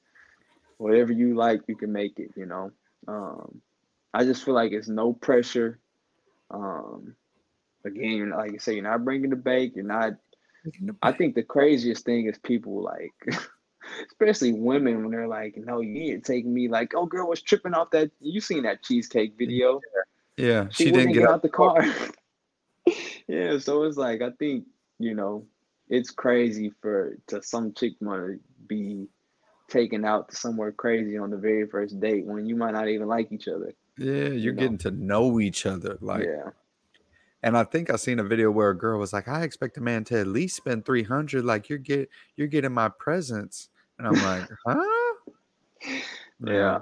[0.78, 2.72] Whatever you like you can make it you know?
[3.07, 3.61] Um
[4.14, 5.80] I just feel like it's no pressure.
[6.49, 7.15] Um
[7.86, 10.14] again like you say you're not bringing the bake you're not
[11.02, 13.14] I think the craziest thing is people like,
[14.08, 17.41] especially women, when they're like, "No, you need to take me." Like, "Oh, girl was
[17.41, 19.82] tripping off that." You seen that cheesecake video?
[20.38, 21.86] Yeah, She, she, didn't get out the car.
[23.28, 24.66] yeah, so it's like I think
[24.99, 25.45] you know
[25.90, 29.08] it's crazy for to some chick want to be
[29.70, 33.08] taken out to somewhere crazy on the very first date when you might not even
[33.08, 33.74] like each other.
[33.98, 34.62] Yeah, you're know.
[34.62, 35.98] getting to know each other.
[36.02, 36.49] Like, yeah,
[37.44, 39.82] and I think I seen a video where a girl was like, "I expect a
[39.82, 41.45] man to at least spend three hundred.
[41.45, 43.70] Like, you're get you're getting my presents,"
[44.02, 45.14] and I'm like, "Huh?"
[46.45, 46.80] yeah.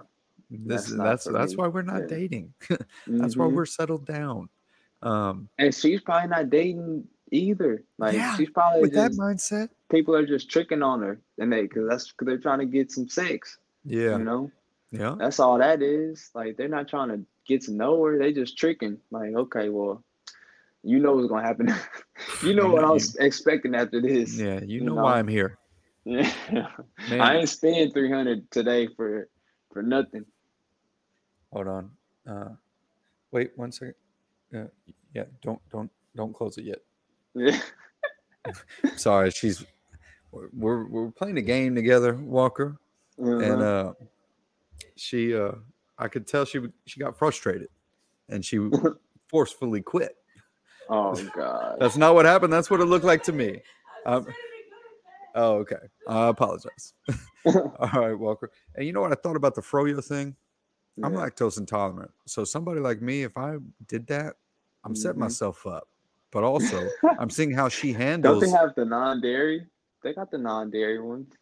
[0.50, 2.08] This That's is that's that's why we're not Yeah.
[2.08, 2.54] dating.
[3.08, 3.54] that's why Mhm.
[3.54, 4.50] we're settled down.
[5.04, 7.84] Um, And she's probably not dating either.
[7.98, 11.64] Like Yeah, she's probably with that mindset, people are just tricking on her, and they
[11.64, 13.60] because that's because they're trying to get some sex.
[13.86, 14.52] yeah, You know,
[14.92, 16.32] yeah, that's all that is.
[16.34, 18.18] Like they're not trying to get to know her.
[18.18, 18.98] They just tricking.
[19.12, 20.04] Like okay, well,
[20.82, 21.68] you know what's gonna happen.
[22.44, 24.36] you know what I was expecting after this.
[24.36, 24.62] yeah.
[24.62, 25.04] You you know know.
[25.04, 25.59] why I'm here,
[26.10, 26.32] Yeah.
[27.10, 27.22] man.
[27.22, 29.28] I ain't spending three hundred today for
[29.72, 30.26] for nothing.
[31.54, 31.92] Hold on.
[32.28, 32.50] Uh,
[33.32, 33.94] wait one second.
[34.56, 34.64] Uh,
[35.14, 36.80] yeah, don't don't don't close it yet.
[37.36, 37.60] Yeah.
[38.96, 39.64] Sorry, she's
[40.32, 42.78] we're we're, we're playing a game together, Walker,
[43.18, 43.64] and Uh-huh.
[43.64, 43.94] uh,
[44.96, 45.52] she uh,
[45.98, 47.68] I could tell she she got frustrated,
[48.30, 48.60] and she
[49.28, 50.16] forcefully quit.
[50.90, 51.78] oh god.
[51.80, 52.52] That's not what happened.
[52.54, 53.62] That's what it looked like to me.
[54.06, 54.26] Um,
[55.36, 55.76] Oh, okay.
[56.08, 56.94] I apologize.
[57.46, 58.52] All right, Walker.
[58.76, 60.36] And you know what I thought about the froyo thing?
[61.02, 62.12] I'm lactose intolerant.
[62.28, 63.58] So somebody like me, if I
[63.88, 64.36] did that,
[64.84, 65.24] I'm setting Mhm.
[65.24, 65.88] myself up.
[66.32, 66.90] But also,
[67.20, 68.42] I'm seeing how she handles.
[68.42, 69.66] Don't they have the non-dairy?
[70.04, 71.34] They got the non-dairy ones.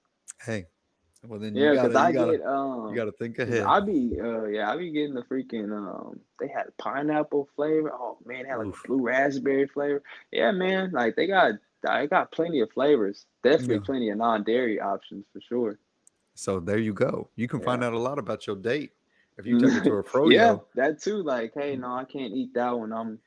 [0.45, 0.65] hey,
[1.27, 2.89] well then Yeah, because I gotta, get um.
[2.89, 3.65] you gotta think 'cause ahead.
[3.65, 7.91] I be uh yeah, I be getting the freaking um they had pineapple flavor.
[7.93, 8.83] Oh man, they had like Oof.
[8.85, 10.03] blue raspberry flavor.
[10.31, 13.25] Yeah, man, like they got they got plenty of flavors.
[13.43, 13.81] Definitely Yeah.
[13.85, 15.79] plenty of non-dairy options for sure.
[16.35, 17.29] So there you go.
[17.35, 18.91] You can find out a lot about your date
[19.37, 20.29] if you take it to a pro.
[20.29, 21.23] yeah, that too.
[21.23, 22.93] Like, hey, no, I can't eat that one.
[22.93, 23.19] I'm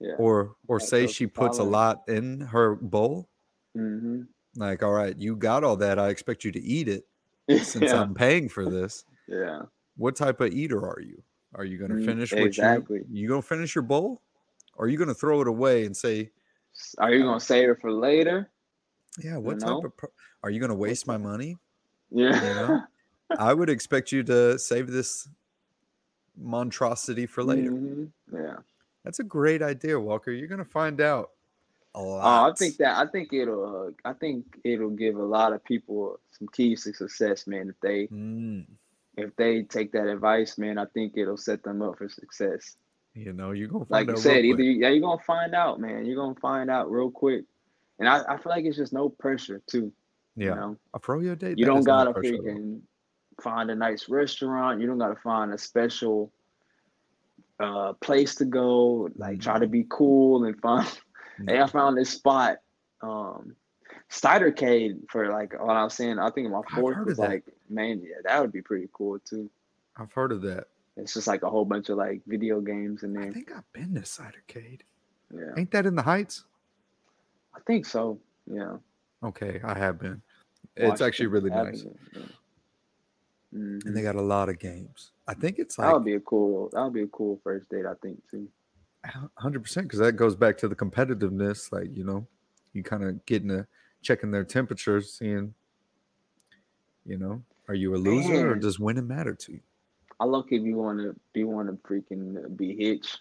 [0.00, 0.14] yeah.
[0.18, 3.28] or or say she puts a lot in her bowl.
[3.76, 4.22] Mm-hmm.
[4.56, 5.98] Like, all right, you got all that.
[5.98, 7.06] I expect you to eat it
[7.64, 8.00] since yeah.
[8.00, 9.04] I'm paying for this.
[9.26, 9.62] yeah.
[9.96, 11.22] What type of eater are you?
[11.54, 12.98] Are you gonna Mm, finish what exactly.
[13.08, 14.22] you you gonna finish your bowl?
[14.74, 16.30] Or are you gonna throw it away and say,
[16.98, 18.50] Are you gonna save it for later?
[19.22, 19.76] Yeah, what know?
[19.76, 20.10] type of pro-
[20.42, 21.58] are you gonna waste my money?
[22.10, 22.34] Yeah.
[22.34, 22.82] You know?
[23.38, 25.28] I would expect you to save this
[26.36, 27.70] monstrosity for later.
[27.70, 28.10] Mhm.
[28.32, 28.56] Yeah.
[29.04, 30.30] That's a great idea, Walker.
[30.30, 31.30] You're gonna find out
[31.94, 32.50] a Oh, lot.
[32.50, 36.18] I think that I think it'll uh, I think it'll give a lot of people
[36.32, 37.68] some keys to success, man.
[37.70, 38.66] If they Mm,
[39.16, 42.76] if they take that advice, man, I think it'll set them up for success.
[43.14, 45.54] You know, you're gonna Like find you out said, either you, yeah, you're gonna find
[45.54, 46.04] out, man.
[46.04, 47.44] You're gonna find out real quick.
[47.98, 49.92] And I, I feel like it's just no pressure too.
[50.36, 51.58] yeah, You know, a froyo date.
[51.58, 52.16] you don't gotta all.
[52.16, 52.80] freaking
[53.40, 54.80] find a nice restaurant.
[54.80, 56.32] You don't gotta find a special
[57.60, 59.08] uh place to go.
[59.16, 60.86] Like try to be cool and fun.
[61.48, 62.58] hey, I found this spot,
[63.00, 63.54] um,
[64.10, 66.18] Cidercade for like what I was saying.
[66.18, 69.48] I think my fourth was like, man, yeah, that would be pretty cool too.
[69.96, 70.66] I've heard of that.
[70.96, 73.24] It's just like a whole bunch of like video games in there.
[73.28, 74.80] I think I've been to Cidercade.
[75.34, 76.44] Yeah, Ain't that in the Heights?
[77.54, 78.18] I think so.
[78.46, 78.76] Yeah,
[79.22, 80.22] Okay, I have been.
[80.76, 81.84] It's actually really nice,
[83.52, 85.12] hmm and they got a lot of games.
[85.28, 86.70] I think it's like that would like be a cool.
[86.72, 87.86] That would be a cool first date.
[87.86, 88.48] I think too.
[89.36, 91.72] hundred percent because that goes back to the competitiveness.
[91.72, 92.26] Like you know,
[92.72, 93.66] you kind of getting a
[94.02, 95.54] checking their temperatures, seeing,
[97.06, 99.60] you know, are you a loser or does winning matter to you?
[100.20, 103.16] I look if you want to be want to freaking be hitch,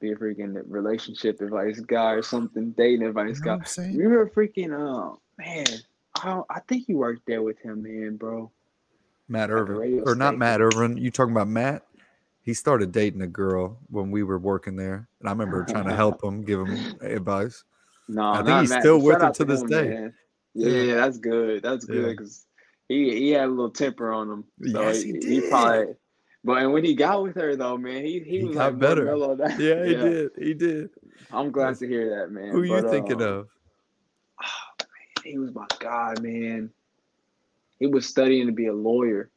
[0.00, 3.50] be a freaking relationship advice guy or something, dating advice You know guy.
[3.52, 3.92] what I'm saying?
[3.94, 5.66] You remember freaking uh man,
[6.16, 8.50] I I think you worked there with him, man, bro.
[9.28, 10.38] Matt At Irvin, or not.
[10.38, 10.96] Matt Irvin?
[10.96, 11.82] You talking about Matt?
[12.40, 15.94] He started dating a girl when we were working there, and I remember trying to
[15.94, 17.62] help him, give him advice.
[18.08, 18.80] No, I think he's Matt.
[18.80, 20.10] still with her out to this day.
[20.54, 20.94] Yeah, Yeah.
[20.94, 21.62] that's good.
[21.62, 22.08] That's good Yeah.
[22.12, 22.46] because
[22.88, 24.44] he he had a little temper on him.
[24.72, 25.94] So Yes, he, he he probably.
[26.48, 28.78] But and when he got with her though, man, he he, He was got like
[28.78, 29.04] better.
[29.04, 30.30] More mellow than- Yeah, he did.
[30.38, 30.88] He did.
[31.30, 32.52] I'm glad to hear that, man.
[32.52, 33.48] Who you thinking uh, of?
[35.24, 36.70] He was my guy, man.
[37.78, 39.28] He was studying to be a lawyer.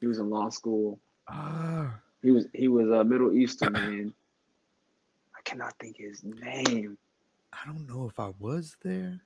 [0.00, 0.98] He was in law school.
[1.28, 4.14] Ah, He was he was a Middle Eastern man.
[5.36, 6.96] I cannot think his name.
[7.52, 9.20] I don't know if I was there.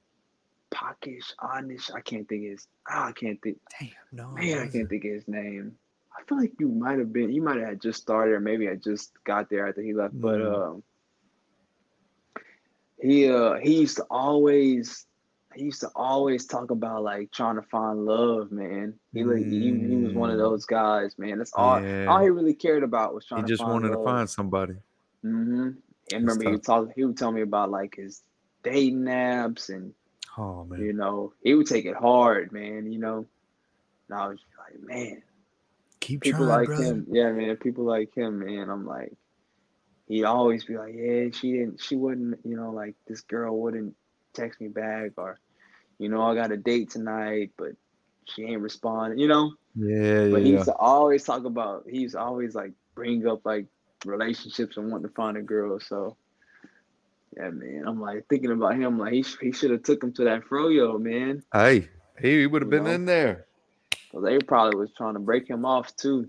[0.74, 1.94] Pakish, Anish.
[1.94, 2.66] I can't think his.
[2.90, 3.58] Ah, I can't think.
[3.78, 4.30] Damn, no.
[4.32, 5.76] Man, I can't think his name.
[6.18, 7.32] I feel like you might have been.
[7.32, 10.20] You might have just started, or maybe I just got there after he left.
[10.20, 10.52] But Mm.
[10.74, 10.82] um,
[13.00, 15.06] he uh he used to always
[15.54, 18.94] he used to always talk about like trying to find love, man.
[19.14, 20.38] He like he, he was one of Mm.
[20.38, 21.38] those guys, man.
[21.38, 22.06] That's all Yeah.
[22.06, 24.74] all he really cared about was trying He just wanted to find somebody.
[25.24, 25.68] Mm-hmm.
[26.12, 26.88] And remember, he would talk.
[26.94, 28.22] He would tell me about like his
[28.62, 29.92] dating apps, and
[30.36, 30.80] Oh man.
[30.80, 32.90] you know, he would take it hard, man.
[32.90, 33.26] You know,
[34.08, 35.22] and I was like, man,
[36.00, 36.84] Keep people trying, like brother.
[36.84, 37.56] him, yeah, man.
[37.56, 38.70] People like him, man.
[38.70, 39.12] I'm like,
[40.06, 43.94] he'd always be like, yeah, she didn't, she wouldn't, you know, like this girl wouldn't
[44.34, 45.38] text me back, or,
[45.98, 47.72] you know, I got a date tonight, but
[48.24, 49.52] she ain't responding, you know.
[49.74, 50.56] Yeah, But he yeah.
[50.56, 51.84] used to always talk about.
[51.88, 53.66] He used to always like bring up like
[54.04, 55.78] relationships and wanting to find a girl.
[55.80, 56.16] So
[57.36, 57.84] yeah, man.
[57.86, 58.98] I'm like thinking about him.
[58.98, 61.42] Like he he should have took him to that froyo, man.
[61.52, 61.88] Hey,
[62.20, 62.90] he would have been know?
[62.90, 63.46] in there.
[64.10, 66.28] 'Cause they probably was trying to break him off too.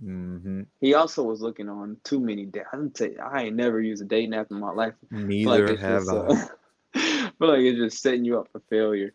[0.00, 2.66] hmm He also was looking on too many dates.
[2.72, 4.94] I didn't tell you, I ain't never used a dating app in my life.
[5.10, 6.16] Neither it's have just, I.
[6.16, 6.46] uh,
[6.94, 9.12] I like it's just setting you up for failure.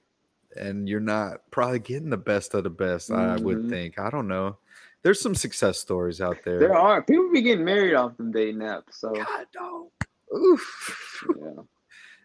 [0.56, 3.12] and you're not probably getting the best of the best.
[3.12, 3.70] I would Mhm.
[3.70, 4.00] think.
[4.00, 4.58] I don't know.
[5.02, 6.60] There's some success stories out there.
[6.60, 8.94] There are people be getting married off them dating apps.
[8.94, 9.88] So God, dog.
[10.34, 11.24] Oof.
[11.38, 11.64] yeah.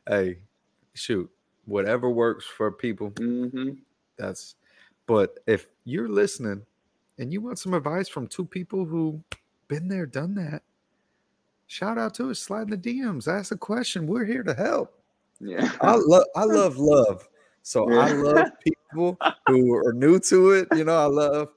[0.09, 0.39] hey,
[0.95, 1.29] shoot,
[1.65, 3.09] whatever works for people.
[3.19, 3.71] hmm
[4.17, 4.55] That's.
[5.07, 6.65] But if you're listening
[7.19, 9.23] and you want some advice from two people who
[9.69, 10.63] been there, done that,
[11.67, 12.39] shout out to us.
[12.39, 13.29] Slide in the DMs.
[13.29, 14.07] Ask a question.
[14.07, 14.95] We're here to help.
[15.41, 15.71] Yeah.
[15.81, 17.29] I love I love love.
[17.63, 20.69] So I love people who are new to it.
[20.73, 21.49] You know, I love,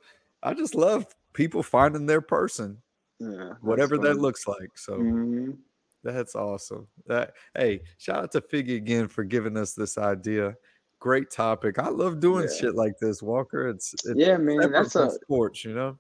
[0.42, 2.82] I just love people finding their person,
[3.20, 4.78] Yeah, whatever that looks like.
[4.78, 5.58] So Mhm.
[6.04, 6.88] that's awesome.
[7.08, 10.56] That hey, shout out to Figgy again for giving us this idea.
[11.04, 11.80] Great topic.
[11.80, 12.56] I love doing Yeah.
[12.56, 13.68] shit like this, Walker.
[13.68, 16.00] It's, it's Yeah, man, that's a sports, you know.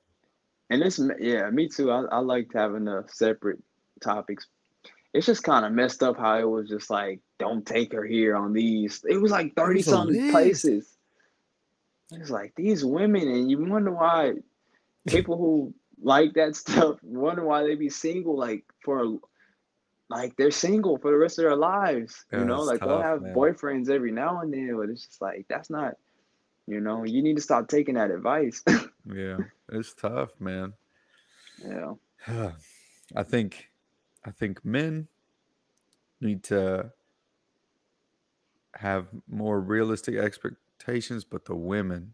[0.69, 1.91] and it's yeah, me too.
[1.91, 3.61] I, I liked having the separate
[4.01, 4.47] topics.
[5.13, 8.37] It's just kind of messed up how it was just like, don't take her here
[8.37, 9.03] on these.
[9.05, 10.95] It was like thirty was something places.
[12.13, 14.35] It's like these women, and you wonder why
[15.09, 19.19] people who like that stuff wonder why they be single like for
[20.13, 22.25] like they're single for the rest of their lives.
[22.31, 23.33] Yeah, you know, it's like they'll have man.
[23.33, 25.95] boyfriends every now and then, but it's just like that's not.
[26.65, 28.63] You know, you need to stop taking that advice.
[29.13, 29.35] Yeah,
[29.69, 30.71] it's tough, man.
[31.61, 31.93] yeah.
[33.15, 33.69] I think
[34.25, 35.09] I think men
[36.21, 36.89] need to
[38.75, 42.13] have more realistic expectations, but the women,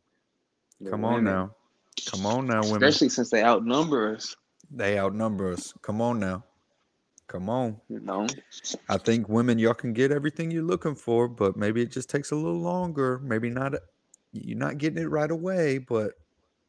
[0.81, 1.51] The come on now.
[2.09, 2.83] Come on now, women.
[2.83, 4.35] Especially since they outnumber us,
[4.71, 5.73] They outnumber us.
[5.83, 6.43] Come on now.
[7.29, 7.79] Come on.
[7.89, 8.27] you know.
[8.89, 12.31] I think women, y'all can get everything you're looking for, but maybe it just takes
[12.31, 13.19] a little longer.
[13.19, 13.75] Maybe not
[14.33, 16.13] you're not getting it right away, but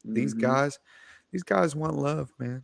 [0.05, 0.41] these Mhm.
[0.43, 0.79] guys,
[1.33, 2.63] these guys want love, man.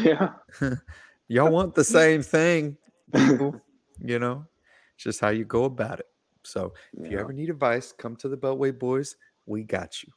[0.00, 0.34] Yeah.
[1.28, 2.76] Y'all want the same thing,
[3.14, 3.60] people.
[4.00, 4.46] you know,
[4.94, 6.06] it's just how you go about it.
[6.44, 9.16] So if you ever need advice, come to the Beltway Boys.
[9.46, 10.12] We got you.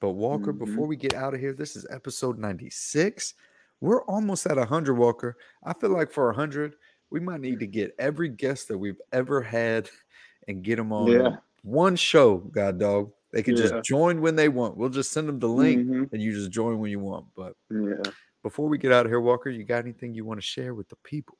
[0.00, 0.58] But Walker, Mhm.
[0.58, 3.34] before we get out of here, this is episode 96.
[3.80, 5.36] We're almost at 100, Walker.
[5.64, 6.74] I feel like for 100,
[7.10, 9.88] we might need to get every guest that we've ever had
[10.48, 11.36] and get them on Yeah.
[11.62, 13.12] one show, God dog.
[13.32, 13.62] They can Yeah.
[13.68, 14.76] just join when they want.
[14.76, 16.12] We'll just send them the link Mhm.
[16.12, 17.26] and you just join when you want.
[17.36, 18.10] But Yeah.
[18.42, 20.88] before we get out of here, Walker, you got anything you want to share with
[20.88, 21.36] the people?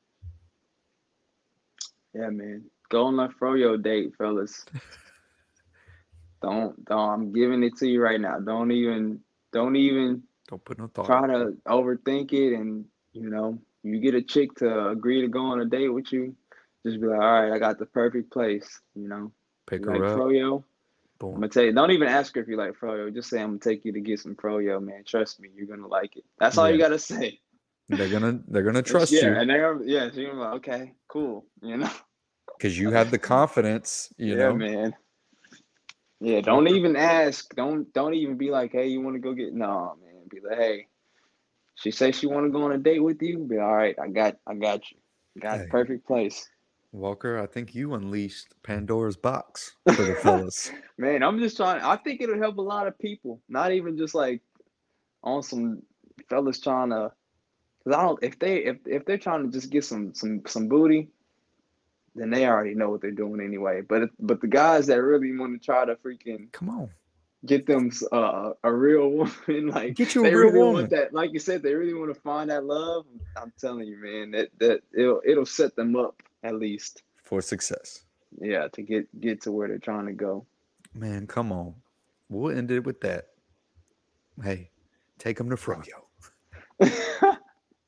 [2.13, 2.69] Yeah, man.
[2.89, 4.65] Go on that froyo date, fellas.
[6.41, 8.39] don't don't I'm giving it to you right now.
[8.39, 11.05] Don't even don't even Don't put no thought.
[11.05, 15.39] try to overthink it and you know, you get a chick to agree to go
[15.41, 16.35] on a date with you,
[16.85, 19.31] just be like, all right, I got the perfect place, you know.
[19.67, 20.17] pick You her like up.
[20.17, 20.63] froyo?
[21.19, 21.29] Boom.
[21.35, 23.13] I'm gonna tell you, don't even ask her if you like froyo.
[23.13, 25.03] Just say I'm gonna take you to get some froyo, man.
[25.05, 26.23] Trust me, you're gonna like it.
[26.39, 27.39] That's all you gotta say.
[27.89, 30.69] They're gonna they're gonna trust yeah, you and they're gonna- yeah, so you're gonna be
[30.69, 31.89] like, okay, cool, you know.
[32.57, 34.11] because you have the confidence.
[34.17, 34.95] You yeah, know, man.
[36.21, 37.53] Yeah, don't even ask.
[37.55, 39.53] Don't don't even be like, hey, you want to go get?
[39.53, 40.08] No, man.
[40.29, 40.87] Be like, hey,
[41.75, 43.39] she says she want to go on a date with you.
[43.39, 43.95] Be all right.
[44.01, 44.97] I got I got you.
[45.39, 45.63] Got Hey.
[45.63, 46.47] the perfect place.
[46.91, 47.37] Walker.
[47.39, 50.71] I think you unleashed Pandora's box for the fellas.
[50.97, 51.81] Man, I'm just trying.
[51.81, 53.39] I think it'll help a lot of people.
[53.47, 54.41] Not even just like
[55.23, 55.83] on some
[56.29, 57.11] fellas trying to.
[57.83, 58.19] Cause I don't.
[58.23, 61.09] If they if if they're trying to just get some some some booty,
[62.15, 63.81] then they already know what they're doing anyway.
[63.81, 66.89] But if- but the guys that really want to try to freaking Come on,
[67.45, 70.73] get them uh, a real woman, like Get you a they real really woman.
[70.73, 71.13] want that.
[71.13, 73.05] Like you said, they really want to find that love.
[73.35, 77.03] I'm telling you, man, that that it'll it'll set them up at least.
[77.23, 78.03] for success,
[78.39, 80.45] Yeah, to get get to where they're trying to go.
[80.93, 81.27] man.
[81.27, 81.75] Come on,
[82.29, 83.27] we'll end it with that.
[84.43, 84.71] Hey,
[85.17, 86.05] take them to Froyo.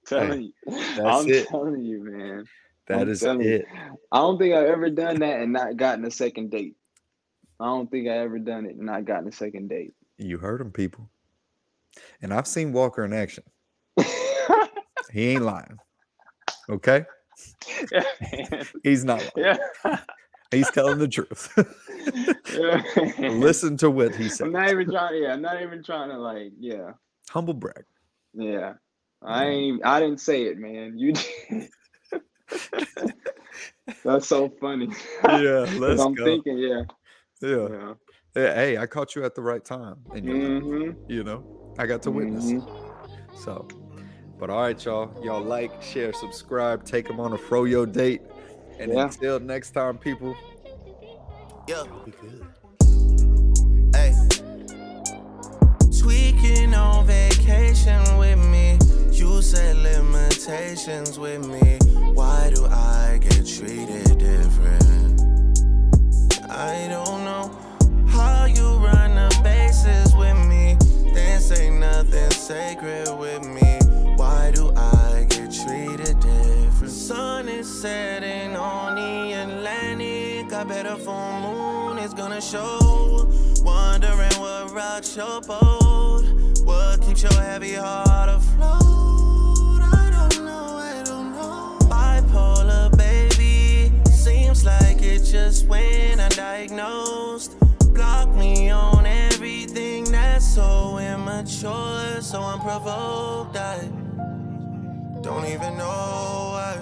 [0.05, 1.47] telling you, that's I'm it.
[1.47, 2.45] telling you, man.
[2.87, 3.55] That I'm is telling you.
[3.55, 3.65] it.
[4.11, 6.75] I don't think I've ever done that and not gotten a second date.
[7.61, 9.93] I don't think I ever done it and not gotten a second date.
[10.17, 11.09] You heard him, people.
[12.21, 13.43] And I've seen Walker in action.
[15.11, 15.77] He ain't lying.
[16.69, 17.03] Okay,
[17.91, 18.03] yeah,
[18.83, 19.19] he's not.
[19.35, 19.57] Lying.
[19.83, 19.97] Yeah.
[20.51, 21.51] He's telling the truth.
[22.53, 22.81] yeah.
[23.29, 24.47] Listen to what he said.
[24.47, 25.21] I'm not even trying.
[25.21, 26.53] Yeah, I'm not even trying to like.
[26.57, 26.91] Yeah,
[27.29, 27.83] Humble brag.
[28.33, 28.73] yeah.
[29.21, 29.85] I ain't.
[29.85, 30.97] I didn't say it, man.
[30.97, 31.13] You.
[34.05, 34.87] That's so funny.
[35.25, 36.23] Yeah, let's I'm go.
[36.23, 36.57] thinking.
[36.57, 36.83] Yeah.
[37.41, 37.67] Yeah.
[37.69, 37.93] Yeah.
[38.35, 39.97] Yeah, Hey, I caught you at the right time.
[40.15, 41.11] And you, Mm-hmm.
[41.11, 41.43] you know,
[41.77, 42.49] I got to witness.
[42.51, 42.61] it.
[43.35, 43.67] So,
[44.39, 45.11] but all right, y'all.
[45.23, 48.21] Y'all like, share, subscribe, take them on a froyo date.
[48.79, 49.03] And Yeah.
[49.05, 50.35] until next time, people,
[51.67, 51.83] Yeah.
[52.05, 52.45] be good.
[53.95, 54.13] Hey.
[55.99, 58.79] Tweaking on vacation with me.
[59.11, 61.77] You set limitations with me.
[62.13, 65.10] Why do I get treated different?
[66.51, 67.49] I don't know
[68.09, 70.77] how you run the bases with me.
[71.13, 73.79] Then say nothing sacred with me.
[74.17, 76.91] Why do I get treated different?
[76.91, 80.51] Sun is setting on the Atlantic.
[80.51, 83.29] I bet a full moon is gonna show.
[83.63, 86.25] Wondering what rocks your boat.
[86.65, 88.80] What keeps your heavy heart afloat?
[95.43, 97.57] just went diagnosed,
[97.95, 103.57] Block me on everything that's so immature, so unprovoked.
[103.57, 103.79] I
[105.21, 105.95] don't even know
[106.69, 106.73] I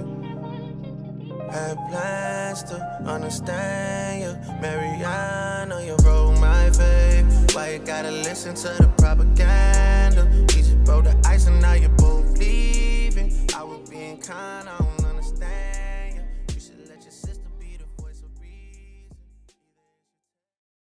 [1.51, 7.55] Had plans to understand you, Mariana, you broke my faith.
[7.55, 10.27] Why you gotta listen to the propaganda?
[10.49, 13.31] We just broke the ice and now you're both leaving.
[13.55, 14.88] I was being kind on.